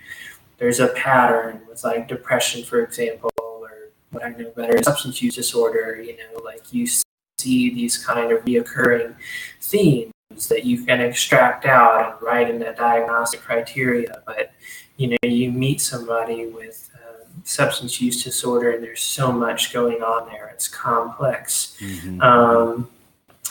there's 0.57 0.79
a 0.79 0.87
pattern 0.89 1.61
with 1.69 1.83
like 1.83 2.07
depression, 2.07 2.63
for 2.63 2.81
example, 2.81 3.31
or 3.37 3.89
what 4.11 4.23
I 4.23 4.29
know 4.29 4.51
better, 4.55 4.81
substance 4.83 5.21
use 5.21 5.35
disorder. 5.35 6.01
You 6.01 6.17
know, 6.17 6.41
like 6.43 6.73
you 6.73 6.87
see 6.87 7.73
these 7.73 7.97
kind 7.97 8.31
of 8.31 8.43
reoccurring 8.45 9.15
themes 9.61 10.11
that 10.49 10.65
you 10.65 10.83
can 10.83 11.01
extract 11.01 11.65
out 11.65 12.13
and 12.13 12.21
write 12.21 12.49
in 12.49 12.59
the 12.59 12.73
diagnostic 12.77 13.41
criteria. 13.41 14.21
But 14.25 14.51
you 14.97 15.09
know, 15.09 15.17
you 15.23 15.51
meet 15.51 15.81
somebody 15.81 16.47
with 16.47 16.89
um, 16.95 17.41
substance 17.43 18.01
use 18.01 18.23
disorder, 18.23 18.71
and 18.71 18.83
there's 18.83 19.01
so 19.01 19.31
much 19.31 19.71
going 19.73 20.01
on 20.01 20.27
there. 20.29 20.49
It's 20.53 20.67
complex. 20.67 21.77
Mhm. 21.79 22.21
Um, 22.21 22.89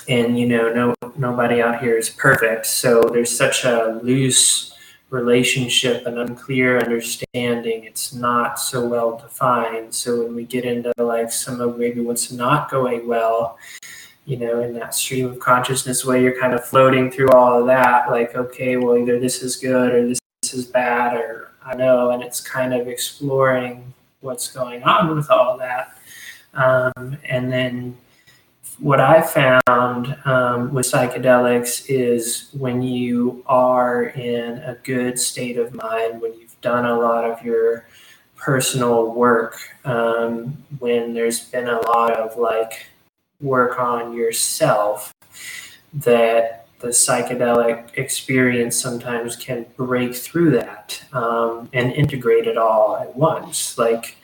and 0.08 0.38
you 0.38 0.46
know, 0.46 0.72
no 0.72 0.94
nobody 1.16 1.62
out 1.62 1.80
here 1.80 1.96
is 1.96 2.10
perfect. 2.10 2.66
So 2.66 3.02
there's 3.02 3.36
such 3.36 3.64
a 3.64 4.00
loose 4.02 4.72
relationship 5.10 6.06
and 6.06 6.18
unclear 6.18 6.78
understanding. 6.78 7.84
It's 7.84 8.12
not 8.12 8.58
so 8.58 8.86
well 8.86 9.16
defined. 9.16 9.94
So 9.94 10.24
when 10.24 10.34
we 10.34 10.44
get 10.44 10.64
into 10.64 10.92
like 10.98 11.30
some 11.30 11.60
of 11.60 11.78
maybe 11.78 12.00
what's 12.00 12.32
not 12.32 12.70
going 12.70 13.06
well, 13.06 13.58
you 14.24 14.36
know, 14.36 14.60
in 14.60 14.74
that 14.74 14.94
stream 14.94 15.26
of 15.26 15.38
consciousness 15.38 16.04
way, 16.04 16.22
you're 16.22 16.38
kind 16.40 16.52
of 16.52 16.64
floating 16.64 17.10
through 17.10 17.30
all 17.30 17.60
of 17.60 17.66
that. 17.66 18.10
Like, 18.10 18.34
okay, 18.34 18.76
well, 18.76 18.98
either 18.98 19.20
this 19.20 19.42
is 19.42 19.56
good 19.56 19.94
or 19.94 20.08
this, 20.08 20.18
this 20.42 20.54
is 20.54 20.66
bad, 20.66 21.14
or 21.16 21.52
I 21.64 21.76
know, 21.76 22.10
and 22.10 22.22
it's 22.22 22.40
kind 22.40 22.74
of 22.74 22.88
exploring 22.88 23.94
what's 24.20 24.52
going 24.52 24.82
on 24.82 25.14
with 25.14 25.30
all 25.30 25.56
that. 25.58 25.96
Um, 26.54 27.16
and 27.24 27.52
then 27.52 27.96
what 28.78 29.00
I 29.00 29.22
found 29.22 30.16
um, 30.24 30.72
with 30.72 30.86
psychedelics 30.86 31.86
is 31.88 32.48
when 32.52 32.82
you 32.82 33.42
are 33.46 34.04
in 34.04 34.58
a 34.58 34.74
good 34.82 35.18
state 35.18 35.56
of 35.56 35.74
mind, 35.74 36.20
when 36.20 36.38
you've 36.38 36.60
done 36.60 36.84
a 36.84 36.98
lot 36.98 37.24
of 37.24 37.42
your 37.42 37.86
personal 38.36 39.12
work, 39.12 39.58
um, 39.84 40.56
when 40.78 41.14
there's 41.14 41.40
been 41.40 41.68
a 41.68 41.80
lot 41.88 42.12
of 42.12 42.36
like 42.36 42.86
work 43.40 43.78
on 43.80 44.12
yourself, 44.14 45.14
that 45.94 46.68
the 46.80 46.88
psychedelic 46.88 47.96
experience 47.96 48.76
sometimes 48.76 49.34
can 49.36 49.64
break 49.76 50.14
through 50.14 50.50
that 50.50 51.02
um, 51.14 51.70
and 51.72 51.92
integrate 51.92 52.46
it 52.46 52.58
all 52.58 52.98
at 52.98 53.16
once. 53.16 53.78
Like, 53.78 54.16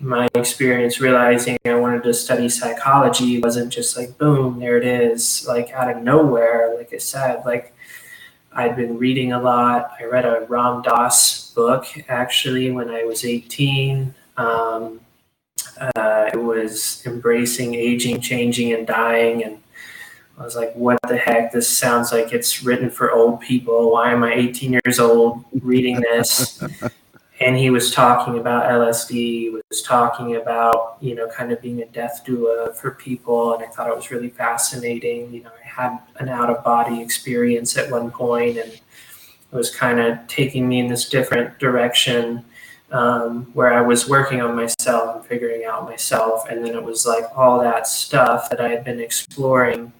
my 0.00 0.28
experience 0.34 1.00
realizing 1.00 1.56
I 1.64 1.74
wanted 1.74 2.02
to 2.04 2.14
study 2.14 2.48
psychology 2.48 3.40
wasn't 3.40 3.72
just 3.72 3.96
like 3.96 4.16
boom, 4.18 4.58
there 4.58 4.76
it 4.76 4.84
is, 4.84 5.46
like 5.48 5.70
out 5.72 5.94
of 5.94 6.02
nowhere. 6.02 6.74
Like 6.76 6.92
I 6.92 6.98
said, 6.98 7.42
like 7.44 7.74
I'd 8.52 8.76
been 8.76 8.98
reading 8.98 9.32
a 9.32 9.40
lot. 9.40 9.92
I 10.00 10.04
read 10.04 10.24
a 10.24 10.46
Ram 10.48 10.82
Dass 10.82 11.50
book 11.54 11.86
actually 12.08 12.70
when 12.70 12.90
I 12.90 13.04
was 13.04 13.24
18. 13.24 14.14
Um, 14.36 15.00
uh, 15.78 16.30
it 16.32 16.38
was 16.38 17.02
embracing 17.06 17.74
aging, 17.74 18.20
changing, 18.20 18.72
and 18.72 18.86
dying, 18.86 19.44
and 19.44 19.58
I 20.38 20.44
was 20.44 20.56
like, 20.56 20.74
"What 20.74 20.98
the 21.06 21.16
heck? 21.16 21.52
This 21.52 21.68
sounds 21.68 22.12
like 22.12 22.32
it's 22.32 22.62
written 22.62 22.90
for 22.90 23.12
old 23.12 23.40
people. 23.40 23.92
Why 23.92 24.12
am 24.12 24.24
I 24.24 24.32
18 24.34 24.78
years 24.84 24.98
old 24.98 25.44
reading 25.62 26.00
this?" 26.00 26.62
and 27.40 27.56
he 27.56 27.70
was 27.70 27.90
talking 27.90 28.38
about 28.38 28.64
LSD, 28.64 29.52
was 29.68 29.82
talking 29.82 30.36
about, 30.36 30.96
you 31.00 31.14
know, 31.14 31.28
kind 31.28 31.52
of 31.52 31.60
being 31.60 31.82
a 31.82 31.86
death 31.86 32.22
doula 32.26 32.74
for 32.74 32.92
people. 32.92 33.54
And 33.54 33.62
I 33.62 33.66
thought 33.66 33.88
it 33.88 33.96
was 33.96 34.10
really 34.10 34.30
fascinating. 34.30 35.32
You 35.34 35.42
know, 35.42 35.50
I 35.50 35.66
had 35.66 35.98
an 36.16 36.30
out 36.30 36.48
of 36.48 36.64
body 36.64 37.02
experience 37.02 37.76
at 37.76 37.90
one 37.90 38.10
point 38.10 38.56
and 38.56 38.72
it 38.72 38.82
was 39.52 39.74
kind 39.74 40.00
of 40.00 40.26
taking 40.28 40.66
me 40.66 40.80
in 40.80 40.88
this 40.88 41.08
different 41.08 41.58
direction 41.58 42.42
um, 42.90 43.44
where 43.52 43.72
I 43.72 43.82
was 43.82 44.08
working 44.08 44.40
on 44.40 44.56
myself 44.56 45.16
and 45.16 45.26
figuring 45.26 45.64
out 45.64 45.84
myself. 45.84 46.48
And 46.48 46.64
then 46.64 46.74
it 46.74 46.82
was 46.82 47.04
like 47.04 47.24
all 47.36 47.60
that 47.60 47.86
stuff 47.86 48.48
that 48.48 48.60
I 48.60 48.68
had 48.68 48.82
been 48.82 49.00
exploring 49.00 49.92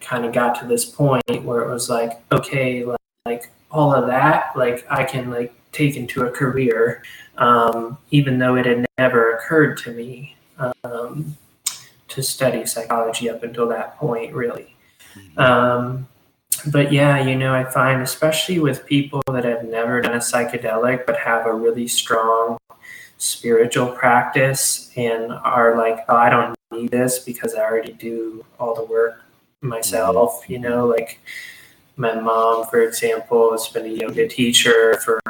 kind 0.00 0.24
of 0.24 0.32
got 0.32 0.60
to 0.60 0.66
this 0.66 0.84
point 0.84 1.42
where 1.42 1.62
it 1.62 1.72
was 1.72 1.90
like, 1.90 2.22
okay, 2.30 2.84
like, 2.84 2.98
like 3.24 3.50
all 3.72 3.92
of 3.92 4.06
that, 4.06 4.56
like 4.56 4.86
I 4.88 5.02
can 5.02 5.30
like 5.30 5.52
take 5.76 6.08
to 6.08 6.26
a 6.26 6.30
career, 6.30 7.02
um, 7.38 7.98
even 8.10 8.38
though 8.38 8.56
it 8.56 8.66
had 8.66 8.86
never 8.98 9.36
occurred 9.36 9.76
to 9.78 9.92
me 9.92 10.36
um, 10.58 11.36
to 12.08 12.22
study 12.22 12.64
psychology 12.64 13.28
up 13.28 13.42
until 13.42 13.68
that 13.68 13.96
point, 13.98 14.34
really. 14.34 14.74
Um, 15.36 16.08
but 16.72 16.92
yeah, 16.92 17.22
you 17.22 17.36
know, 17.36 17.54
I 17.54 17.64
find 17.64 18.02
especially 18.02 18.58
with 18.58 18.86
people 18.86 19.22
that 19.32 19.44
have 19.44 19.64
never 19.64 20.00
done 20.00 20.14
a 20.14 20.18
psychedelic 20.18 21.06
but 21.06 21.16
have 21.18 21.46
a 21.46 21.52
really 21.52 21.88
strong 21.88 22.58
spiritual 23.18 23.88
practice 23.88 24.90
and 24.96 25.32
are 25.32 25.76
like, 25.76 26.04
oh, 26.08 26.16
I 26.16 26.30
don't 26.30 26.56
need 26.72 26.90
this 26.90 27.18
because 27.18 27.54
I 27.54 27.60
already 27.60 27.92
do 27.92 28.44
all 28.58 28.74
the 28.74 28.84
work 28.84 29.22
myself, 29.60 30.44
you 30.48 30.58
know, 30.58 30.86
like 30.86 31.20
my 31.96 32.14
mom, 32.14 32.66
for 32.66 32.82
example, 32.82 33.52
has 33.52 33.68
been 33.68 33.86
a 33.86 33.88
yoga 33.88 34.28
teacher 34.28 34.98
for 35.04 35.20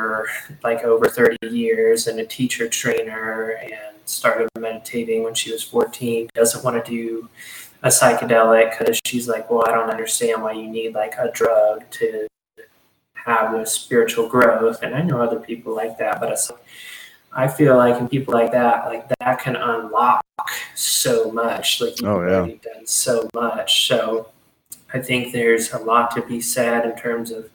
like 0.64 0.82
over 0.82 1.06
30 1.08 1.36
years 1.48 2.06
and 2.08 2.18
a 2.18 2.26
teacher 2.26 2.68
trainer 2.68 3.52
and 3.62 3.94
started 4.04 4.48
meditating 4.58 5.22
when 5.22 5.34
she 5.34 5.52
was 5.52 5.62
14. 5.62 6.28
Doesn't 6.34 6.64
want 6.64 6.84
to 6.84 6.90
do 6.90 7.28
a 7.82 7.88
psychedelic 7.88 8.76
because 8.78 8.98
she's 9.04 9.28
like, 9.28 9.48
well, 9.48 9.64
I 9.66 9.70
don't 9.70 9.90
understand 9.90 10.42
why 10.42 10.52
you 10.52 10.68
need 10.68 10.94
like 10.94 11.14
a 11.18 11.30
drug 11.30 11.88
to 11.92 12.26
have 13.14 13.52
this 13.52 13.72
spiritual 13.72 14.28
growth. 14.28 14.82
And 14.82 14.94
I 14.94 15.02
know 15.02 15.20
other 15.22 15.38
people 15.40 15.74
like 15.74 15.98
that, 15.98 16.20
but 16.20 16.30
it's, 16.32 16.50
I 17.32 17.46
feel 17.48 17.76
like 17.76 18.00
in 18.00 18.08
people 18.08 18.34
like 18.34 18.50
that, 18.52 18.86
like 18.86 19.06
that 19.20 19.40
can 19.40 19.54
unlock 19.56 20.24
so 20.74 21.30
much. 21.30 21.80
Like 21.80 22.00
you've 22.00 22.08
Oh, 22.10 22.26
yeah. 22.26 22.34
already 22.36 22.60
done 22.62 22.86
so 22.86 23.28
much. 23.34 23.86
So 23.88 24.30
I 24.94 25.00
think 25.00 25.32
there's 25.32 25.72
a 25.72 25.78
lot 25.78 26.10
to 26.12 26.22
be 26.22 26.40
said 26.40 26.84
in 26.84 26.96
terms 26.96 27.30
of 27.30 27.50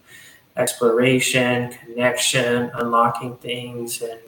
exploration, 0.57 1.71
connection, 1.71 2.71
unlocking 2.75 3.37
things, 3.37 4.01
and 4.01 4.19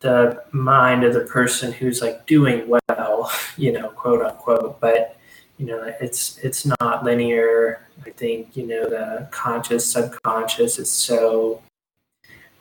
the 0.00 0.42
mind 0.52 1.04
of 1.04 1.14
the 1.14 1.20
person 1.20 1.72
who's 1.72 2.00
like 2.00 2.26
doing 2.26 2.68
well, 2.68 3.30
you 3.56 3.72
know, 3.72 3.88
quote 3.90 4.22
unquote. 4.22 4.80
But 4.80 5.16
you 5.58 5.66
know, 5.66 5.92
it's 6.00 6.38
it's 6.38 6.64
not 6.80 7.04
linear. 7.04 7.86
I 8.06 8.10
think 8.10 8.56
you 8.56 8.66
know 8.66 8.88
the 8.88 9.28
conscious, 9.30 9.90
subconscious 9.90 10.78
is 10.78 10.90
so 10.90 11.62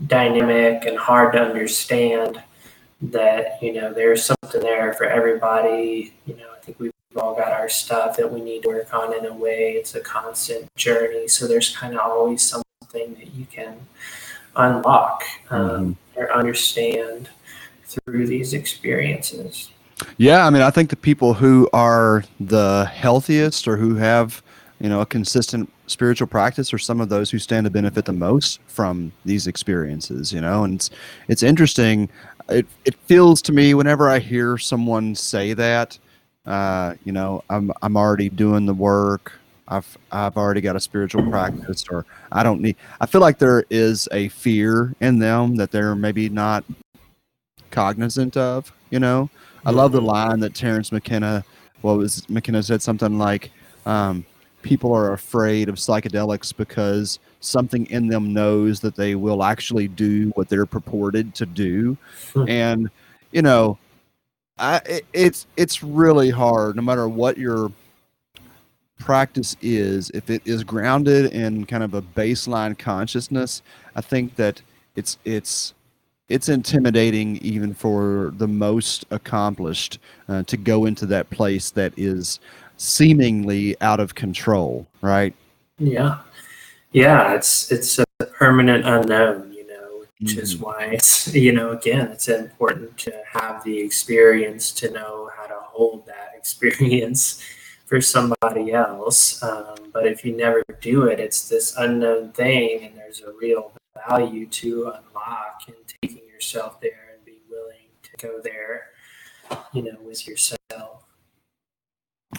dynamic 0.07 0.85
and 0.85 0.97
hard 0.97 1.33
to 1.33 1.41
understand 1.41 2.41
that 3.01 3.61
you 3.61 3.73
know 3.73 3.93
there's 3.93 4.25
something 4.25 4.61
there 4.61 4.93
for 4.93 5.05
everybody. 5.05 6.13
You 6.25 6.35
know, 6.35 6.47
I 6.55 6.59
think 6.59 6.79
we've 6.79 6.91
all 7.15 7.35
got 7.35 7.51
our 7.51 7.69
stuff 7.69 8.17
that 8.17 8.31
we 8.31 8.39
need 8.39 8.61
to 8.61 8.69
work 8.69 8.93
on 8.93 9.17
in 9.17 9.25
a 9.25 9.33
way. 9.33 9.71
It's 9.71 9.95
a 9.95 9.99
constant 9.99 10.73
journey, 10.75 11.27
so 11.27 11.47
there's 11.47 11.75
kind 11.75 11.95
of 11.95 11.99
always 12.01 12.41
something 12.41 13.15
that 13.15 13.33
you 13.33 13.47
can 13.51 13.77
unlock 14.55 15.23
um, 15.49 15.97
or 16.15 16.31
understand 16.31 17.29
through 17.85 18.27
these 18.27 18.53
experiences. 18.53 19.71
Yeah, 20.17 20.45
I 20.45 20.49
mean, 20.49 20.61
I 20.61 20.69
think 20.69 20.91
the 20.91 20.95
people 20.95 21.33
who 21.33 21.67
are 21.73 22.23
the 22.39 22.85
healthiest 22.93 23.67
or 23.67 23.75
who 23.75 23.95
have, 23.95 24.43
you 24.79 24.87
know, 24.87 25.01
a 25.01 25.05
consistent 25.05 25.71
spiritual 25.87 26.27
practice 26.27 26.71
are 26.73 26.77
some 26.77 27.01
of 27.01 27.09
those 27.09 27.31
who 27.31 27.39
stand 27.39 27.65
to 27.65 27.71
benefit 27.71 28.05
the 28.05 28.13
most 28.13 28.59
from 28.67 29.11
these 29.25 29.47
experiences, 29.47 30.31
you 30.31 30.41
know, 30.41 30.63
and 30.63 30.75
it's 30.75 30.91
it's 31.27 31.41
interesting. 31.41 32.07
It 32.49 32.67
it 32.85 32.93
feels 33.07 33.41
to 33.43 33.51
me 33.51 33.73
whenever 33.73 34.09
I 34.09 34.19
hear 34.19 34.59
someone 34.59 35.15
say 35.15 35.53
that, 35.53 35.97
uh, 36.45 36.95
you 37.03 37.11
know, 37.11 37.43
I'm 37.49 37.71
I'm 37.81 37.97
already 37.97 38.29
doing 38.29 38.65
the 38.65 38.73
work. 38.73 39.33
I've 39.67 39.97
I've 40.11 40.35
already 40.37 40.61
got 40.61 40.75
a 40.75 40.79
spiritual 40.79 41.29
practice, 41.29 41.85
or 41.91 42.05
I 42.31 42.43
don't 42.43 42.61
need. 42.61 42.75
I 42.99 43.05
feel 43.05 43.21
like 43.21 43.37
there 43.37 43.65
is 43.69 44.07
a 44.11 44.29
fear 44.29 44.95
in 44.99 45.19
them 45.19 45.55
that 45.57 45.71
they're 45.71 45.95
maybe 45.95 46.29
not 46.29 46.63
cognizant 47.71 48.35
of. 48.35 48.71
You 48.89 48.99
know, 48.99 49.29
I 49.65 49.71
love 49.71 49.91
the 49.91 50.01
line 50.01 50.39
that 50.39 50.55
Terence 50.55 50.91
McKenna, 50.91 51.43
what 51.81 51.97
was 51.97 52.27
McKenna 52.29 52.63
said 52.63 52.81
something 52.81 53.19
like, 53.19 53.51
um, 53.85 54.25
"People 54.63 54.91
are 54.93 55.13
afraid 55.13 55.69
of 55.69 55.75
psychedelics 55.75 56.55
because 56.55 57.19
something 57.41 57.85
in 57.87 58.07
them 58.07 58.33
knows 58.33 58.79
that 58.79 58.95
they 58.95 59.13
will 59.13 59.43
actually 59.43 59.87
do 59.87 60.31
what 60.35 60.49
they're 60.49 60.65
purported 60.65 61.35
to 61.35 61.45
do," 61.45 61.95
Hmm. 62.33 62.49
and 62.49 62.89
you 63.31 63.43
know, 63.43 63.77
It, 64.59 65.05
it's 65.13 65.47
it's 65.57 65.83
really 65.83 66.29
hard, 66.29 66.75
no 66.75 66.81
matter 66.81 67.07
what 67.07 67.37
your 67.37 67.71
practice 68.99 69.55
is, 69.61 70.11
if 70.13 70.29
it 70.29 70.41
is 70.45 70.63
grounded 70.63 71.31
in 71.33 71.65
kind 71.65 71.83
of 71.83 71.93
a 71.93 72.01
baseline 72.01 72.77
consciousness, 72.77 73.61
I 73.95 74.01
think 74.01 74.35
that 74.35 74.61
it's 74.95 75.17
it's 75.25 75.73
it's 76.27 76.47
intimidating 76.47 77.37
even 77.37 77.73
for 77.73 78.31
the 78.37 78.47
most 78.47 79.05
accomplished 79.09 79.97
uh, 80.27 80.43
to 80.43 80.57
go 80.57 80.85
into 80.85 81.07
that 81.07 81.29
place 81.31 81.71
that 81.71 81.91
is 81.97 82.39
seemingly 82.77 83.75
out 83.81 83.99
of 83.99 84.13
control, 84.13 84.85
right? 85.01 85.33
Yeah, 85.79 86.19
yeah, 86.91 87.33
it's 87.33 87.71
it's 87.71 87.99
a 87.99 88.05
permanent 88.25 88.85
unknown, 88.85 89.48
which 90.19 90.35
is 90.35 90.57
why 90.57 90.83
it's 90.85 91.33
you 91.33 91.53
know 91.53 91.71
again 91.71 92.07
it's 92.07 92.27
important 92.27 92.97
to 92.97 93.13
have 93.31 93.63
the 93.63 93.79
experience 93.79 94.71
to 94.71 94.91
know 94.91 95.29
how 95.37 95.47
to 95.47 95.55
hold 95.59 96.05
that 96.05 96.33
experience 96.35 97.41
for 97.89 97.99
somebody 97.99 98.71
else. 98.71 99.41
Um, 99.41 99.75
but 99.91 100.05
if 100.05 100.23
you 100.23 100.37
never 100.37 100.63
do 100.79 101.05
it, 101.05 101.19
it's 101.19 101.49
this 101.49 101.75
unknown 101.75 102.31
thing, 102.33 102.83
and 102.83 102.95
there's 102.95 103.21
a 103.21 103.31
real 103.31 103.73
value 104.07 104.45
to 104.45 104.93
unlock 104.95 105.63
and 105.67 105.75
taking 106.01 106.27
yourself 106.27 106.79
there 106.81 107.15
and 107.15 107.25
be 107.25 107.39
willing 107.49 107.89
to 108.03 108.27
go 108.27 108.39
there, 108.43 108.89
you 109.73 109.81
know, 109.81 109.97
with 110.03 110.27
yourself. 110.27 110.59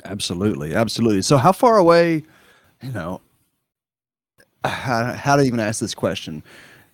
Absolutely, 0.04 0.72
absolutely. 0.72 1.22
So, 1.22 1.36
how 1.36 1.50
far 1.50 1.78
away, 1.78 2.22
you 2.80 2.92
know, 2.92 3.20
how, 4.64 5.12
how 5.14 5.34
to 5.34 5.42
even 5.42 5.58
ask 5.58 5.80
this 5.80 5.94
question? 5.94 6.44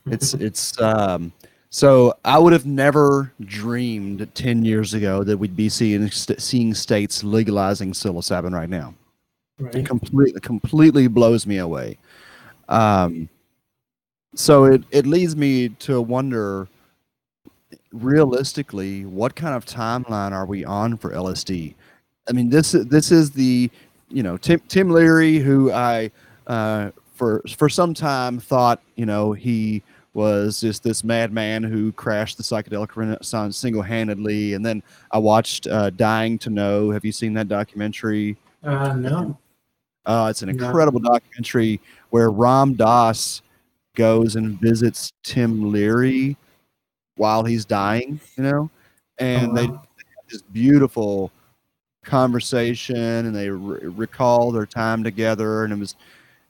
It's 0.06 0.34
it's 0.34 0.80
um. 0.80 1.32
So 1.70 2.14
I 2.24 2.38
would 2.38 2.52
have 2.52 2.64
never 2.64 3.32
dreamed 3.40 4.28
ten 4.34 4.64
years 4.64 4.94
ago 4.94 5.24
that 5.24 5.36
we'd 5.36 5.56
be 5.56 5.68
seeing 5.68 6.10
st- 6.10 6.40
seeing 6.40 6.74
states 6.74 7.24
legalizing 7.24 7.92
psilocybin 7.92 8.52
right 8.52 8.70
now. 8.70 8.94
It 9.58 9.86
completely 9.86 10.40
completely 10.40 11.08
blows 11.08 11.46
me 11.46 11.58
away. 11.58 11.98
Um. 12.68 13.28
So 14.34 14.64
it 14.64 14.84
it 14.90 15.06
leads 15.06 15.34
me 15.34 15.70
to 15.70 16.00
wonder 16.00 16.68
realistically 17.92 19.04
what 19.04 19.34
kind 19.34 19.54
of 19.54 19.64
timeline 19.64 20.32
are 20.32 20.46
we 20.46 20.64
on 20.64 20.96
for 20.96 21.10
LSD? 21.12 21.74
I 22.28 22.32
mean, 22.32 22.50
this 22.50 22.72
this 22.72 23.10
is 23.10 23.30
the 23.30 23.70
you 24.08 24.22
know 24.22 24.36
Tim 24.36 24.60
Tim 24.68 24.90
Leary, 24.90 25.38
who 25.38 25.72
I 25.72 26.10
uh, 26.46 26.90
for 27.14 27.42
for 27.56 27.68
some 27.68 27.94
time 27.94 28.38
thought 28.38 28.82
you 28.96 29.06
know 29.06 29.32
he 29.32 29.82
was 30.16 30.62
just 30.62 30.82
this 30.82 31.04
madman 31.04 31.62
who 31.62 31.92
crashed 31.92 32.38
the 32.38 32.42
psychedelic 32.42 32.96
renaissance 32.96 33.58
single 33.58 33.82
handedly, 33.82 34.54
and 34.54 34.64
then 34.64 34.82
I 35.12 35.18
watched 35.18 35.66
uh, 35.66 35.90
Dying 35.90 36.38
to 36.38 36.48
Know. 36.48 36.90
Have 36.90 37.04
you 37.04 37.12
seen 37.12 37.34
that 37.34 37.48
documentary? 37.48 38.38
Uh, 38.64 38.94
no. 38.94 39.36
Uh, 40.06 40.28
it's 40.30 40.40
an 40.40 40.56
No. 40.56 40.64
incredible 40.64 41.00
documentary 41.00 41.80
where 42.10 42.30
Ram 42.30 42.72
Dass 42.72 43.42
goes 43.94 44.36
and 44.36 44.58
visits 44.58 45.12
Tim 45.22 45.70
Leary 45.70 46.38
while 47.16 47.44
he's 47.44 47.66
dying, 47.66 48.18
you 48.38 48.42
know, 48.42 48.70
and 49.18 49.54
they 49.54 49.66
wow. 49.66 49.74
have 49.74 50.28
this 50.30 50.40
beautiful 50.40 51.30
conversation 52.04 52.96
and 52.96 53.36
they 53.36 53.50
re- 53.50 53.80
recall 53.82 54.50
their 54.50 54.64
time 54.64 55.04
together 55.04 55.64
and 55.64 55.72
it 55.72 55.78
was 55.78 55.96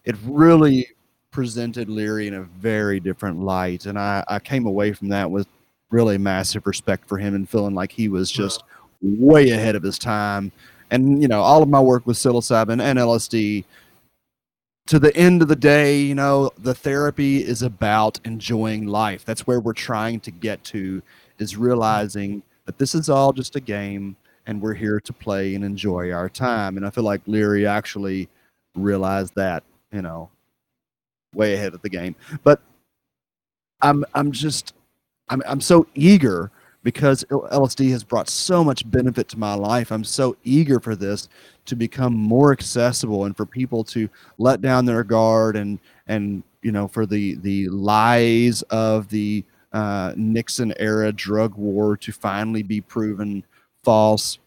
it 0.05 0.15
really 0.25 0.87
presented 1.31 1.89
leary 1.89 2.27
in 2.27 2.35
a 2.35 2.43
very 2.43 2.99
different 2.99 3.41
light 3.41 3.87
and 3.87 3.99
i 3.99 4.25
i 4.29 4.39
came 4.39 4.67
away 4.67 4.93
from 4.93 5.09
that 5.09 5.31
with 5.31 5.47
really 5.91 6.19
massive 6.19 6.67
respect 6.67 7.09
for 7.09 7.19
him 7.19 7.35
and 7.35 7.49
feeling 7.49 7.75
like 7.75 7.93
he 7.93 8.09
was 8.09 8.31
just 8.31 8.63
way 9.03 9.51
ahead 9.51 9.77
of 9.77 9.83
his 9.83 9.99
time. 9.99 10.53
And 10.91 11.21
you 11.21 11.29
know 11.29 11.41
all 11.41 11.63
of 11.63 11.69
my 11.69 11.81
work 11.81 12.07
with 12.07 12.17
psilocybin 12.17 12.81
and 12.81 12.99
lsd 12.99 13.65
to 14.87 14.99
the 15.01 15.17
end 15.17 15.43
of 15.43 15.49
the 15.49 15.57
day 15.57 16.01
you 16.01 16.15
know 16.15 16.51
the 16.59 16.75
therapy 16.75 17.45
is 17.45 17.63
about 17.63 18.21
enjoying 18.25 18.87
life. 18.87 19.25
That's 19.25 19.47
where 19.47 19.61
we're 19.61 19.73
trying 19.73 20.21
to 20.21 20.31
get 20.31 20.63
to 20.65 21.03
is 21.39 21.57
realizing 21.57 22.43
that 22.67 22.79
this 22.79 22.95
is 22.95 23.09
all 23.09 23.33
just 23.33 23.57
a 23.57 23.61
game 23.61 24.17
and 24.47 24.63
we're 24.63 24.75
here 24.75 25.01
to 25.01 25.13
play 25.13 25.57
and 25.57 25.65
enjoy 25.65 26.13
our 26.13 26.29
time. 26.29 26.77
And 26.77 26.87
I 26.87 26.91
feel 26.91 27.05
like 27.05 27.21
Leary 27.27 27.67
actually 27.67 28.29
realized 28.77 29.35
that, 29.35 29.65
you 29.93 30.03
know, 30.03 30.31
way 31.37 31.55
ahead 31.55 31.75
of 31.75 31.83
the 31.83 31.89
game. 31.89 32.17
But 32.43 32.61
I'm 33.81 34.05
I'm 34.15 34.33
just 34.33 34.75
I'm 35.29 35.43
I'm 35.47 35.61
so 35.61 35.87
eager 35.95 36.51
because 36.83 37.25
LSD 37.31 37.91
has 37.91 38.05
brought 38.05 38.29
so 38.29 38.63
much 38.63 38.89
benefit 38.91 39.29
to 39.29 39.39
my 39.39 39.55
life. 39.55 39.91
I'm 39.91 40.05
so 40.05 40.37
eager 40.45 40.79
for 40.81 40.95
this 40.95 41.29
to 41.67 41.75
become 41.75 42.15
more 42.15 42.53
accessible 42.53 43.25
and 43.25 43.37
for 43.37 43.45
people 43.45 43.83
to 43.85 44.09
let 44.39 44.63
down 44.63 44.85
their 44.85 45.05
guard 45.05 45.57
and 45.57 45.79
and 46.07 46.43
you 46.63 46.73
know 46.73 46.89
for 46.89 47.05
the 47.05 47.35
the 47.37 47.69
lies 47.69 48.63
of 48.63 49.09
the 49.09 49.45
uh, 49.73 50.15
Nixon 50.17 50.73
era 50.79 51.13
drug 51.13 51.55
war 51.57 51.97
to 51.99 52.13
finally 52.13 52.63
be 52.63 52.81
proven 52.81 53.45
false. 53.83 54.39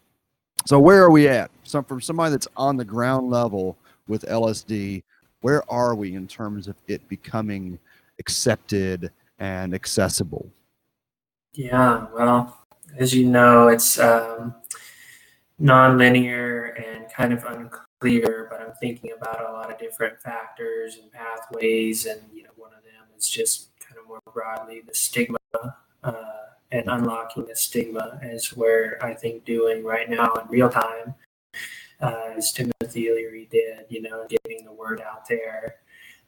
So 0.66 0.80
where 0.80 1.04
are 1.04 1.12
we 1.12 1.28
at? 1.28 1.52
So 1.64 1.84
from 1.84 2.02
somebody 2.02 2.32
that's 2.32 2.48
on 2.58 2.78
the 2.78 2.86
ground 2.86 3.30
level 3.30 3.78
with 4.08 4.24
LSD, 4.24 5.04
where 5.42 5.70
are 5.72 5.96
we 5.96 6.16
in 6.16 6.28
terms 6.28 6.68
of 6.68 6.76
it 6.88 7.08
becoming 7.08 7.80
accepted 8.20 9.12
and 9.40 9.74
accessible? 9.74 10.50
Yeah, 11.54 12.08
well, 12.14 12.66
as 12.98 13.14
you 13.14 13.26
know, 13.26 13.70
it's 13.70 14.00
um, 14.00 14.54
non-linear 15.58 16.78
and 16.86 17.12
kind 17.12 17.34
of 17.34 17.44
unclear, 17.46 18.48
but 18.50 18.62
I'm 18.62 18.74
thinking 18.74 19.12
about 19.18 19.50
a 19.50 19.52
lot 19.52 19.72
of 19.72 19.80
different 19.80 20.22
factors 20.22 20.98
and 21.02 21.12
pathways, 21.12 22.06
and 22.06 22.22
you 22.34 22.44
know, 22.44 22.50
one 22.56 22.72
of 22.72 22.84
them 22.84 23.08
is 23.18 23.30
just 23.30 23.70
kind 23.80 24.00
of 24.00 24.08
more 24.08 24.22
broadly 24.34 24.82
the 24.86 24.94
stigma 24.94 25.38
uh, 26.04 26.14
and 26.72 26.88
unlocking 26.88 27.46
the 27.46 27.56
stigma 27.56 28.20
is 28.24 28.56
where 28.56 29.04
I 29.04 29.14
think 29.14 29.46
doing 29.46 29.84
right 29.84 30.10
now 30.10 30.34
in 30.36 30.48
real 30.50 30.70
time, 30.70 31.16
uh, 32.02 32.34
as 32.38 32.52
Timothy 32.52 33.10
Leary 33.12 33.48
did, 33.52 33.86
you 33.90 34.02
know, 34.02 34.26
getting 34.28 34.66
the 34.66 34.72
word 34.72 35.02
out 35.02 35.28
there 35.28 35.76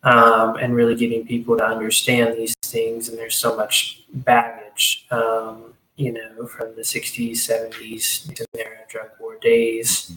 um, 0.03 0.55
and 0.57 0.75
really 0.75 0.95
getting 0.95 1.25
people 1.25 1.57
to 1.57 1.65
understand 1.65 2.37
these 2.37 2.55
things. 2.63 3.09
And 3.09 3.17
there's 3.17 3.35
so 3.35 3.55
much 3.55 4.03
baggage, 4.13 5.05
um, 5.11 5.73
you 5.95 6.11
know, 6.13 6.47
from 6.47 6.75
the 6.75 6.81
60s, 6.81 7.31
70s, 7.31 8.27
Nixon 8.27 8.47
era 8.57 8.77
drug 8.89 9.09
war 9.19 9.37
days. 9.41 10.13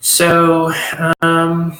So 0.00 0.72
um, 1.20 1.76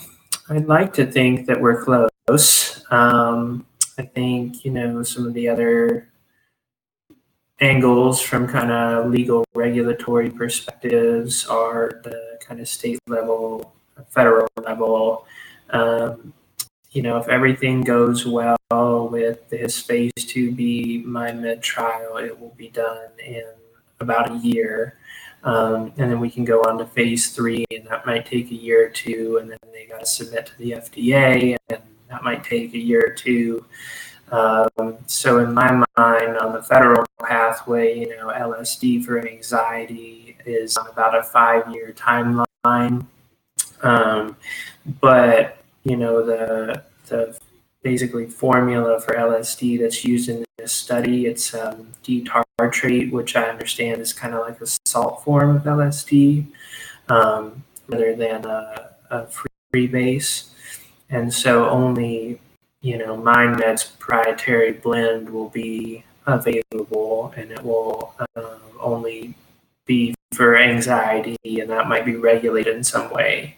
I'd 0.50 0.66
like 0.66 0.92
to 0.94 1.06
think 1.06 1.46
that 1.46 1.60
we're 1.60 1.84
close. 1.84 2.84
Um, 2.90 3.64
I 3.96 4.02
think, 4.02 4.64
you 4.64 4.72
know, 4.72 5.02
some 5.02 5.26
of 5.26 5.34
the 5.34 5.48
other 5.48 6.08
angles 7.60 8.20
from 8.20 8.46
kind 8.46 8.70
of 8.70 9.10
legal 9.10 9.44
regulatory 9.54 10.30
perspectives 10.30 11.46
are 11.46 12.00
the 12.04 12.38
kind 12.40 12.60
of 12.60 12.68
state 12.68 13.00
level, 13.06 13.74
federal 14.10 14.48
level. 14.62 15.26
Um, 15.70 16.32
you 16.90 17.02
know, 17.02 17.18
if 17.18 17.28
everything 17.28 17.82
goes 17.82 18.24
well 18.26 19.08
with 19.10 19.48
this 19.50 19.80
phase 19.80 20.12
2B 20.16 21.04
MindMed 21.04 21.60
trial, 21.60 22.16
it 22.16 22.38
will 22.38 22.54
be 22.56 22.68
done 22.68 23.10
in 23.24 23.44
about 24.00 24.30
a 24.30 24.36
year. 24.38 24.98
Um, 25.44 25.92
and 25.96 26.10
then 26.10 26.20
we 26.20 26.30
can 26.30 26.44
go 26.44 26.62
on 26.62 26.78
to 26.78 26.86
phase 26.86 27.30
three, 27.30 27.64
and 27.70 27.86
that 27.86 28.06
might 28.06 28.26
take 28.26 28.50
a 28.50 28.54
year 28.54 28.86
or 28.86 28.90
two. 28.90 29.38
And 29.40 29.50
then 29.50 29.58
they 29.72 29.86
got 29.86 30.00
to 30.00 30.06
submit 30.06 30.46
to 30.46 30.58
the 30.58 30.72
FDA, 30.72 31.56
and 31.68 31.82
that 32.08 32.22
might 32.22 32.42
take 32.42 32.74
a 32.74 32.78
year 32.78 33.04
or 33.06 33.12
two. 33.12 33.64
Um, 34.30 34.98
so, 35.06 35.38
in 35.38 35.54
my 35.54 35.72
mind, 35.96 36.36
on 36.36 36.52
the 36.52 36.62
federal 36.62 37.06
pathway, 37.22 37.98
you 37.98 38.08
know, 38.10 38.28
LSD 38.28 39.04
for 39.04 39.26
anxiety 39.26 40.36
is 40.44 40.76
on 40.76 40.86
about 40.88 41.16
a 41.16 41.22
five 41.22 41.72
year 41.72 41.94
timeline. 41.96 43.06
Um, 43.82 44.36
but 45.00 45.58
you 45.84 45.96
know 45.96 46.24
the 46.24 46.82
the 47.06 47.38
basically 47.82 48.26
formula 48.26 49.00
for 49.00 49.14
LSD 49.14 49.78
that's 49.78 50.04
used 50.04 50.28
in 50.28 50.44
this 50.58 50.72
study 50.72 51.26
it's 51.26 51.54
um, 51.54 51.88
D-tartrate, 52.02 53.12
which 53.12 53.36
I 53.36 53.44
understand 53.44 54.00
is 54.00 54.12
kind 54.12 54.34
of 54.34 54.40
like 54.40 54.60
a 54.60 54.66
salt 54.84 55.22
form 55.24 55.54
of 55.54 55.62
LSD, 55.62 56.48
um, 57.08 57.62
rather 57.86 58.16
than 58.16 58.44
a, 58.44 58.90
a 59.10 59.26
free 59.26 59.86
base, 59.86 60.52
and 61.08 61.32
so 61.32 61.70
only 61.70 62.40
you 62.80 62.98
know 62.98 63.16
MindMed's 63.16 63.84
proprietary 63.84 64.72
blend 64.72 65.28
will 65.30 65.48
be 65.48 66.04
available, 66.26 67.32
and 67.36 67.50
it 67.50 67.62
will 67.62 68.14
um, 68.36 68.60
only 68.78 69.34
be 69.86 70.14
for 70.32 70.56
anxiety, 70.56 71.36
and 71.44 71.70
that 71.70 71.88
might 71.88 72.04
be 72.04 72.16
regulated 72.16 72.76
in 72.76 72.84
some 72.84 73.10
way. 73.10 73.56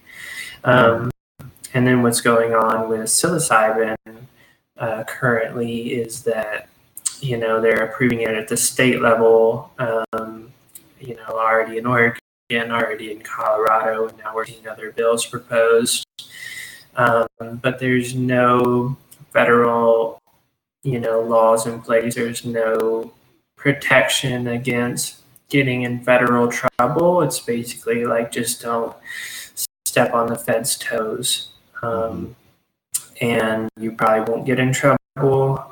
Um, 0.64 1.10
and 1.74 1.86
then 1.86 2.02
what's 2.02 2.20
going 2.20 2.54
on 2.54 2.88
with 2.88 3.02
psilocybin 3.02 3.96
uh, 4.78 5.04
currently 5.04 5.92
is 5.92 6.22
that 6.22 6.68
you 7.20 7.36
know 7.36 7.60
they're 7.60 7.84
approving 7.84 8.22
it 8.22 8.30
at 8.30 8.48
the 8.48 8.56
state 8.56 9.00
level. 9.02 9.70
Um, 9.78 10.52
you 11.00 11.16
know, 11.16 11.28
already 11.28 11.78
in 11.78 11.86
Oregon, 11.86 12.20
already 12.52 13.10
in 13.10 13.20
Colorado, 13.20 14.08
and 14.08 14.18
now 14.18 14.34
we're 14.34 14.46
seeing 14.46 14.66
other 14.68 14.92
bills 14.92 15.24
proposed. 15.26 16.04
Um, 16.96 17.26
but 17.62 17.78
there's 17.78 18.14
no 18.14 18.96
federal, 19.32 20.18
you 20.82 21.00
know, 21.00 21.20
laws 21.20 21.66
in 21.66 21.80
place. 21.80 22.14
There's 22.14 22.44
no 22.44 23.12
protection 23.56 24.48
against 24.48 25.22
getting 25.48 25.82
in 25.82 26.02
federal 26.02 26.48
trouble. 26.50 27.22
It's 27.22 27.40
basically 27.40 28.04
like 28.04 28.32
just 28.32 28.62
don't 28.62 28.96
step 29.84 30.14
on 30.14 30.28
the 30.28 30.38
Fed's 30.38 30.78
toes. 30.78 31.50
Um, 31.82 32.36
and 33.20 33.68
you 33.78 33.92
probably 33.92 34.32
won't 34.32 34.46
get 34.46 34.58
in 34.58 34.72
trouble. 34.72 34.96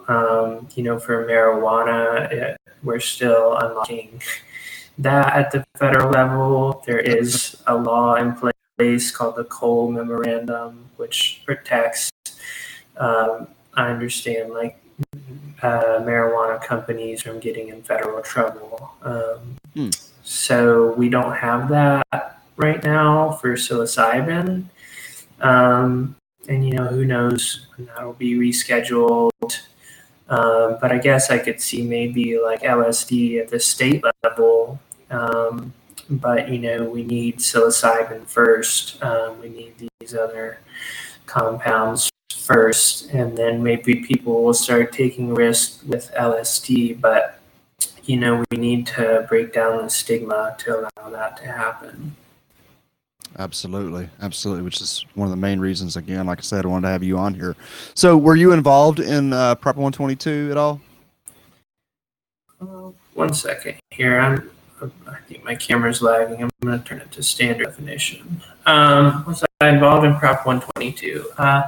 Um, 0.09 0.69
you 0.75 0.83
know, 0.83 0.99
for 0.99 1.27
marijuana, 1.27 2.31
it, 2.31 2.57
we're 2.83 3.01
still 3.01 3.57
unlocking 3.57 4.21
that 4.99 5.35
at 5.35 5.51
the 5.51 5.65
federal 5.77 6.11
level. 6.11 6.83
There 6.87 6.99
is 6.99 7.57
a 7.67 7.77
law 7.77 8.17
in 8.17 8.35
place 8.77 9.11
called 9.11 9.37
the 9.37 9.45
Cole 9.45 9.91
Memorandum, 9.91 10.91
which 10.97 11.43
protects, 11.47 12.11
um, 12.99 13.49
I 13.75 13.89
understand, 13.91 14.53
like 14.53 14.81
uh, 15.63 16.01
marijuana 16.01 16.63
companies 16.63 17.23
from 17.23 17.39
getting 17.41 17.69
in 17.69 17.83
federal 17.83 18.21
trouble. 18.23 18.93
Um, 19.03 19.59
Hmm. 19.79 19.91
So 20.25 20.93
we 20.95 21.09
don't 21.09 21.35
have 21.35 21.69
that 21.69 22.43
right 22.57 22.83
now 22.83 23.33
for 23.33 23.55
psilocybin. 23.55 24.65
Um, 25.41 26.17
and 26.49 26.67
you 26.67 26.73
know, 26.73 26.87
who 26.87 27.05
knows 27.05 27.69
when 27.77 27.87
that'll 27.87 28.15
be 28.15 28.35
rescheduled. 28.35 29.31
Um, 30.29 30.79
but 30.81 30.91
I 30.91 30.99
guess 30.99 31.31
I 31.31 31.39
could 31.39 31.61
see 31.61 31.83
maybe 31.83 32.39
like 32.39 32.63
LSD 32.63 33.41
at 33.41 33.49
the 33.49 33.61
state 33.61 34.03
level. 34.25 34.81
Um, 35.11 35.73
but 36.11 36.49
you 36.49 36.59
know, 36.59 36.85
we 36.85 37.05
need 37.05 37.39
psilocybin 37.39 38.27
first. 38.27 39.01
Um, 39.03 39.41
we 39.41 39.49
need 39.49 39.75
these 40.01 40.15
other 40.15 40.59
compounds 41.27 42.11
first, 42.35 43.11
and 43.11 43.37
then 43.37 43.63
maybe 43.63 43.97
people 43.97 44.43
will 44.43 44.55
start 44.55 44.93
taking 44.93 45.35
risks 45.35 45.83
with 45.85 46.11
LSD. 46.19 47.01
But 47.01 47.41
you 48.05 48.17
know, 48.17 48.45
we 48.51 48.57
need 48.57 48.87
to 48.89 49.27
break 49.29 49.53
down 49.53 49.83
the 49.83 49.91
stigma 49.91 50.57
to 50.59 50.81
allow 50.81 51.11
that 51.11 51.37
to 51.39 51.47
happen. 51.47 52.17
Absolutely, 53.39 54.09
absolutely. 54.21 54.63
Which 54.65 54.81
is 54.81 55.05
one 55.15 55.27
of 55.27 55.31
the 55.31 55.37
main 55.37 55.61
reasons. 55.61 55.97
Again, 55.97 56.27
like 56.27 56.39
I 56.39 56.43
said, 56.43 56.65
I 56.65 56.69
wanted 56.69 56.89
to 56.89 56.93
have 56.93 57.03
you 57.03 57.19
on 57.19 57.35
here. 57.35 57.55
So, 57.95 58.17
were 58.17 58.35
you 58.37 58.53
involved 58.53 58.99
in 58.99 59.33
uh, 59.33 59.55
Prop 59.55 59.77
122 59.77 60.49
at 60.51 60.57
all? 60.57 60.81
Uh, 62.61 62.91
One 63.15 63.33
second 63.35 63.77
here. 63.91 64.19
I'm. 64.19 64.51
I 64.83 65.17
think 65.29 65.45
my 65.45 65.55
camera's 65.55 66.03
lagging. 66.03 66.43
I'm 66.43 66.51
going 66.61 66.79
to 66.79 66.85
turn 66.85 67.01
it 67.01 67.11
to 67.13 67.23
standard 67.23 67.65
definition. 67.65 68.41
Um, 68.67 69.25
was 69.27 69.45
I 69.61 69.69
involved 69.69 70.07
in 70.07 70.15
Prop 70.17 70.47
122? 70.47 71.31
Uh, 71.39 71.63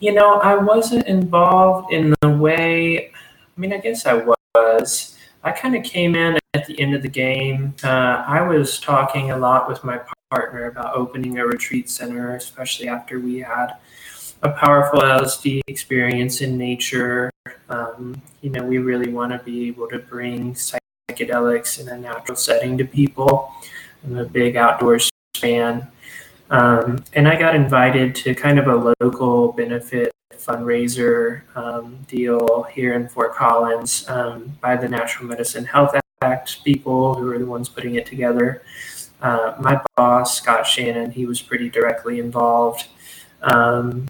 You 0.00 0.12
know, 0.12 0.40
I 0.40 0.56
wasn't 0.56 1.06
involved 1.06 1.92
in 1.92 2.14
the 2.20 2.30
way. 2.30 3.10
I 3.10 3.60
mean, 3.60 3.72
I 3.72 3.78
guess 3.78 4.06
I 4.06 4.14
was. 4.54 5.16
I 5.42 5.52
kind 5.52 5.76
of 5.76 5.84
came 5.84 6.14
in 6.14 6.38
at 6.54 6.66
the 6.66 6.78
end 6.80 6.94
of 6.94 7.02
the 7.02 7.08
game. 7.08 7.74
Uh, 7.84 8.24
I 8.26 8.42
was 8.42 8.80
talking 8.80 9.30
a 9.30 9.36
lot 9.38 9.68
with 9.68 9.84
my 9.84 10.00
partner 10.30 10.66
about 10.66 10.94
opening 10.94 11.38
a 11.38 11.46
retreat 11.46 11.88
center, 11.90 12.36
especially 12.36 12.88
after 12.88 13.20
we 13.20 13.38
had 13.38 13.76
a 14.42 14.50
powerful 14.50 15.00
LSD 15.00 15.60
experience 15.66 16.40
in 16.40 16.56
nature. 16.56 17.30
Um, 17.68 18.20
you 18.40 18.50
know, 18.50 18.62
we 18.64 18.78
really 18.78 19.12
want 19.12 19.32
to 19.32 19.38
be 19.38 19.68
able 19.68 19.88
to 19.88 19.98
bring 19.98 20.54
psychedelics 21.10 21.80
in 21.80 21.88
a 21.88 21.98
natural 21.98 22.36
setting 22.36 22.78
to 22.78 22.84
people. 22.84 23.52
I'm 24.04 24.18
a 24.18 24.24
big 24.24 24.56
outdoors 24.56 25.10
fan. 25.36 25.88
Um, 26.50 27.04
and 27.12 27.28
I 27.28 27.36
got 27.36 27.54
invited 27.54 28.14
to 28.16 28.34
kind 28.34 28.58
of 28.58 28.66
a 28.66 28.94
local 29.00 29.52
benefit 29.52 30.12
fundraiser 30.34 31.42
um, 31.54 31.98
deal 32.08 32.64
here 32.64 32.94
in 32.94 33.08
Fort 33.08 33.34
Collins 33.34 34.08
um, 34.08 34.52
by 34.60 34.76
the 34.76 34.88
Natural 34.88 35.28
Medicine 35.28 35.64
Health 35.64 35.94
Act 36.22 36.64
people 36.64 37.14
who 37.14 37.26
were 37.26 37.38
the 37.38 37.46
ones 37.46 37.68
putting 37.68 37.94
it 37.94 38.06
together. 38.06 38.62
Uh, 39.22 39.54
my 39.60 39.80
boss, 39.96 40.38
Scott 40.38 40.66
Shannon, 40.66 41.10
he 41.10 41.26
was 41.26 41.40
pretty 41.40 41.68
directly 41.68 42.18
involved. 42.18 42.88
Um, 43.42 44.08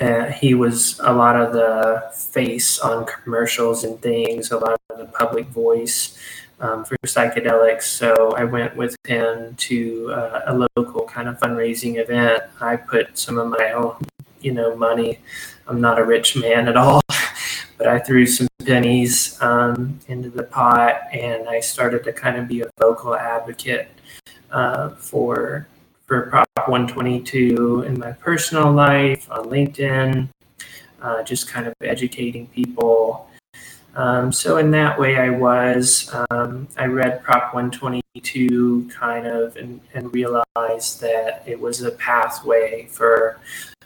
uh, 0.00 0.26
he 0.26 0.54
was 0.54 1.00
a 1.00 1.12
lot 1.12 1.36
of 1.36 1.52
the 1.52 2.10
face 2.12 2.78
on 2.78 3.06
commercials 3.06 3.84
and 3.84 4.00
things, 4.00 4.50
a 4.50 4.58
lot 4.58 4.80
of 4.90 4.98
the 4.98 5.06
public 5.06 5.46
voice 5.46 6.18
um, 6.60 6.84
for 6.84 6.96
psychedelics. 7.04 7.82
So 7.82 8.32
I 8.36 8.44
went 8.44 8.76
with 8.76 8.96
him 9.06 9.54
to 9.56 10.12
uh, 10.12 10.42
a 10.46 10.68
local 10.76 11.02
kind 11.02 11.28
of 11.28 11.38
fundraising 11.38 11.98
event. 11.98 12.44
I 12.60 12.76
put 12.76 13.18
some 13.18 13.38
of 13.38 13.48
my 13.48 13.72
own, 13.72 13.96
you 14.40 14.52
know, 14.52 14.76
money. 14.76 15.20
I'm 15.66 15.80
not 15.80 15.98
a 15.98 16.04
rich 16.04 16.36
man 16.36 16.68
at 16.68 16.76
all, 16.76 17.02
but 17.78 17.86
I 17.86 17.98
threw 17.98 18.26
some 18.26 18.48
pennies 18.64 19.40
um, 19.42 19.98
into 20.08 20.30
the 20.30 20.42
pot, 20.42 21.02
and 21.12 21.48
I 21.48 21.60
started 21.60 22.04
to 22.04 22.12
kind 22.12 22.36
of 22.36 22.48
be 22.48 22.60
a 22.60 22.70
vocal 22.78 23.14
advocate 23.14 23.88
uh, 24.50 24.90
for 24.90 25.66
for 26.08 26.22
Prop 26.22 26.48
122 26.56 27.82
in 27.86 27.98
my 27.98 28.12
personal 28.12 28.72
life 28.72 29.30
on 29.30 29.44
LinkedIn, 29.44 30.28
uh, 31.02 31.22
just 31.22 31.48
kind 31.48 31.66
of 31.66 31.74
educating 31.82 32.46
people. 32.48 33.28
Um, 33.94 34.32
so 34.32 34.56
in 34.56 34.70
that 34.70 34.98
way, 34.98 35.16
I 35.16 35.28
was. 35.28 36.12
Um, 36.30 36.66
I 36.78 36.86
read 36.86 37.22
Prop 37.22 37.52
122 37.52 38.88
kind 38.88 39.26
of 39.26 39.56
and, 39.56 39.80
and 39.92 40.12
realized 40.14 41.00
that 41.02 41.42
it 41.46 41.60
was 41.60 41.82
a 41.82 41.90
pathway 41.92 42.86
for 42.90 43.38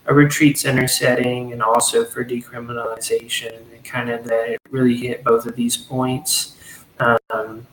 a 0.07 0.15
retreat 0.15 0.59
center 0.59 0.87
setting 0.87 1.53
and 1.53 1.63
also 1.63 2.05
for 2.05 2.25
decriminalization. 2.25 3.57
And 3.73 3.85
kind 3.85 4.11
of 4.11 4.25
that 4.25 4.49
it 4.49 4.61
really 4.71 4.97
hit 4.97 5.25
both 5.25 5.47
of 5.47 5.57
these 5.57 5.77
points. 5.77 6.57
Um, 7.01 7.67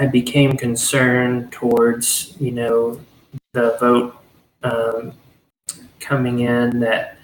I 0.00 0.06
became 0.06 0.56
concerned 0.56 1.52
towards, 1.52 2.34
you 2.40 2.50
know, 2.50 3.00
the 3.52 3.76
vote 3.80 4.16
um, 4.62 5.12
coming 6.00 6.40
in 6.40 6.80
that 6.80 7.18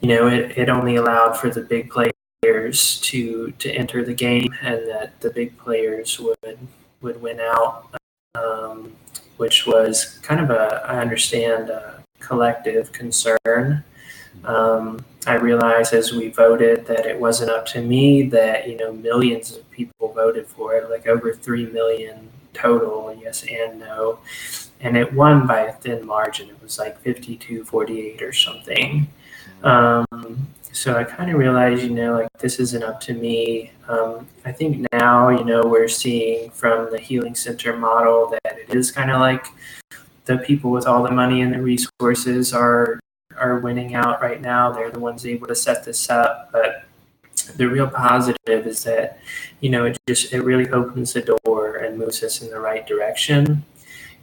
you 0.00 0.08
know 0.08 0.28
it, 0.28 0.56
it 0.56 0.68
only 0.68 0.96
allowed 0.96 1.34
for 1.36 1.50
the 1.50 1.60
big 1.60 1.90
players 1.90 3.00
to 3.00 3.50
to 3.52 3.70
enter 3.72 4.04
the 4.04 4.14
game 4.14 4.52
and 4.62 4.86
that 4.88 5.20
the 5.20 5.30
big 5.30 5.56
players 5.58 6.18
would 6.20 6.58
would 7.00 7.20
win 7.20 7.40
out 7.40 7.86
um, 8.34 8.92
which 9.36 9.66
was 9.66 10.18
kind 10.22 10.40
of 10.40 10.50
a 10.50 10.82
i 10.86 11.00
understand 11.00 11.70
a 11.70 12.02
collective 12.20 12.92
concern. 12.92 13.84
Um, 14.44 15.04
i 15.26 15.34
realized 15.34 15.92
as 15.92 16.12
we 16.12 16.28
voted 16.28 16.86
that 16.86 17.06
it 17.06 17.18
wasn't 17.18 17.50
up 17.50 17.66
to 17.66 17.82
me 17.82 18.22
that 18.28 18.68
you 18.68 18.76
know 18.76 18.92
millions 18.92 19.56
of 19.56 19.68
people 19.70 20.12
voted 20.12 20.46
for 20.46 20.76
it 20.76 20.88
like 20.88 21.08
over 21.08 21.32
3 21.34 21.66
million 21.66 22.28
total 22.52 23.16
yes 23.20 23.44
and 23.50 23.80
no 23.80 24.20
and 24.80 24.96
it 24.96 25.12
won 25.12 25.46
by 25.46 25.60
a 25.60 25.72
thin 25.72 26.06
margin. 26.06 26.48
It 26.48 26.62
was 26.62 26.78
like 26.78 27.00
52 27.00 27.64
48 27.64 28.22
or 28.22 28.32
something. 28.32 29.08
Um, 29.62 30.46
so 30.72 30.96
I 30.96 31.04
kind 31.04 31.30
of 31.30 31.38
realized, 31.38 31.82
you 31.82 31.90
know, 31.90 32.14
like 32.14 32.28
this 32.38 32.60
isn't 32.60 32.82
up 32.82 33.00
to 33.02 33.14
me. 33.14 33.72
Um, 33.88 34.28
I 34.44 34.52
think 34.52 34.86
now, 34.92 35.28
you 35.30 35.44
know, 35.44 35.62
we're 35.62 35.88
seeing 35.88 36.50
from 36.50 36.90
the 36.90 36.98
healing 36.98 37.34
center 37.34 37.76
model 37.76 38.28
that 38.28 38.58
it 38.58 38.74
is 38.74 38.92
kind 38.92 39.10
of 39.10 39.20
like 39.20 39.46
the 40.26 40.38
people 40.38 40.70
with 40.70 40.86
all 40.86 41.02
the 41.02 41.10
money 41.10 41.40
and 41.40 41.52
the 41.52 41.60
resources 41.60 42.52
are 42.52 43.00
are 43.36 43.58
winning 43.60 43.94
out 43.94 44.20
right 44.20 44.40
now. 44.40 44.70
They're 44.70 44.90
the 44.90 44.98
ones 44.98 45.24
able 45.24 45.46
to 45.46 45.54
set 45.54 45.84
this 45.84 46.10
up, 46.10 46.50
but 46.52 46.84
the 47.56 47.68
real 47.68 47.88
positive 47.88 48.66
is 48.66 48.84
that 48.84 49.18
you 49.60 49.70
know 49.70 49.86
it 49.86 49.96
just 50.06 50.32
it 50.32 50.42
really 50.42 50.68
opens 50.70 51.14
the 51.14 51.38
door 51.44 51.76
and 51.76 51.98
moves 51.98 52.22
us 52.22 52.42
in 52.42 52.50
the 52.50 52.60
right 52.60 52.86
direction 52.86 53.64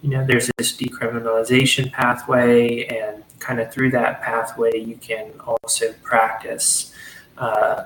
you 0.01 0.09
know, 0.09 0.25
there's 0.25 0.51
this 0.57 0.75
decriminalization 0.75 1.91
pathway, 1.91 2.85
and 2.85 3.23
kind 3.39 3.59
of 3.59 3.71
through 3.71 3.91
that 3.91 4.21
pathway, 4.21 4.77
you 4.77 4.97
can 4.97 5.31
also 5.41 5.93
practice 6.03 6.93
uh, 7.37 7.85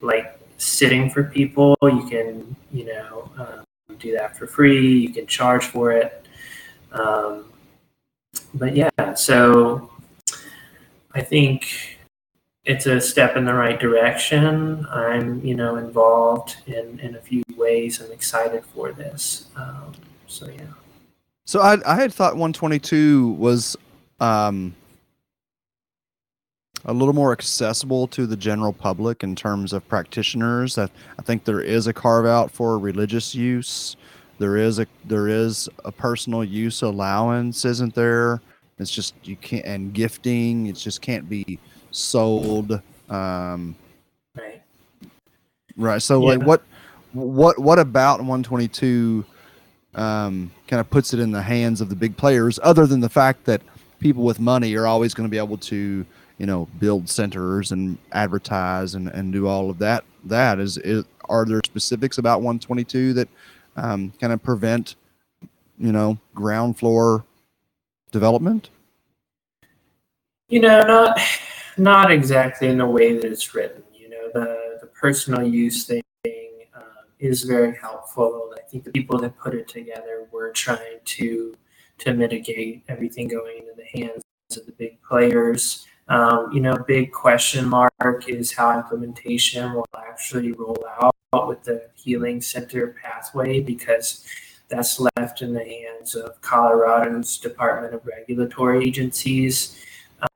like 0.00 0.38
sitting 0.58 1.10
for 1.10 1.24
people. 1.24 1.76
You 1.82 2.06
can, 2.08 2.56
you 2.72 2.86
know, 2.86 3.30
um, 3.38 3.96
do 3.98 4.12
that 4.12 4.36
for 4.36 4.46
free. 4.46 4.98
You 4.98 5.10
can 5.10 5.26
charge 5.26 5.64
for 5.64 5.92
it. 5.92 6.26
Um, 6.92 7.46
but 8.54 8.74
yeah, 8.76 9.14
so 9.14 9.90
I 11.14 11.22
think 11.22 11.98
it's 12.64 12.86
a 12.86 13.00
step 13.00 13.36
in 13.36 13.44
the 13.44 13.54
right 13.54 13.78
direction. 13.78 14.86
I'm, 14.90 15.44
you 15.44 15.54
know, 15.54 15.76
involved 15.76 16.56
in, 16.66 16.98
in 17.00 17.14
a 17.16 17.20
few 17.20 17.42
ways. 17.56 18.00
I'm 18.00 18.10
excited 18.10 18.64
for 18.64 18.92
this. 18.92 19.46
Um, 19.56 19.92
so 20.26 20.48
yeah. 20.48 20.72
So 21.46 21.60
I 21.60 21.78
I 21.86 21.96
had 21.96 22.12
thought 22.12 22.34
122 22.34 23.32
was 23.32 23.76
um 24.20 24.74
a 26.86 26.92
little 26.92 27.14
more 27.14 27.32
accessible 27.32 28.06
to 28.08 28.26
the 28.26 28.36
general 28.36 28.72
public 28.72 29.22
in 29.22 29.34
terms 29.34 29.72
of 29.72 29.86
practitioners. 29.88 30.74
That 30.74 30.90
I 31.18 31.22
think 31.22 31.44
there 31.44 31.60
is 31.60 31.86
a 31.86 31.92
carve 31.92 32.26
out 32.26 32.50
for 32.50 32.78
religious 32.78 33.34
use. 33.34 33.96
There 34.38 34.56
is 34.56 34.78
a 34.78 34.86
there 35.04 35.28
is 35.28 35.68
a 35.84 35.92
personal 35.92 36.44
use 36.44 36.82
allowance, 36.82 37.64
isn't 37.64 37.94
there? 37.94 38.40
It's 38.78 38.90
just 38.90 39.14
you 39.22 39.36
can't 39.36 39.64
and 39.64 39.92
gifting. 39.92 40.66
It 40.66 40.76
just 40.76 41.00
can't 41.00 41.28
be 41.28 41.58
sold. 41.90 42.80
Um, 43.08 43.76
Right. 44.36 44.62
right. 45.76 46.02
So 46.02 46.20
like 46.20 46.42
what 46.42 46.62
what 47.12 47.58
what 47.58 47.78
about 47.78 48.18
122 48.18 49.24
um, 49.94 50.50
kind 50.74 50.80
of 50.80 50.90
puts 50.90 51.14
it 51.14 51.20
in 51.20 51.30
the 51.30 51.40
hands 51.40 51.80
of 51.80 51.88
the 51.88 51.94
big 51.94 52.16
players, 52.16 52.58
other 52.60 52.84
than 52.84 52.98
the 52.98 53.08
fact 53.08 53.44
that 53.44 53.62
people 54.00 54.24
with 54.24 54.40
money 54.40 54.74
are 54.74 54.88
always 54.88 55.14
going 55.14 55.24
to 55.24 55.30
be 55.30 55.38
able 55.38 55.56
to, 55.56 56.04
you 56.36 56.46
know, 56.46 56.66
build 56.80 57.08
centers 57.08 57.70
and 57.70 57.96
advertise 58.10 58.96
and, 58.96 59.06
and 59.06 59.32
do 59.32 59.46
all 59.46 59.70
of 59.70 59.78
that. 59.78 60.02
That 60.24 60.58
is, 60.58 60.76
is 60.78 61.04
are 61.28 61.44
there 61.44 61.60
specifics 61.64 62.18
about 62.18 62.38
122 62.38 63.12
that 63.12 63.28
um, 63.76 64.12
kind 64.20 64.32
of 64.32 64.42
prevent, 64.42 64.96
you 65.78 65.92
know, 65.92 66.18
ground 66.34 66.76
floor 66.76 67.24
development? 68.10 68.70
You 70.48 70.58
know, 70.58 70.80
not 70.80 71.20
not 71.76 72.10
exactly 72.10 72.66
in 72.66 72.78
the 72.78 72.86
way 72.86 73.12
that 73.16 73.24
it's 73.24 73.54
written. 73.54 73.84
You 73.92 74.10
know, 74.10 74.28
the 74.34 74.78
the 74.80 74.88
personal 74.88 75.46
use 75.46 75.84
thing 75.84 76.02
is 77.18 77.42
very 77.44 77.76
helpful. 77.76 78.52
I 78.56 78.60
think 78.68 78.84
the 78.84 78.90
people 78.90 79.18
that 79.20 79.38
put 79.38 79.54
it 79.54 79.68
together 79.68 80.26
were 80.32 80.50
trying 80.50 81.00
to 81.04 81.56
to 81.98 82.12
mitigate 82.12 82.84
everything 82.88 83.28
going 83.28 83.58
into 83.58 83.72
the 83.76 84.00
hands 84.00 84.22
of 84.56 84.66
the 84.66 84.72
big 84.72 85.00
players. 85.02 85.86
Um, 86.08 86.50
you 86.52 86.60
know, 86.60 86.76
big 86.76 87.12
question 87.12 87.68
mark 87.68 88.28
is 88.28 88.52
how 88.52 88.76
implementation 88.76 89.72
will 89.72 89.86
actually 89.96 90.52
roll 90.52 90.84
out 91.00 91.48
with 91.48 91.62
the 91.62 91.88
healing 91.94 92.40
center 92.40 92.96
pathway 93.02 93.60
because 93.60 94.26
that's 94.68 95.00
left 95.16 95.42
in 95.42 95.52
the 95.52 95.64
hands 95.64 96.14
of 96.14 96.40
Colorado's 96.40 97.38
Department 97.38 97.94
of 97.94 98.04
Regulatory 98.06 98.84
Agencies, 98.84 99.82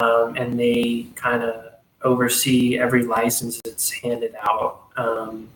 um, 0.01 0.37
and 0.37 0.59
they 0.59 1.07
kind 1.15 1.43
of 1.43 1.73
oversee 2.03 2.79
every 2.79 3.05
license 3.05 3.61
that's 3.65 3.91
handed 3.91 4.35
out. 4.41 4.85
Um, 4.97 5.49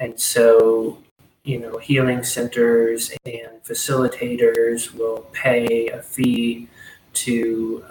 and 0.00 0.18
so, 0.18 0.98
you 1.44 1.58
know, 1.58 1.78
healing 1.78 2.22
centers 2.22 3.10
and 3.24 3.62
facilitators 3.64 4.94
will 4.94 5.28
pay 5.32 5.88
a 5.88 6.02
fee 6.02 6.68
to 7.14 7.84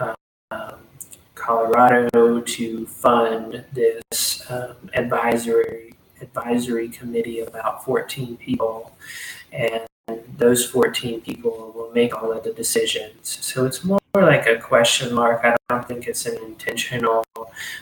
um, 0.52 0.80
Colorado 1.36 2.42
to 2.42 2.86
fund 2.88 3.64
this 3.74 4.42
um, 4.50 4.76
advisory 4.94 5.94
advisory 6.20 6.90
committee 6.90 7.42
about 7.42 7.86
14 7.86 8.38
people, 8.38 8.92
and 9.52 9.82
those 10.38 10.66
14 10.66 11.22
people 11.22 11.74
will 11.76 11.92
make 11.92 12.22
all 12.22 12.32
of 12.32 12.44
the 12.44 12.54
decisions. 12.54 13.40
So 13.42 13.66
it's 13.66 13.84
more 13.84 14.00
like 14.14 14.48
a 14.48 14.58
question 14.58 15.14
mark. 15.14 15.42
I 15.44 15.56
don't 15.70 15.88
think 15.88 16.08
it's 16.08 16.26
an 16.26 16.38
intentional 16.44 17.26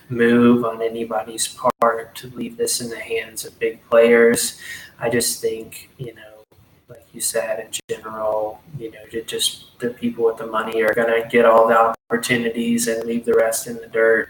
move 0.10 0.66
on 0.66 0.82
anybody's 0.82 1.48
part 1.48 2.16
to 2.16 2.28
leave 2.28 2.58
this 2.58 2.82
in 2.82 2.90
the 2.90 3.00
hands 3.00 3.46
of 3.46 3.60
big 3.60 3.84
players. 3.90 4.60
I 5.00 5.10
just 5.10 5.42
think, 5.42 5.90
you 5.98 6.14
know, 6.16 6.46
like 6.88 7.06
you 7.14 7.22
said, 7.22 7.60
in 7.60 7.96
general, 7.96 8.62
you 8.78 8.92
know, 8.92 9.22
just 9.26 9.78
the 9.80 9.90
people 9.90 10.26
with 10.26 10.38
the 10.38 10.48
money 10.48 10.82
are 10.82 10.94
going 10.94 11.22
to 11.22 11.28
get 11.28 11.46
all 11.46 11.68
the 11.68 11.94
opportunities 12.10 12.88
and 12.88 13.04
leave 13.04 13.26
the 13.26 13.34
rest 13.34 13.68
in 13.68 13.76
the 13.76 13.88
dirt. 13.88 14.30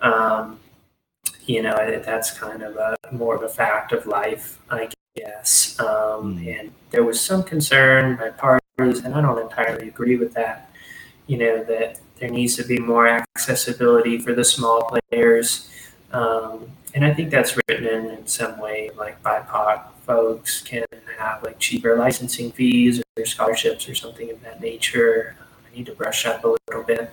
Um, 0.00 0.60
you 1.46 1.62
know, 1.62 2.02
that's 2.04 2.30
kind 2.36 2.62
of 2.62 2.76
a 2.76 2.96
more 3.12 3.36
of 3.36 3.42
a 3.42 3.48
fact 3.48 3.92
of 3.92 4.06
life, 4.06 4.58
I 4.70 4.88
guess. 5.14 5.78
Um, 5.80 6.38
mm. 6.38 6.60
And 6.60 6.72
there 6.90 7.04
was 7.04 7.20
some 7.20 7.42
concern 7.42 8.16
by 8.16 8.30
parties, 8.30 9.04
and 9.04 9.14
I 9.14 9.20
don't 9.20 9.38
entirely 9.38 9.88
agree 9.88 10.16
with 10.16 10.34
that. 10.34 10.70
You 11.26 11.38
know, 11.38 11.64
that 11.64 12.00
there 12.18 12.30
needs 12.30 12.56
to 12.56 12.64
be 12.64 12.78
more 12.78 13.08
accessibility 13.08 14.18
for 14.18 14.34
the 14.34 14.44
small 14.44 14.90
players. 15.10 15.70
Um, 16.12 16.70
and 16.94 17.04
I 17.04 17.12
think 17.12 17.30
that's 17.30 17.56
written 17.56 17.86
in 17.86 18.10
in 18.10 18.26
some 18.26 18.58
way, 18.58 18.90
like 18.96 19.22
BIPOC 19.22 19.88
folks 20.06 20.60
can 20.60 20.84
have 21.18 21.42
like 21.42 21.58
cheaper 21.58 21.96
licensing 21.96 22.52
fees 22.52 23.02
or 23.16 23.24
scholarships 23.24 23.88
or 23.88 23.94
something 23.94 24.30
of 24.30 24.40
that 24.42 24.60
nature. 24.60 25.36
I 25.66 25.76
need 25.76 25.86
to 25.86 25.92
brush 25.92 26.26
up 26.26 26.44
a 26.44 26.54
little 26.68 26.84
bit 26.84 27.10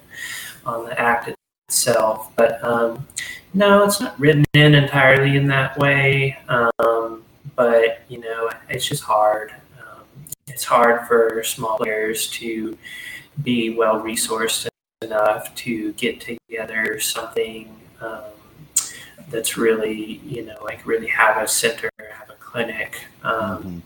on 0.65 0.85
the 0.85 0.99
act 0.99 1.33
itself, 1.67 2.31
but 2.35 2.63
um, 2.63 3.07
no, 3.53 3.83
it's 3.83 3.99
not 3.99 4.19
written 4.19 4.45
in 4.53 4.75
entirely 4.75 5.35
in 5.35 5.47
that 5.47 5.77
way. 5.77 6.37
Um, 6.47 7.00
but 7.55 8.03
you 8.07 8.19
know, 8.19 8.49
it's 8.69 8.85
just 8.87 9.03
hard. 9.03 9.53
Um, 9.79 10.03
it's 10.47 10.63
hard 10.63 11.07
for 11.07 11.43
small 11.43 11.77
players 11.77 12.29
to 12.31 12.77
be 13.43 13.75
well 13.75 14.01
resourced 14.01 14.67
enough 15.01 15.53
to 15.55 15.93
get 15.93 16.21
together 16.21 16.99
something 16.99 17.75
um, 18.01 18.23
that's 19.29 19.57
really, 19.57 20.21
you 20.25 20.45
know, 20.45 20.57
like 20.63 20.85
really 20.85 21.07
have 21.07 21.41
a 21.41 21.47
center, 21.47 21.89
have 21.99 22.29
a 22.29 22.35
clinic. 22.35 23.05
Um, 23.23 23.33
mm-hmm. 23.33 23.79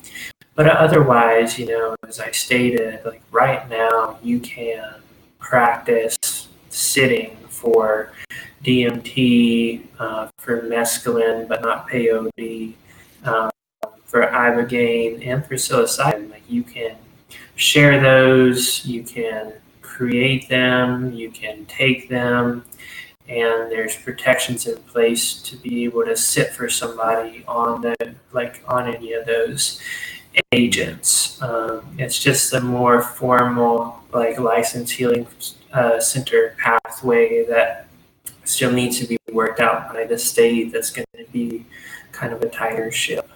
But 0.55 0.67
otherwise, 0.69 1.59
you 1.59 1.67
know, 1.67 1.95
as 2.07 2.19
I 2.19 2.31
stated, 2.31 3.03
like 3.05 3.21
right 3.31 3.69
now, 3.69 4.17
you 4.23 4.39
can 4.39 4.95
practice 5.37 6.17
sitting 6.69 7.35
for 7.49 8.13
DMT, 8.63 9.81
uh, 9.99 10.29
for 10.37 10.61
mescaline, 10.61 11.47
but 11.47 11.61
not 11.61 11.89
peyote, 11.89 12.73
um, 13.25 13.49
for 14.05 14.21
ibogaine, 14.21 15.25
and 15.25 15.45
for 15.45 15.55
psilocybin. 15.55 16.29
Like 16.31 16.43
you 16.47 16.63
can 16.63 16.95
share 17.55 18.01
those, 18.01 18.85
you 18.85 19.03
can 19.03 19.53
create 19.81 20.49
them, 20.49 21.13
you 21.13 21.31
can 21.31 21.65
take 21.65 22.09
them, 22.09 22.65
and 23.27 23.71
there's 23.71 23.95
protections 23.95 24.67
in 24.67 24.77
place 24.83 25.41
to 25.41 25.55
be 25.57 25.85
able 25.85 26.05
to 26.05 26.15
sit 26.15 26.51
for 26.51 26.69
somebody 26.69 27.43
on 27.47 27.81
the 27.81 27.95
like 28.31 28.63
on 28.67 28.93
any 28.93 29.13
of 29.13 29.25
those 29.25 29.81
agents. 30.51 31.41
Um, 31.41 31.95
it's 31.97 32.19
just 32.19 32.53
a 32.53 32.61
more 32.61 33.01
formal 33.01 34.03
like 34.13 34.39
license 34.39 34.91
healing 34.91 35.27
uh, 35.73 35.99
center 35.99 36.55
pathway 36.57 37.45
that 37.45 37.87
still 38.43 38.71
needs 38.71 38.99
to 38.99 39.07
be 39.07 39.17
worked 39.31 39.59
out 39.59 39.93
by 39.93 40.05
the 40.05 40.17
state. 40.17 40.71
That's 40.71 40.91
going 40.91 41.07
to 41.17 41.25
be 41.31 41.65
kind 42.15 42.33
of 42.33 42.41
a 42.41 42.49
tighter 42.49 42.91
ship. 42.91 43.29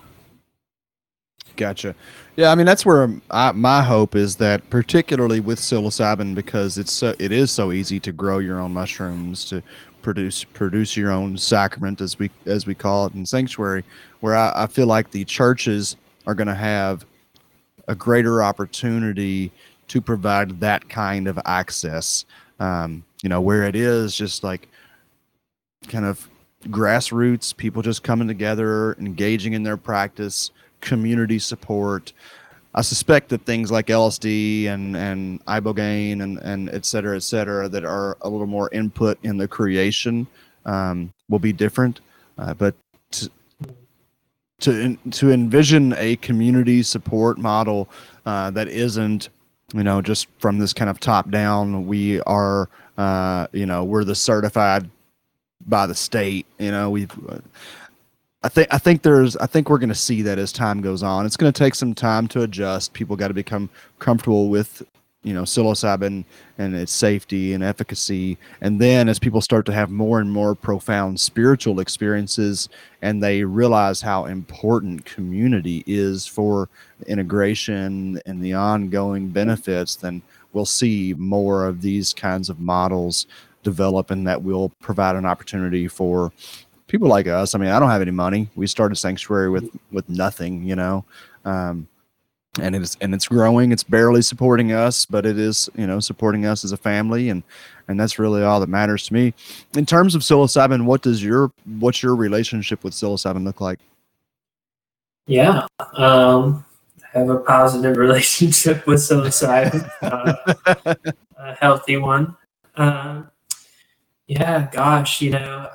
Gotcha. 1.55 1.93
Yeah, 2.37 2.51
I 2.51 2.55
mean 2.55 2.65
that's 2.65 2.85
where 2.85 3.09
I, 3.31 3.51
my 3.51 3.83
hope 3.83 4.15
is 4.15 4.37
that, 4.37 4.69
particularly 4.69 5.41
with 5.41 5.59
psilocybin, 5.59 6.33
because 6.33 6.77
it's 6.77 6.93
so, 6.93 7.13
it 7.19 7.33
is 7.33 7.51
so 7.51 7.73
easy 7.73 7.99
to 7.99 8.13
grow 8.13 8.39
your 8.39 8.61
own 8.61 8.73
mushrooms 8.73 9.43
to 9.49 9.61
produce 10.01 10.45
produce 10.45 10.95
your 10.95 11.11
own 11.11 11.37
sacrament, 11.37 11.99
as 11.99 12.17
we 12.17 12.31
as 12.45 12.65
we 12.65 12.73
call 12.73 13.07
it 13.07 13.13
in 13.13 13.25
sanctuary, 13.25 13.83
where 14.21 14.37
I, 14.37 14.53
I 14.55 14.67
feel 14.67 14.87
like 14.87 15.11
the 15.11 15.25
churches 15.25 15.97
are 16.25 16.33
going 16.33 16.47
to 16.47 16.55
have 16.55 17.05
a 17.89 17.95
greater 17.95 18.41
opportunity 18.41 19.51
to 19.89 19.99
provide 19.99 20.61
that 20.61 20.87
kind 20.87 21.27
of 21.27 21.37
access. 21.45 22.23
Um, 22.61 23.03
you 23.21 23.27
know, 23.27 23.41
where 23.41 23.63
it 23.63 23.75
is 23.75 24.15
just 24.15 24.43
like 24.45 24.69
kind 25.89 26.05
of 26.05 26.29
grassroots 26.65 27.55
people 27.55 27.81
just 27.81 28.03
coming 28.03 28.27
together, 28.27 28.93
engaging 28.99 29.53
in 29.53 29.63
their 29.63 29.77
practice 29.77 30.51
community 30.81 31.39
support. 31.39 32.13
I 32.75 32.81
suspect 32.81 33.29
that 33.29 33.45
things 33.45 33.71
like 33.71 33.87
LSD 33.87 34.67
and 34.67 34.95
and 34.95 35.43
ibogaine 35.45 36.21
and 36.21 36.37
and 36.39 36.69
et 36.69 36.85
cetera, 36.85 37.15
et 37.15 37.23
cetera, 37.23 37.67
that 37.69 37.83
are 37.83 38.17
a 38.21 38.29
little 38.29 38.47
more 38.47 38.69
input 38.71 39.17
in 39.23 39.37
the 39.37 39.47
creation 39.47 40.27
um, 40.65 41.13
will 41.29 41.39
be 41.39 41.53
different. 41.53 42.01
Uh, 42.37 42.53
but 42.53 42.75
to, 43.11 43.29
to 44.59 44.97
to 45.11 45.31
envision 45.31 45.93
a 45.97 46.15
community 46.17 46.83
support 46.83 47.37
model 47.37 47.89
uh, 48.25 48.51
that 48.51 48.67
isn't, 48.67 49.29
you 49.73 49.83
know, 49.83 50.01
just 50.01 50.27
from 50.37 50.59
this 50.59 50.73
kind 50.73 50.89
of 50.89 50.99
top 50.99 51.31
down. 51.31 51.87
We 51.87 52.21
are, 52.21 52.69
uh, 52.97 53.47
you 53.51 53.65
know, 53.65 53.83
we're 53.83 54.03
the 54.03 54.15
certified 54.15 54.89
by 55.67 55.85
the 55.85 55.95
state. 55.95 56.45
You 56.57 56.71
know, 56.71 56.89
we've 56.89 57.11
I 58.41 58.49
think 58.49 58.67
I 58.71 58.77
think 58.77 59.01
there's 59.01 59.35
I 59.37 59.45
think 59.45 59.69
we're 59.69 59.79
going 59.79 59.89
to 59.89 59.95
see 59.95 60.21
that 60.21 60.39
as 60.39 60.51
time 60.51 60.81
goes 60.81 61.03
on. 61.03 61.25
It's 61.25 61.37
going 61.37 61.51
to 61.51 61.57
take 61.57 61.75
some 61.75 61.93
time 61.93 62.27
to 62.29 62.43
adjust. 62.43 62.93
People 62.93 63.15
got 63.15 63.27
to 63.29 63.33
become 63.33 63.69
comfortable 63.99 64.49
with 64.49 64.83
you 65.23 65.33
know 65.33 65.43
psilocybin 65.43 66.23
and 66.57 66.75
its 66.75 66.93
safety 66.93 67.53
and 67.53 67.61
efficacy 67.61 68.37
and 68.61 68.79
then 68.79 69.09
as 69.09 69.19
people 69.19 69.41
start 69.41 69.65
to 69.65 69.73
have 69.73 69.89
more 69.89 70.21
and 70.21 70.31
more 70.31 70.55
profound 70.55 71.19
spiritual 71.19 71.81
experiences 71.81 72.69
and 73.01 73.21
they 73.21 73.43
realize 73.43 73.99
how 74.01 74.25
important 74.25 75.03
community 75.03 75.83
is 75.85 76.25
for 76.25 76.69
integration 77.07 78.21
and 78.25 78.41
the 78.41 78.53
ongoing 78.53 79.27
benefits 79.27 79.97
then 79.97 80.21
we'll 80.53 80.65
see 80.65 81.13
more 81.17 81.65
of 81.65 81.81
these 81.81 82.13
kinds 82.13 82.49
of 82.49 82.61
models 82.61 83.27
develop 83.63 84.11
and 84.11 84.27
that 84.27 84.43
will 84.43 84.69
provide 84.79 85.15
an 85.15 85.25
opportunity 85.25 85.87
for 85.87 86.31
people 86.87 87.07
like 87.07 87.27
us. 87.27 87.55
I 87.55 87.57
mean, 87.57 87.69
I 87.69 87.79
don't 87.79 87.89
have 87.89 88.01
any 88.01 88.11
money. 88.11 88.49
We 88.55 88.67
started 88.67 88.95
Sanctuary 88.95 89.49
with 89.49 89.69
with 89.91 90.09
nothing, 90.09 90.63
you 90.63 90.75
know, 90.75 91.05
um, 91.45 91.87
and 92.59 92.75
it's 92.75 92.97
and 92.99 93.13
it's 93.13 93.27
growing. 93.27 93.71
It's 93.71 93.83
barely 93.83 94.21
supporting 94.21 94.73
us, 94.73 95.05
but 95.05 95.25
it 95.25 95.37
is 95.37 95.69
you 95.75 95.87
know 95.87 95.99
supporting 96.01 96.45
us 96.45 96.65
as 96.65 96.73
a 96.73 96.77
family, 96.77 97.29
and 97.29 97.43
and 97.87 97.99
that's 97.99 98.19
really 98.19 98.43
all 98.43 98.59
that 98.59 98.69
matters 98.69 99.07
to 99.07 99.13
me. 99.13 99.33
In 99.77 99.85
terms 99.85 100.15
of 100.15 100.21
psilocybin, 100.21 100.83
what 100.85 101.01
does 101.01 101.23
your 101.23 101.51
what's 101.79 102.03
your 102.03 102.15
relationship 102.15 102.83
with 102.83 102.93
psilocybin 102.93 103.45
look 103.45 103.61
like? 103.61 103.79
Yeah, 105.27 105.67
um, 105.93 106.65
I 107.13 107.19
have 107.19 107.29
a 107.29 107.37
positive 107.37 107.97
relationship 108.05 108.87
with 108.87 108.99
psilocybin, 108.99 109.89
uh, 110.01 110.95
a 111.37 111.55
healthy 111.55 111.97
one. 111.97 112.35
Uh, 112.75 113.23
yeah, 114.29 114.69
gosh, 114.71 115.23
you 115.23 115.31
know, 115.31 115.67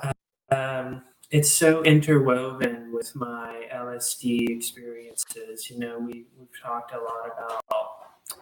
um, 0.49 1.01
it's 1.29 1.51
so 1.51 1.83
interwoven 1.83 2.93
with 2.93 3.13
my 3.13 3.67
LSD 3.73 4.49
experiences. 4.49 5.69
You 5.69 5.77
know, 5.77 5.99
we, 5.99 6.23
we've 6.39 6.47
talked 6.63 6.93
a 6.93 6.97
lot 6.97 7.25
about 7.35 7.97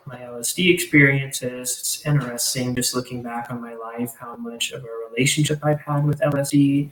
my 0.06 0.18
LSD 0.18 0.72
experiences. 0.72 1.80
It's 1.80 2.06
interesting 2.06 2.76
just 2.76 2.94
looking 2.94 3.24
back 3.24 3.48
on 3.50 3.60
my 3.60 3.74
life, 3.74 4.14
how 4.20 4.36
much 4.36 4.72
of 4.72 4.84
a 4.84 5.10
relationship 5.10 5.60
I've 5.64 5.82
had 5.82 6.06
with 6.06 6.20
LSD. 6.20 6.92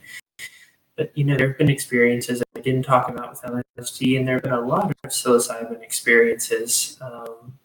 but 0.96 1.16
you 1.16 1.22
know, 1.22 1.36
there 1.36 1.46
have 1.46 1.58
been 1.58 1.70
experiences 1.70 2.40
that 2.40 2.48
I 2.56 2.60
didn't 2.60 2.82
talk 2.82 3.08
about 3.08 3.30
with 3.30 3.64
LSD, 3.78 4.18
and 4.18 4.26
there 4.26 4.34
have 4.34 4.42
been 4.42 4.52
a 4.52 4.60
lot 4.60 4.90
of 4.90 5.10
psilocybin 5.12 5.80
experiences, 5.80 6.98
um, 7.00 7.56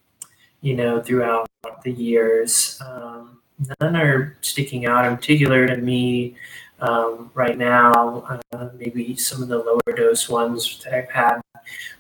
you 0.62 0.76
know, 0.76 1.02
throughout 1.02 1.50
the 1.84 1.92
years. 1.92 2.80
Um, 2.86 3.38
none 3.80 3.96
are 3.96 4.38
sticking 4.42 4.86
out 4.86 5.06
in 5.06 5.16
particular 5.16 5.68
to 5.68 5.78
me 5.78 6.36
um, 6.80 7.32
right 7.34 7.58
now. 7.58 8.42
Uh, 8.52 8.70
maybe 8.78 9.16
some 9.16 9.42
of 9.42 9.48
the 9.48 9.58
lower 9.58 9.96
dose 9.96 10.30
ones 10.30 10.80
that 10.84 10.94
I've 10.94 11.10
had 11.10 11.42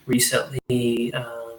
recently. 0.05 1.13
Um, 1.13 1.53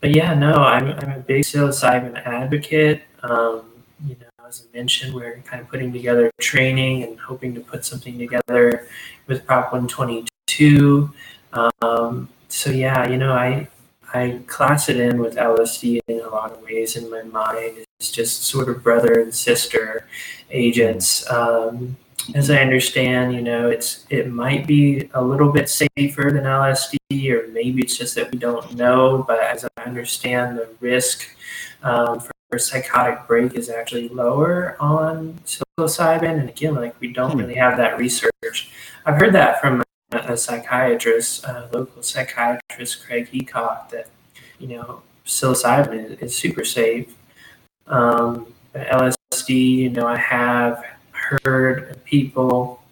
but 0.00 0.14
yeah, 0.14 0.34
no, 0.34 0.54
I'm, 0.54 0.88
I'm 0.88 1.10
a 1.10 1.20
big 1.20 1.42
psilocybin 1.42 2.24
advocate. 2.26 3.02
Um, 3.22 3.62
you 4.06 4.16
know, 4.20 4.46
as 4.46 4.66
I 4.66 4.76
mentioned, 4.76 5.14
we're 5.14 5.38
kind 5.44 5.60
of 5.60 5.68
putting 5.68 5.92
together 5.92 6.30
training 6.40 7.02
and 7.04 7.18
hoping 7.18 7.54
to 7.54 7.60
put 7.60 7.84
something 7.84 8.18
together 8.18 8.86
with 9.26 9.46
Prop 9.46 9.72
122. 9.72 11.12
Um, 11.52 12.28
so 12.48 12.70
yeah, 12.70 13.08
you 13.08 13.16
know, 13.16 13.32
I 13.32 13.68
I 14.16 14.40
class 14.46 14.88
it 14.88 14.98
in 14.98 15.18
with 15.18 15.36
LSD 15.36 16.00
in 16.08 16.20
a 16.20 16.28
lot 16.28 16.52
of 16.52 16.62
ways 16.62 16.96
in 16.96 17.10
my 17.10 17.22
mind. 17.22 17.84
It's 17.98 18.10
just 18.10 18.44
sort 18.44 18.68
of 18.68 18.82
brother 18.82 19.20
and 19.20 19.34
sister 19.34 20.06
agents. 20.50 21.30
Um, 21.30 21.96
as 22.34 22.50
I 22.50 22.56
understand, 22.56 23.34
you 23.34 23.42
know, 23.42 23.68
it's 23.68 24.06
it 24.10 24.28
might 24.28 24.66
be 24.66 25.08
a 25.14 25.22
little 25.22 25.52
bit 25.52 25.68
safer 25.68 26.30
than 26.32 26.44
LSD, 26.44 27.30
or 27.30 27.48
maybe 27.48 27.82
it's 27.82 27.96
just 27.96 28.14
that 28.16 28.32
we 28.32 28.38
don't 28.38 28.74
know. 28.74 29.24
But 29.26 29.40
as 29.40 29.64
I 29.76 29.82
understand, 29.82 30.58
the 30.58 30.68
risk 30.80 31.28
um, 31.82 32.20
for 32.20 32.32
or 32.52 32.58
psychotic 32.58 33.26
break 33.26 33.54
is 33.54 33.68
actually 33.68 34.08
lower 34.08 34.76
on 34.80 35.38
psilocybin. 35.44 36.40
And 36.40 36.48
again, 36.48 36.74
like 36.74 36.98
we 37.00 37.12
don't 37.12 37.32
hmm. 37.32 37.38
really 37.38 37.54
have 37.54 37.76
that 37.76 37.98
research. 37.98 38.70
I've 39.04 39.20
heard 39.20 39.34
that 39.34 39.60
from 39.60 39.82
a, 40.12 40.36
psychiatrist, 40.36 41.44
a 41.44 41.68
local 41.72 42.02
psychiatrist, 42.02 43.04
Craig 43.04 43.28
Heacock, 43.30 43.90
that, 43.90 44.08
you 44.58 44.68
know, 44.68 45.02
psilocybin 45.24 46.12
is, 46.12 46.18
is 46.20 46.36
super 46.36 46.64
safe. 46.64 47.14
Um, 47.86 48.52
LSD, 48.74 49.48
you 49.48 49.90
know, 49.90 50.06
I 50.06 50.16
have 50.16 50.84
heard 51.10 52.02
people 52.04 52.82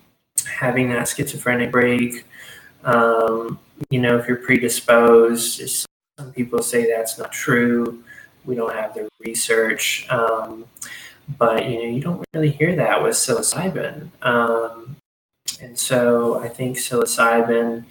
having 0.46 0.90
that 0.90 1.08
schizophrenic 1.08 1.70
break. 1.70 2.24
Um, 2.84 3.58
you 3.90 4.00
know, 4.00 4.18
if 4.18 4.26
you're 4.26 4.38
predisposed, 4.38 5.86
some 6.18 6.32
people 6.32 6.62
say 6.62 6.90
that's 6.90 7.18
not 7.18 7.32
true 7.32 8.04
we 8.44 8.54
don't 8.54 8.72
have 8.72 8.94
the 8.94 9.08
research. 9.20 10.06
Um, 10.10 10.66
but 11.38 11.68
you 11.68 11.78
know, 11.78 11.88
you 11.88 12.00
don't 12.00 12.24
really 12.34 12.50
hear 12.50 12.76
that 12.76 13.02
with 13.02 13.12
psilocybin. 13.12 14.10
Um, 14.22 14.93
and 15.64 15.78
so 15.78 16.40
I 16.40 16.48
think 16.48 16.76
psilocybin 16.76 17.84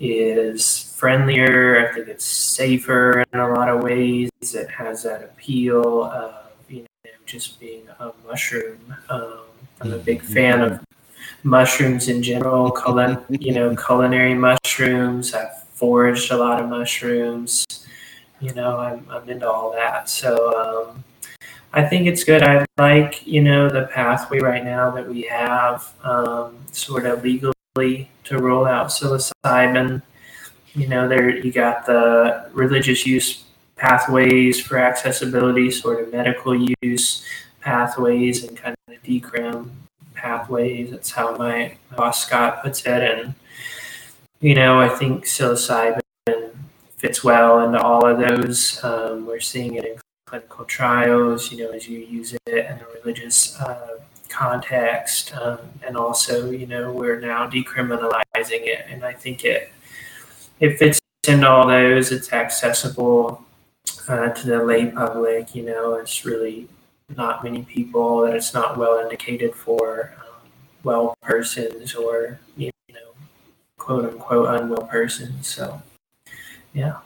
is 0.00 0.94
friendlier. 0.96 1.88
I 1.88 1.94
think 1.94 2.08
it's 2.08 2.24
safer 2.24 3.24
in 3.32 3.40
a 3.40 3.48
lot 3.52 3.68
of 3.68 3.82
ways. 3.82 4.30
It 4.40 4.70
has 4.70 5.02
that 5.02 5.22
appeal 5.22 6.04
of 6.04 6.52
you 6.68 6.82
know 6.82 7.10
just 7.26 7.60
being 7.60 7.86
a 8.00 8.12
mushroom. 8.26 8.94
Um, 9.10 9.40
I'm 9.80 9.92
a 9.92 9.98
big 9.98 10.22
fan 10.22 10.60
of 10.60 10.84
mushrooms 11.42 12.08
in 12.08 12.22
general. 12.22 12.70
Cul- 12.70 13.24
you 13.28 13.52
know, 13.52 13.76
culinary 13.76 14.34
mushrooms. 14.34 15.34
I've 15.34 15.62
foraged 15.74 16.32
a 16.32 16.36
lot 16.36 16.60
of 16.60 16.68
mushrooms 16.68 17.66
you 18.40 18.54
know, 18.54 18.78
I'm, 18.78 19.06
I'm 19.10 19.28
into 19.28 19.50
all 19.50 19.72
that. 19.72 20.08
So 20.08 20.90
um, 20.90 21.04
I 21.72 21.84
think 21.84 22.06
it's 22.06 22.24
good. 22.24 22.42
I 22.42 22.64
like, 22.78 23.26
you 23.26 23.42
know, 23.42 23.68
the 23.68 23.88
pathway 23.92 24.40
right 24.40 24.64
now 24.64 24.90
that 24.92 25.06
we 25.06 25.22
have 25.22 25.92
um, 26.02 26.56
sort 26.72 27.04
of 27.04 27.22
legally 27.22 28.10
to 28.24 28.38
roll 28.38 28.66
out 28.66 28.88
psilocybin. 28.88 30.02
You 30.74 30.86
know, 30.88 31.08
there 31.08 31.36
you 31.36 31.52
got 31.52 31.84
the 31.84 32.48
religious 32.52 33.06
use 33.06 33.44
pathways 33.76 34.60
for 34.60 34.78
accessibility, 34.78 35.70
sort 35.70 36.00
of 36.00 36.12
medical 36.12 36.54
use 36.82 37.24
pathways, 37.60 38.44
and 38.44 38.56
kind 38.56 38.76
of 38.88 39.02
decrim 39.02 39.70
pathways. 40.14 40.90
That's 40.90 41.10
how 41.10 41.36
my 41.36 41.76
boss 41.96 42.24
Scott 42.24 42.62
puts 42.62 42.86
it. 42.86 43.02
And, 43.02 43.34
you 44.40 44.54
know, 44.54 44.80
I 44.80 44.88
think 44.88 45.26
psilocybin 45.26 46.00
fits 46.96 47.22
well 47.22 47.60
into 47.64 47.80
all 47.80 48.06
of 48.06 48.18
those. 48.18 48.82
Um, 48.82 49.26
we're 49.26 49.40
seeing 49.40 49.74
it 49.74 49.84
in 49.84 49.98
clinical 50.28 50.64
trials, 50.66 51.50
you 51.50 51.64
know, 51.64 51.70
as 51.70 51.88
you 51.88 52.00
use 52.00 52.34
it 52.34 52.40
in 52.46 52.78
a 52.78 52.86
religious 53.00 53.58
uh, 53.60 53.98
context. 54.28 55.34
Um, 55.34 55.58
and 55.86 55.96
also, 55.96 56.50
you 56.50 56.66
know, 56.66 56.92
we're 56.92 57.18
now 57.18 57.48
decriminalizing 57.48 58.66
it. 58.66 58.84
And 58.88 59.04
I 59.04 59.14
think 59.14 59.44
it, 59.44 59.72
it 60.60 60.78
fits 60.78 61.00
into 61.26 61.48
all 61.48 61.66
those. 61.66 62.12
It's 62.12 62.32
accessible 62.32 63.44
uh, 64.08 64.28
to 64.30 64.46
the 64.46 64.62
lay 64.62 64.90
public, 64.90 65.54
you 65.54 65.64
know, 65.64 65.94
it's 65.94 66.24
really 66.24 66.68
not 67.16 67.42
many 67.42 67.62
people 67.62 68.20
that 68.22 68.34
it's 68.34 68.52
not 68.52 68.76
well 68.76 68.98
indicated 68.98 69.54
for 69.54 70.14
um, 70.18 70.50
well 70.84 71.14
persons 71.22 71.94
or, 71.94 72.38
you 72.56 72.70
know, 72.90 73.12
quote 73.78 74.04
unquote 74.04 74.60
unwell 74.60 74.86
persons. 74.86 75.46
So, 75.46 75.82
yeah. 76.74 76.98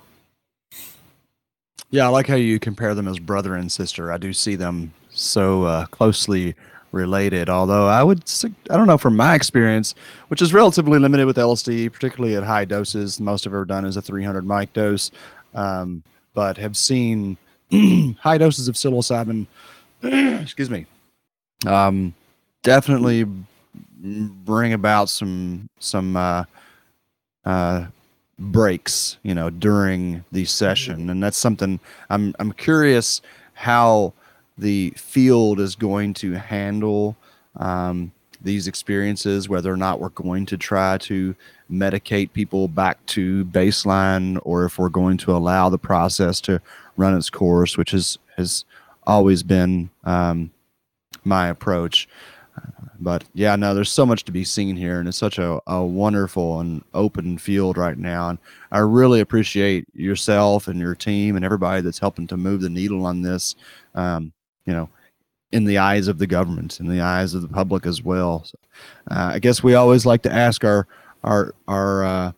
Yeah, 1.92 2.06
I 2.06 2.08
like 2.08 2.26
how 2.26 2.36
you 2.36 2.58
compare 2.58 2.94
them 2.94 3.06
as 3.06 3.18
brother 3.18 3.54
and 3.54 3.70
sister. 3.70 4.10
I 4.10 4.16
do 4.16 4.32
see 4.32 4.56
them 4.56 4.94
so 5.10 5.64
uh, 5.64 5.84
closely 5.86 6.54
related. 6.90 7.50
Although 7.50 7.86
I 7.86 8.02
would, 8.02 8.24
I 8.70 8.78
don't 8.78 8.86
know, 8.86 8.96
from 8.96 9.14
my 9.14 9.34
experience, 9.34 9.94
which 10.28 10.40
is 10.40 10.54
relatively 10.54 10.98
limited 10.98 11.26
with 11.26 11.36
LSD, 11.36 11.92
particularly 11.92 12.34
at 12.34 12.44
high 12.44 12.64
doses. 12.64 13.20
Most 13.20 13.46
I've 13.46 13.52
ever 13.52 13.66
done 13.66 13.84
is 13.84 13.98
a 13.98 14.02
300 14.02 14.46
mic 14.46 14.72
dose, 14.72 15.10
um, 15.54 16.02
but 16.32 16.56
have 16.56 16.78
seen 16.78 17.36
high 18.20 18.38
doses 18.38 18.68
of 18.68 18.74
psilocybin. 18.74 19.46
excuse 20.02 20.70
me. 20.70 20.86
Um, 21.66 22.14
definitely 22.62 23.26
bring 24.02 24.72
about 24.72 25.10
some 25.10 25.68
some 25.78 26.16
uh, 26.16 26.44
uh, 27.44 27.84
breaks, 28.42 29.18
you 29.22 29.34
know, 29.34 29.50
during 29.50 30.24
the 30.32 30.44
session, 30.44 31.00
mm-hmm. 31.00 31.10
and 31.10 31.22
that's 31.22 31.36
something 31.36 31.80
I'm 32.10 32.34
I'm 32.38 32.52
curious 32.52 33.22
how 33.54 34.12
the 34.58 34.92
field 34.96 35.60
is 35.60 35.76
going 35.76 36.14
to 36.14 36.32
handle 36.32 37.16
um, 37.56 38.12
these 38.42 38.66
experiences, 38.66 39.48
whether 39.48 39.72
or 39.72 39.76
not 39.76 40.00
we're 40.00 40.10
going 40.10 40.46
to 40.46 40.56
try 40.56 40.98
to 40.98 41.34
medicate 41.70 42.32
people 42.32 42.68
back 42.68 43.04
to 43.06 43.44
baseline, 43.46 44.38
or 44.42 44.64
if 44.64 44.78
we're 44.78 44.88
going 44.88 45.16
to 45.18 45.32
allow 45.32 45.68
the 45.68 45.78
process 45.78 46.40
to 46.42 46.60
run 46.96 47.16
its 47.16 47.30
course, 47.30 47.78
which 47.78 47.94
is 47.94 48.18
has 48.36 48.64
always 49.06 49.42
been 49.42 49.90
um, 50.04 50.50
my 51.24 51.48
approach 51.48 52.08
but 53.02 53.24
yeah, 53.34 53.56
no, 53.56 53.74
there's 53.74 53.90
so 53.90 54.06
much 54.06 54.24
to 54.24 54.32
be 54.32 54.44
seen 54.44 54.76
here, 54.76 55.00
and 55.00 55.08
it's 55.08 55.18
such 55.18 55.38
a, 55.38 55.60
a 55.66 55.84
wonderful 55.84 56.60
and 56.60 56.84
open 56.94 57.36
field 57.38 57.76
right 57.76 57.98
now. 57.98 58.28
And 58.28 58.38
I 58.70 58.78
really 58.78 59.20
appreciate 59.20 59.86
yourself 59.94 60.68
and 60.68 60.78
your 60.78 60.94
team 60.94 61.36
and 61.36 61.44
everybody 61.44 61.82
that's 61.82 61.98
helping 61.98 62.26
to 62.28 62.36
move 62.36 62.60
the 62.60 62.70
needle 62.70 63.04
on 63.04 63.22
this. 63.22 63.56
Um, 63.94 64.32
you 64.66 64.72
know, 64.72 64.88
in 65.50 65.64
the 65.64 65.78
eyes 65.78 66.08
of 66.08 66.18
the 66.18 66.26
government, 66.26 66.80
in 66.80 66.88
the 66.88 67.00
eyes 67.00 67.34
of 67.34 67.42
the 67.42 67.48
public 67.48 67.86
as 67.86 68.02
well. 68.02 68.44
So, 68.44 68.58
uh, 69.10 69.32
I 69.34 69.38
guess 69.38 69.62
we 69.62 69.74
always 69.74 70.06
like 70.06 70.22
to 70.22 70.32
ask 70.32 70.64
our 70.64 70.86
our 71.24 71.54
our 71.68 72.04
uh, 72.04 72.32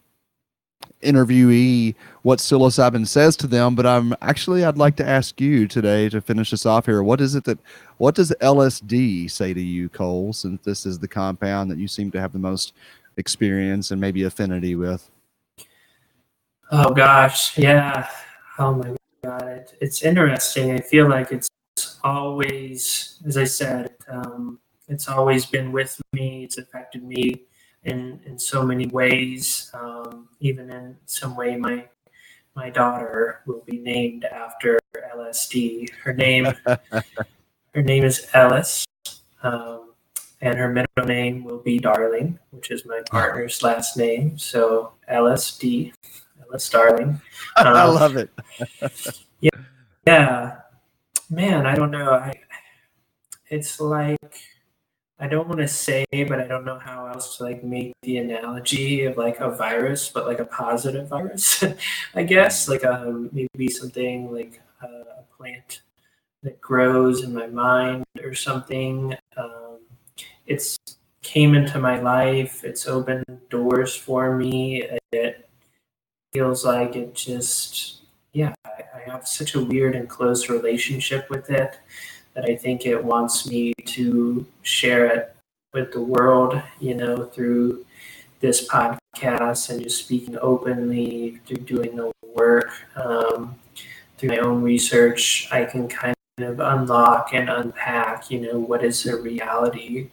interviewee 1.04 1.94
what 2.22 2.38
psilocybin 2.38 3.06
says 3.06 3.36
to 3.36 3.46
them, 3.46 3.74
but 3.74 3.86
I'm 3.86 4.14
actually 4.20 4.64
I'd 4.64 4.78
like 4.78 4.96
to 4.96 5.06
ask 5.06 5.40
you 5.40 5.68
today 5.68 6.08
to 6.08 6.20
finish 6.20 6.52
us 6.52 6.66
off 6.66 6.86
here. 6.86 7.02
What 7.02 7.20
is 7.20 7.34
it 7.34 7.44
that 7.44 7.58
what 7.98 8.14
does 8.14 8.32
LSD 8.40 9.30
say 9.30 9.54
to 9.54 9.60
you, 9.60 9.88
Cole, 9.88 10.32
since 10.32 10.62
this 10.62 10.86
is 10.86 10.98
the 10.98 11.08
compound 11.08 11.70
that 11.70 11.78
you 11.78 11.86
seem 11.86 12.10
to 12.12 12.20
have 12.20 12.32
the 12.32 12.38
most 12.38 12.72
experience 13.16 13.90
and 13.90 14.00
maybe 14.00 14.24
affinity 14.24 14.74
with? 14.74 15.10
Oh 16.70 16.90
gosh, 16.92 17.56
yeah. 17.58 18.08
Oh 18.58 18.74
my 18.74 18.96
god, 19.22 19.42
it, 19.42 19.74
it's 19.80 20.02
interesting. 20.02 20.72
I 20.72 20.78
feel 20.78 21.08
like 21.08 21.30
it's 21.30 21.48
always, 22.02 23.20
as 23.26 23.36
I 23.36 23.44
said, 23.44 23.90
um, 24.08 24.58
it's 24.88 25.08
always 25.08 25.46
been 25.46 25.72
with 25.72 26.00
me. 26.12 26.44
It's 26.44 26.58
affected 26.58 27.02
me 27.04 27.44
in 27.84 28.20
in 28.26 28.38
so 28.38 28.62
many 28.62 28.86
ways. 28.86 29.70
Um, 29.74 30.28
even 30.40 30.70
in 30.70 30.96
some 31.06 31.36
way, 31.36 31.56
my 31.56 31.88
my 32.54 32.70
daughter 32.70 33.40
will 33.46 33.62
be 33.66 33.78
named 33.78 34.24
after 34.24 34.78
LSD. 35.14 35.90
Her 36.02 36.12
name 36.12 36.46
her 37.74 37.82
name 37.82 38.04
is 38.04 38.26
Alice, 38.34 38.84
um, 39.42 39.92
and 40.40 40.58
her 40.58 40.68
middle 40.68 41.06
name 41.06 41.44
will 41.44 41.58
be 41.58 41.78
Darling, 41.78 42.38
which 42.50 42.70
is 42.70 42.84
my 42.86 43.02
partner's 43.10 43.62
last 43.62 43.96
name. 43.96 44.38
So 44.38 44.92
LSD, 45.10 45.92
Alice 46.42 46.68
Darling. 46.70 47.20
Um, 47.56 47.68
I 47.68 47.84
love 47.84 48.16
it. 48.16 48.30
yeah, 49.40 49.50
yeah, 50.08 50.56
man. 51.30 51.66
I 51.66 51.76
don't 51.76 51.92
know. 51.92 52.10
I 52.10 52.34
it's 53.48 53.78
like 53.78 54.40
I 55.18 55.28
don't 55.28 55.48
want 55.48 55.60
to 55.60 55.68
say, 55.68 56.04
but 56.10 56.40
I 56.40 56.46
don't 56.46 56.64
know 56.64 56.78
how 56.78 57.06
else 57.06 57.36
to 57.36 57.44
like 57.44 57.62
make 57.62 57.92
the 58.02 58.18
analogy 58.18 59.04
of 59.04 59.16
like 59.16 59.38
a 59.40 59.50
virus, 59.50 60.08
but 60.08 60.26
like 60.26 60.40
a 60.40 60.44
positive 60.44 61.08
virus, 61.08 61.62
I 62.14 62.24
guess, 62.24 62.68
like 62.68 62.84
um 62.84 63.30
maybe 63.32 63.68
something 63.68 64.32
like 64.32 64.60
a 64.82 65.22
plant 65.36 65.82
that 66.42 66.60
grows 66.60 67.22
in 67.22 67.32
my 67.32 67.46
mind 67.46 68.04
or 68.22 68.34
something. 68.34 69.16
Um, 69.36 69.78
it's 70.46 70.76
came 71.22 71.54
into 71.54 71.78
my 71.78 72.00
life. 72.00 72.64
It's 72.64 72.86
opened 72.86 73.24
doors 73.50 73.96
for 73.96 74.36
me. 74.36 74.82
It 75.12 75.48
feels 76.32 76.64
like 76.64 76.96
it 76.96 77.14
just, 77.14 78.02
yeah, 78.32 78.52
I, 78.64 78.82
I 78.96 79.10
have 79.10 79.26
such 79.26 79.54
a 79.54 79.64
weird 79.64 79.94
and 79.94 80.08
close 80.08 80.48
relationship 80.50 81.30
with 81.30 81.50
it 81.50 81.78
that 82.34 82.44
I 82.44 82.56
think 82.56 82.86
it 82.86 83.02
wants 83.02 83.46
me 83.46 83.72
to 83.86 84.46
share 84.62 85.06
it 85.06 85.34
with 85.72 85.92
the 85.92 86.00
world, 86.00 86.60
you 86.80 86.94
know, 86.94 87.24
through 87.24 87.84
this 88.40 88.68
podcast 88.68 89.70
and 89.70 89.82
just 89.82 90.04
speaking 90.04 90.36
openly, 90.40 91.40
through 91.46 91.58
doing 91.58 91.96
the 91.96 92.12
work, 92.34 92.70
um, 92.96 93.54
through 94.18 94.30
my 94.30 94.38
own 94.38 94.62
research, 94.62 95.48
I 95.50 95.64
can 95.64 95.88
kind 95.88 96.14
of 96.38 96.60
unlock 96.60 97.32
and 97.32 97.48
unpack, 97.48 98.30
you 98.30 98.40
know, 98.40 98.58
what 98.58 98.84
is 98.84 99.04
the 99.04 99.16
reality 99.16 100.08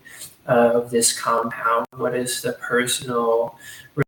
of 0.45 0.89
this 0.89 1.19
compound? 1.19 1.85
What 1.95 2.15
is 2.15 2.41
the 2.41 2.53
personal 2.53 3.57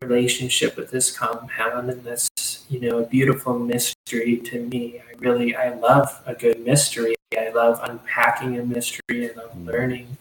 relationship 0.01 0.77
with 0.77 0.91
this 0.91 1.15
compound? 1.15 1.89
And 1.89 2.03
that's, 2.03 2.65
you 2.69 2.79
know, 2.79 2.99
a 2.99 3.05
beautiful 3.05 3.57
mystery 3.57 4.37
to 4.37 4.61
me. 4.67 4.99
I 4.99 5.13
really, 5.19 5.55
I 5.55 5.73
love 5.75 6.21
a 6.25 6.33
good 6.33 6.59
mystery. 6.63 7.15
I 7.37 7.49
love 7.49 7.79
unpacking 7.83 8.57
a 8.59 8.63
mystery. 8.63 9.29
I 9.29 9.33
love 9.35 9.53
mm. 9.55 9.65
learning. 9.65 10.17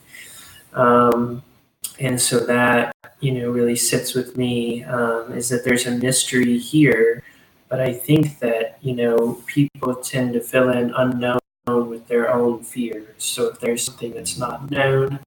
Um, 0.73 1.43
and 1.99 2.21
so 2.21 2.41
that, 2.47 2.95
you 3.21 3.33
know, 3.33 3.51
really 3.51 3.77
sits 3.77 4.15
with 4.15 4.37
me 4.37 4.85
um, 4.85 5.33
is 5.33 5.49
that 5.51 5.65
there's 5.65 5.87
a 5.87 5.93
mystery 5.93 6.59
here. 6.59 7.23
But 7.69 7.81
I 7.81 7.93
think 7.93 8.39
that, 8.41 8.79
you 8.83 8.95
know, 8.95 9.43
people 9.47 9.95
tend 9.97 10.35
to 10.35 10.41
fill 10.41 10.71
in 10.71 10.93
unknown 10.95 11.39
with 11.67 12.07
their 12.09 12.33
own 12.33 12.65
fears. 12.65 13.07
So 13.19 13.49
if 13.49 13.61
there's 13.61 13.85
something 13.85 14.13
that's 14.13 14.37
not 14.37 14.71
known, 14.71 15.21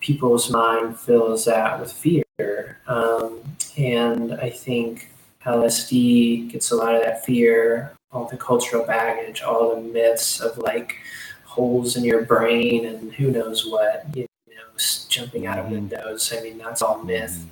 people's 0.00 0.50
mind 0.50 0.98
fills 0.98 1.46
that 1.46 1.80
with 1.80 1.92
fear. 1.92 2.78
Um, 2.86 3.40
and 3.76 4.34
I 4.34 4.50
think 4.50 5.10
LSD 5.44 6.50
gets 6.50 6.70
a 6.70 6.76
lot 6.76 6.94
of 6.94 7.02
that 7.02 7.24
fear, 7.24 7.95
all 8.16 8.24
the 8.24 8.36
cultural 8.36 8.84
baggage, 8.84 9.42
all 9.42 9.74
the 9.74 9.80
myths 9.80 10.40
of 10.40 10.56
like 10.56 10.96
holes 11.44 11.96
in 11.96 12.04
your 12.04 12.22
brain 12.22 12.86
and 12.86 13.12
who 13.12 13.30
knows 13.30 13.66
what, 13.66 14.06
you 14.14 14.26
know, 14.48 14.62
jumping 15.08 15.46
out 15.46 15.58
of 15.58 15.66
mm-hmm. 15.66 15.74
windows. 15.74 16.32
I 16.36 16.42
mean, 16.42 16.56
that's 16.58 16.80
all 16.80 17.02
myth. 17.04 17.32
Mm-hmm. 17.32 17.48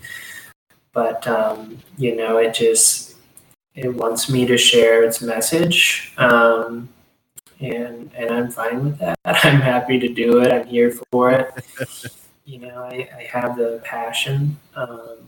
But, 0.93 1.27
um, 1.27 1.79
you 1.99 2.17
know, 2.17 2.39
it 2.39 2.55
just, 2.55 3.17
it 3.75 3.95
wants 3.95 4.31
me 4.31 4.47
to 4.47 4.57
share 4.57 5.05
its 5.05 5.21
message. 5.21 6.15
Um, 6.17 6.89
and, 7.61 8.11
and 8.17 8.31
I'm 8.31 8.51
fine 8.51 8.85
with 8.85 8.99
that. 8.99 9.19
I'm 9.25 9.61
happy 9.61 9.99
to 9.99 10.09
do 10.09 10.41
it. 10.41 10.53
I'm 10.53 10.67
here 10.67 10.93
for 11.11 11.31
it. 11.31 11.53
you 12.45 12.61
know, 12.61 12.85
I, 12.85 13.09
I 13.17 13.23
have 13.25 13.57
the 13.57 13.83
passion. 13.85 14.57
Um, 14.77 15.19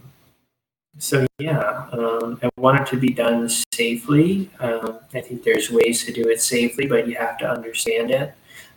so 0.98 1.26
yeah, 1.38 1.86
um, 1.92 2.38
I 2.42 2.48
want 2.56 2.80
it 2.80 2.86
to 2.88 2.96
be 2.96 3.10
done 3.10 3.48
safely. 3.72 4.50
Um, 4.60 5.00
I 5.14 5.20
think 5.20 5.42
there's 5.42 5.70
ways 5.70 6.04
to 6.04 6.12
do 6.12 6.28
it 6.28 6.40
safely, 6.40 6.86
but 6.86 7.06
you 7.06 7.16
have 7.16 7.38
to 7.38 7.50
understand 7.50 8.10
it. 8.10 8.34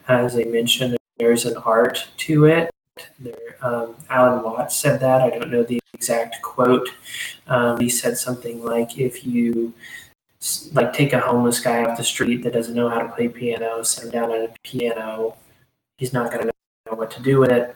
As 0.07 0.35
I 0.35 0.43
mentioned, 0.43 0.97
there's 1.17 1.45
an 1.45 1.57
art 1.57 2.07
to 2.17 2.45
it. 2.45 2.69
There, 3.19 3.35
um, 3.61 3.95
Alan 4.09 4.43
Watts 4.43 4.75
said 4.75 4.99
that. 4.99 5.21
I 5.21 5.29
don't 5.29 5.51
know 5.51 5.63
the 5.63 5.79
exact 5.93 6.41
quote. 6.41 6.89
Um, 7.47 7.79
he 7.79 7.89
said 7.89 8.17
something 8.17 8.63
like, 8.63 8.99
"If 8.99 9.25
you 9.25 9.73
like 10.73 10.93
take 10.93 11.13
a 11.13 11.19
homeless 11.19 11.59
guy 11.59 11.83
off 11.83 11.97
the 11.97 12.03
street 12.03 12.43
that 12.43 12.53
doesn't 12.53 12.75
know 12.75 12.89
how 12.89 12.99
to 12.99 13.09
play 13.09 13.29
piano, 13.29 13.83
sit 13.83 14.05
him 14.05 14.11
down 14.11 14.31
at 14.31 14.49
a 14.49 14.53
piano, 14.63 15.35
he's 15.97 16.13
not 16.13 16.31
going 16.31 16.47
to 16.47 16.51
know 16.87 16.97
what 16.97 17.11
to 17.11 17.21
do 17.21 17.39
with 17.39 17.51
it." 17.51 17.75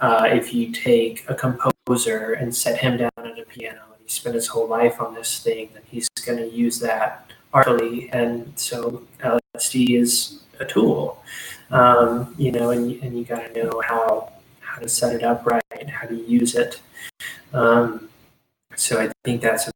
uh, 0.00 0.28
if 0.30 0.54
you 0.54 0.72
take 0.72 1.24
a 1.28 1.34
composer 1.34 1.74
and 1.96 2.54
set 2.54 2.78
him 2.78 2.96
down 2.96 3.10
at 3.18 3.38
a 3.38 3.44
piano 3.44 3.80
and 3.92 4.02
he 4.02 4.08
spent 4.08 4.34
his 4.34 4.46
whole 4.46 4.66
life 4.66 5.00
on 5.00 5.14
this 5.14 5.38
thing, 5.40 5.70
then 5.72 5.82
he's 5.86 6.08
going 6.24 6.38
to 6.38 6.48
use 6.48 6.78
that 6.80 7.30
artfully. 7.52 8.10
And 8.12 8.52
so 8.56 9.06
LSD 9.20 9.98
is 9.98 10.42
a 10.60 10.64
tool, 10.64 11.22
um, 11.70 12.34
you 12.38 12.52
know, 12.52 12.70
and, 12.70 13.02
and 13.02 13.18
you 13.18 13.24
got 13.24 13.54
to 13.54 13.64
know 13.64 13.82
how 13.86 14.32
how 14.60 14.78
to 14.80 14.88
set 14.88 15.14
it 15.14 15.22
up 15.22 15.46
right, 15.46 15.90
how 15.90 16.06
to 16.06 16.14
use 16.14 16.54
it. 16.54 16.80
Um, 17.52 18.08
so 18.76 19.00
I 19.00 19.10
think 19.24 19.42
that's 19.42 19.70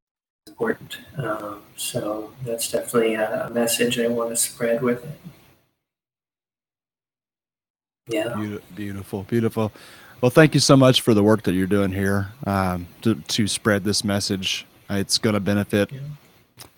important. 0.47 0.99
Um, 1.17 1.63
so 1.77 2.33
that's 2.45 2.71
definitely 2.71 3.15
a 3.15 3.51
message 3.53 3.99
I 3.99 4.07
want 4.07 4.31
to 4.31 4.37
spread 4.37 4.83
with 4.83 5.05
it. 5.05 5.19
Yeah. 8.09 8.35
Beautiful, 8.75 9.23
beautiful. 9.25 9.73
Well, 10.23 10.31
thank 10.31 10.55
you 10.55 10.61
so 10.61 10.77
much 10.77 11.01
for 11.01 11.15
the 11.15 11.23
work 11.25 11.43
that 11.43 11.55
you're 11.55 11.67
doing 11.67 11.91
here 11.91 12.29
um, 12.47 12.87
to, 13.01 13.17
to 13.17 13.49
spread 13.49 13.83
this 13.83 14.05
message. 14.05 14.65
It's 14.89 15.19
going 15.19 15.35
to 15.35 15.41
benefit 15.41 15.91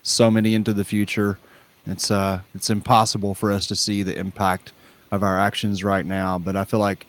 so 0.01 0.31
many 0.31 0.55
into 0.55 0.73
the 0.73 0.83
future. 0.83 1.37
It's 1.85 2.09
uh, 2.09 2.39
it's 2.55 2.71
impossible 2.71 3.35
for 3.35 3.51
us 3.51 3.67
to 3.67 3.75
see 3.75 4.01
the 4.01 4.17
impact 4.17 4.73
of 5.11 5.21
our 5.21 5.39
actions 5.39 5.83
right 5.83 6.07
now, 6.07 6.39
but 6.39 6.55
I 6.55 6.65
feel 6.65 6.79
like, 6.79 7.05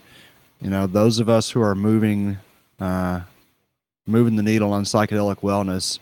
you 0.61 0.69
know, 0.69 0.87
those 0.87 1.21
of 1.21 1.31
us 1.31 1.49
who 1.49 1.63
are 1.63 1.75
moving, 1.75 2.37
uh, 2.81 3.23
moving 4.07 4.37
the 4.37 4.43
needle 4.43 4.75
on 4.75 4.85
psychedelic 4.85 5.39
wellness, 5.39 6.01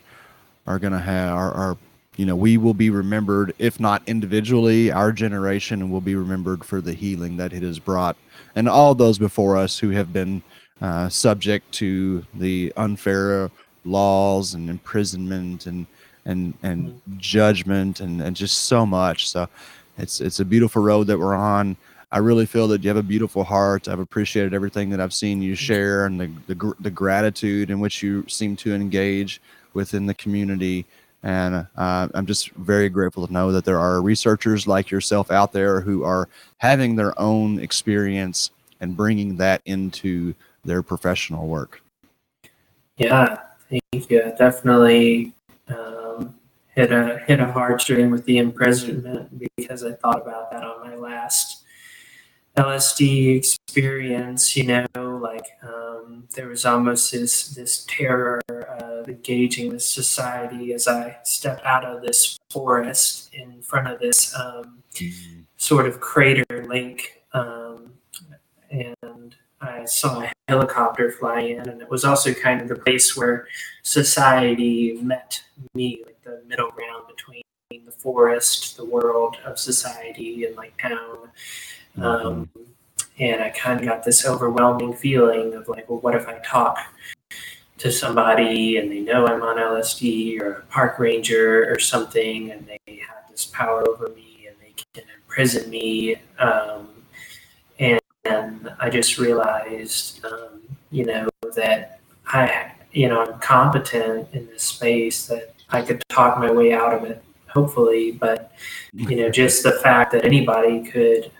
are 0.66 0.80
going 0.80 0.94
to 0.94 0.98
have 0.98 1.32
are, 1.32 1.52
are 1.52 1.76
you 2.16 2.26
know 2.26 2.36
we 2.36 2.56
will 2.56 2.74
be 2.74 2.90
remembered 2.90 3.54
if 3.58 3.80
not 3.80 4.02
individually 4.06 4.90
our 4.90 5.12
generation 5.12 5.90
will 5.90 6.00
be 6.00 6.14
remembered 6.14 6.64
for 6.64 6.80
the 6.80 6.92
healing 6.92 7.36
that 7.36 7.52
it 7.52 7.62
has 7.62 7.78
brought 7.78 8.16
and 8.54 8.68
all 8.68 8.94
those 8.94 9.18
before 9.18 9.56
us 9.56 9.78
who 9.78 9.90
have 9.90 10.12
been 10.12 10.42
uh, 10.80 11.08
subject 11.08 11.70
to 11.72 12.24
the 12.34 12.72
unfair 12.76 13.50
laws 13.84 14.54
and 14.54 14.68
imprisonment 14.68 15.66
and 15.66 15.86
and 16.24 16.54
and 16.62 16.88
mm-hmm. 16.88 17.18
judgment 17.18 18.00
and, 18.00 18.20
and 18.20 18.34
just 18.34 18.64
so 18.64 18.86
much. 18.86 19.30
So 19.30 19.48
it's 19.98 20.20
it's 20.20 20.40
a 20.40 20.44
beautiful 20.44 20.82
road 20.82 21.06
that 21.08 21.18
we're 21.18 21.34
on. 21.34 21.76
I 22.10 22.18
really 22.18 22.46
feel 22.46 22.68
that 22.68 22.82
you 22.82 22.88
have 22.88 22.96
a 22.96 23.02
beautiful 23.02 23.44
heart. 23.44 23.88
I've 23.88 23.98
appreciated 23.98 24.54
everything 24.54 24.90
that 24.90 25.00
i've 25.00 25.14
seen 25.14 25.42
you 25.42 25.54
share 25.54 26.06
and 26.06 26.20
the 26.20 26.54
the, 26.54 26.74
the 26.80 26.90
gratitude 26.90 27.70
in 27.70 27.80
which 27.80 28.02
you 28.02 28.24
seem 28.28 28.56
to 28.56 28.74
engage 28.74 29.40
within 29.72 30.06
the 30.06 30.14
community 30.14 30.86
and 31.24 31.66
uh, 31.76 32.08
I'm 32.12 32.26
just 32.26 32.50
very 32.50 32.90
grateful 32.90 33.26
to 33.26 33.32
know 33.32 33.50
that 33.50 33.64
there 33.64 33.80
are 33.80 34.02
researchers 34.02 34.68
like 34.68 34.90
yourself 34.90 35.30
out 35.30 35.52
there 35.52 35.80
who 35.80 36.04
are 36.04 36.28
having 36.58 36.96
their 36.96 37.18
own 37.18 37.58
experience 37.58 38.50
and 38.80 38.94
bringing 38.94 39.36
that 39.38 39.62
into 39.64 40.34
their 40.66 40.82
professional 40.82 41.46
work. 41.46 41.82
Yeah, 42.98 43.38
thank 43.70 44.10
you. 44.10 44.34
Definitely 44.38 45.32
um, 45.68 46.34
hit 46.74 46.92
a 46.92 47.22
hit 47.26 47.40
a 47.40 47.46
heartstring 47.46 48.10
with 48.10 48.26
the 48.26 48.36
imprisonment 48.36 49.30
because 49.56 49.82
I 49.82 49.92
thought 49.92 50.20
about 50.20 50.50
that 50.50 50.62
on 50.62 50.86
my 50.86 50.94
last 50.94 51.64
LSD 52.58 53.34
experience, 53.36 54.56
you 54.56 54.64
know, 54.64 54.86
like 55.24 55.46
um, 55.62 56.28
there 56.36 56.48
was 56.48 56.64
almost 56.64 57.10
this 57.10 57.48
this 57.48 57.84
terror 57.88 58.40
of 58.48 59.08
engaging 59.08 59.72
with 59.72 59.82
society 59.82 60.74
as 60.74 60.86
I 60.86 61.16
stepped 61.24 61.64
out 61.64 61.84
of 61.84 62.02
this 62.02 62.38
forest 62.50 63.32
in 63.32 63.62
front 63.62 63.88
of 63.88 63.98
this 63.98 64.34
um, 64.36 64.82
mm-hmm. 64.92 65.40
sort 65.56 65.86
of 65.86 65.98
crater 66.00 66.44
lake, 66.68 67.22
um, 67.32 67.94
and 68.70 69.34
I 69.60 69.86
saw 69.86 70.22
a 70.22 70.32
helicopter 70.48 71.10
fly 71.10 71.40
in, 71.40 71.68
and 71.68 71.80
it 71.80 71.90
was 71.90 72.04
also 72.04 72.34
kind 72.34 72.60
of 72.60 72.68
the 72.68 72.76
place 72.76 73.16
where 73.16 73.48
society 73.82 74.98
met 75.00 75.42
me, 75.74 76.02
like 76.04 76.22
the 76.22 76.42
middle 76.46 76.70
ground 76.70 77.04
between 77.08 77.42
the 77.86 77.92
forest, 77.92 78.76
the 78.76 78.84
world 78.84 79.38
of 79.44 79.58
society, 79.58 80.44
and 80.44 80.54
like 80.54 80.76
town 80.76 81.30
um, 81.96 82.48
and 83.18 83.42
I 83.42 83.50
kind 83.50 83.80
of 83.80 83.86
got 83.86 84.04
this 84.04 84.26
overwhelming 84.26 84.94
feeling 84.94 85.54
of 85.54 85.68
like, 85.68 85.88
well, 85.88 86.00
what 86.00 86.14
if 86.14 86.26
I 86.26 86.38
talk 86.44 86.78
to 87.78 87.90
somebody 87.92 88.76
and 88.76 88.90
they 88.90 89.00
know 89.00 89.26
I'm 89.26 89.42
on 89.42 89.56
LSD 89.56 90.40
or 90.40 90.52
a 90.52 90.62
park 90.62 90.98
ranger 90.98 91.70
or 91.70 91.78
something, 91.78 92.50
and 92.50 92.66
they 92.66 93.00
have 93.00 93.30
this 93.30 93.46
power 93.46 93.86
over 93.88 94.08
me 94.10 94.48
and 94.48 94.56
they 94.60 94.74
can 94.92 95.08
imprison 95.16 95.70
me. 95.70 96.16
Um, 96.38 96.88
and, 97.78 98.00
and, 98.24 98.72
I 98.80 98.90
just 98.90 99.18
realized, 99.18 100.24
um, 100.24 100.60
you 100.90 101.04
know, 101.04 101.28
that 101.56 102.00
I, 102.26 102.72
you 102.92 103.08
know, 103.08 103.22
I'm 103.22 103.38
competent 103.40 104.28
in 104.32 104.46
this 104.46 104.62
space 104.62 105.26
that 105.26 105.54
I 105.70 105.82
could 105.82 106.02
talk 106.08 106.38
my 106.38 106.50
way 106.50 106.72
out 106.72 106.94
of 106.94 107.04
it, 107.04 107.22
hopefully. 107.48 108.12
But, 108.12 108.52
you 108.92 109.16
know, 109.16 109.30
just 109.30 109.62
the 109.62 109.72
fact 109.72 110.12
that 110.12 110.24
anybody 110.24 110.84
could 110.84 111.30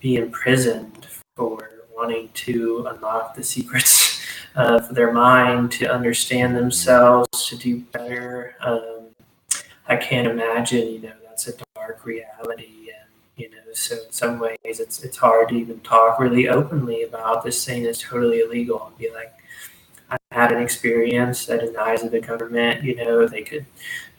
be 0.00 0.16
imprisoned 0.16 1.06
for 1.36 1.70
wanting 1.94 2.30
to 2.32 2.86
unlock 2.90 3.34
the 3.34 3.42
secrets 3.42 4.24
of 4.56 4.94
their 4.94 5.12
mind, 5.12 5.70
to 5.72 5.92
understand 5.92 6.56
themselves, 6.56 7.46
to 7.46 7.56
do 7.56 7.80
better. 7.92 8.54
Um, 8.60 9.06
I 9.86 9.96
can't 9.96 10.26
imagine, 10.26 10.88
you 10.88 11.00
know, 11.00 11.12
that's 11.24 11.48
a 11.48 11.52
dark 11.74 12.04
reality. 12.04 12.90
And, 12.90 13.08
you 13.36 13.50
know, 13.50 13.56
so 13.72 13.96
in 13.96 14.12
some 14.12 14.38
ways 14.38 14.58
it's, 14.64 15.02
it's 15.02 15.16
hard 15.16 15.50
to 15.50 15.54
even 15.54 15.80
talk 15.80 16.18
really 16.18 16.48
openly 16.48 17.02
about 17.02 17.44
this 17.44 17.64
thing 17.64 17.82
that's 17.82 18.00
totally 18.00 18.40
illegal 18.40 18.86
and 18.86 18.98
be 18.98 19.10
like, 19.12 19.34
I 20.10 20.16
had 20.32 20.52
an 20.52 20.62
experience 20.62 21.46
that 21.46 21.62
in 21.62 21.72
the 21.72 21.80
eyes 21.80 22.02
of 22.02 22.10
the 22.10 22.20
government, 22.20 22.82
you 22.82 22.96
know, 22.96 23.28
they 23.28 23.42
could 23.42 23.66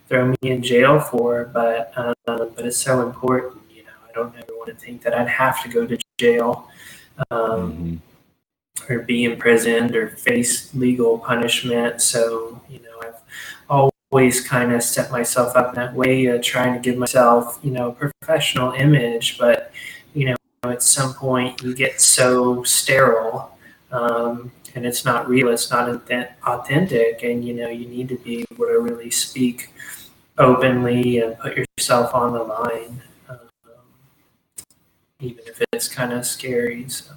throw 0.08 0.28
me 0.28 0.38
in 0.42 0.62
jail 0.62 1.00
for, 1.00 1.46
but 1.46 1.92
um, 1.98 2.14
but 2.26 2.66
it's 2.66 2.78
so 2.78 3.06
important. 3.06 3.62
You 3.70 3.84
know, 3.84 3.90
I 4.08 4.12
don't 4.14 4.36
ever 4.36 4.51
to 4.66 4.74
think 4.74 5.02
that 5.04 5.14
I'd 5.14 5.28
have 5.28 5.62
to 5.64 5.70
go 5.70 5.86
to 5.86 5.98
jail 6.18 6.68
um, 7.30 8.00
mm-hmm. 8.80 8.94
or 8.94 9.00
be 9.00 9.24
imprisoned 9.26 9.96
or 9.96 10.10
face 10.10 10.74
legal 10.74 11.20
punishment. 11.20 12.02
So 12.02 12.62
you 12.70 12.80
know, 12.80 13.14
I've 13.70 13.92
always 14.12 14.46
kind 14.46 14.74
of 14.74 14.84
set 14.84 15.12
myself 15.12 15.56
up 15.56 15.70
in 15.70 15.76
that 15.76 15.94
way, 15.94 16.30
uh, 16.30 16.40
trying 16.42 16.74
to 16.74 16.80
give 16.80 16.98
myself 16.98 17.60
you 17.64 17.72
know 17.72 17.90
a 17.90 17.94
professional 17.94 18.72
image, 18.74 19.38
but 19.38 19.72
you 20.14 20.28
know, 20.28 20.36
at 20.64 20.84
some 20.84 21.14
point 21.14 21.62
you 21.62 21.74
get 21.76 22.02
so 22.02 22.64
sterile. 22.64 23.58
Um, 23.92 24.52
and 24.74 24.86
it's 24.86 25.04
not 25.04 25.28
real 25.28 25.50
it's 25.50 25.70
not 25.70 25.90
authentic 25.90 27.24
and 27.24 27.44
you 27.44 27.54
know 27.54 27.68
you 27.68 27.90
need 27.90 28.08
to 28.08 28.16
be 28.20 28.46
able 28.54 28.68
to 28.68 28.80
really 28.80 29.12
speak 29.12 29.70
openly 30.42 31.20
and 31.20 31.38
put 31.40 31.56
yourself 31.56 32.14
on 32.14 32.34
the 32.34 32.44
line, 32.44 33.02
even 35.22 35.44
if 35.46 35.62
it's 35.72 35.88
kind 35.88 36.12
of 36.12 36.26
scary. 36.26 36.88
So. 36.90 37.14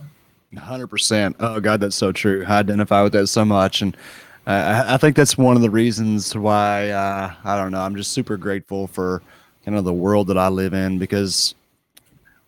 100%. 0.54 1.34
Oh, 1.40 1.60
God, 1.60 1.80
that's 1.80 1.96
so 1.96 2.12
true. 2.12 2.44
I 2.46 2.58
identify 2.58 3.02
with 3.02 3.12
that 3.14 3.26
so 3.28 3.44
much. 3.44 3.82
And 3.82 3.96
uh, 4.46 4.84
I 4.86 4.96
think 4.96 5.16
that's 5.16 5.36
one 5.36 5.56
of 5.56 5.62
the 5.62 5.70
reasons 5.70 6.36
why, 6.36 6.90
uh, 6.90 7.34
I 7.44 7.56
don't 7.56 7.72
know, 7.72 7.80
I'm 7.80 7.96
just 7.96 8.12
super 8.12 8.36
grateful 8.36 8.86
for 8.86 9.22
kind 9.64 9.76
of 9.76 9.84
the 9.84 9.92
world 9.92 10.28
that 10.28 10.38
I 10.38 10.48
live 10.48 10.74
in 10.74 10.98
because 10.98 11.54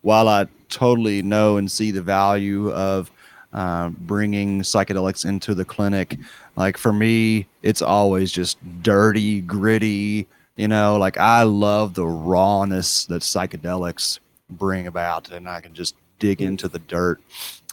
while 0.03 0.28
I 0.28 0.47
totally 0.69 1.23
know 1.23 1.57
and 1.57 1.70
see 1.70 1.91
the 1.91 2.03
value 2.03 2.70
of 2.73 3.11
uh, 3.53 3.89
bringing 3.89 4.61
psychedelics 4.61 5.24
into 5.24 5.55
the 5.55 5.65
clinic, 5.65 6.19
like 6.57 6.77
for 6.77 6.93
me, 6.93 7.47
it's 7.62 7.83
always 7.83 8.31
just 8.31 8.59
dirty, 8.83 9.41
gritty, 9.41 10.28
you 10.57 10.69
know, 10.69 10.99
like 10.99 11.16
I 11.16 11.43
love 11.45 11.95
the 11.95 12.07
rawness 12.07 13.07
that 13.07 13.23
psychedelics 13.23 14.19
bring 14.51 14.86
about, 14.86 15.31
and 15.31 15.48
I 15.48 15.60
can 15.60 15.74
just 15.74 15.94
dig 16.18 16.40
into 16.40 16.68
the 16.68 16.78
dirt. 16.78 17.20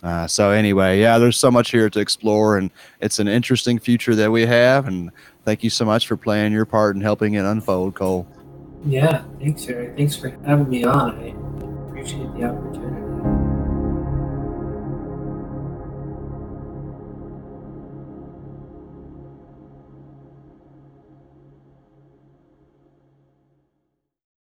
Uh, 0.02 0.28
so 0.28 0.52
anyway, 0.52 1.00
yeah, 1.00 1.18
there's 1.18 1.38
so 1.38 1.50
much 1.50 1.72
here 1.72 1.90
to 1.90 2.00
explore, 2.00 2.58
and 2.58 2.70
it's 3.00 3.20
an 3.20 3.28
interesting 3.28 3.80
future 3.80 4.16
that 4.16 4.32
we 4.32 4.46
have. 4.46 4.88
And 4.88 5.12
thank 5.46 5.64
you 5.64 5.70
so 5.70 5.86
much 5.86 6.08
for 6.08 6.18
playing 6.18 6.52
your 6.52 6.66
part 6.66 6.96
in 6.96 7.02
helping 7.02 7.36
it 7.36 7.46
unfold, 7.46 7.96
Cole. 7.96 8.28
Yeah, 8.86 9.24
thanks, 9.40 9.66
Eric. 9.68 9.96
Thanks 9.96 10.16
for 10.18 10.30
having 10.46 10.70
me 10.70 10.84
on. 10.84 11.20
I 11.20 11.90
appreciate 11.90 12.34
the 12.34 12.44
opportunity. 12.44 12.83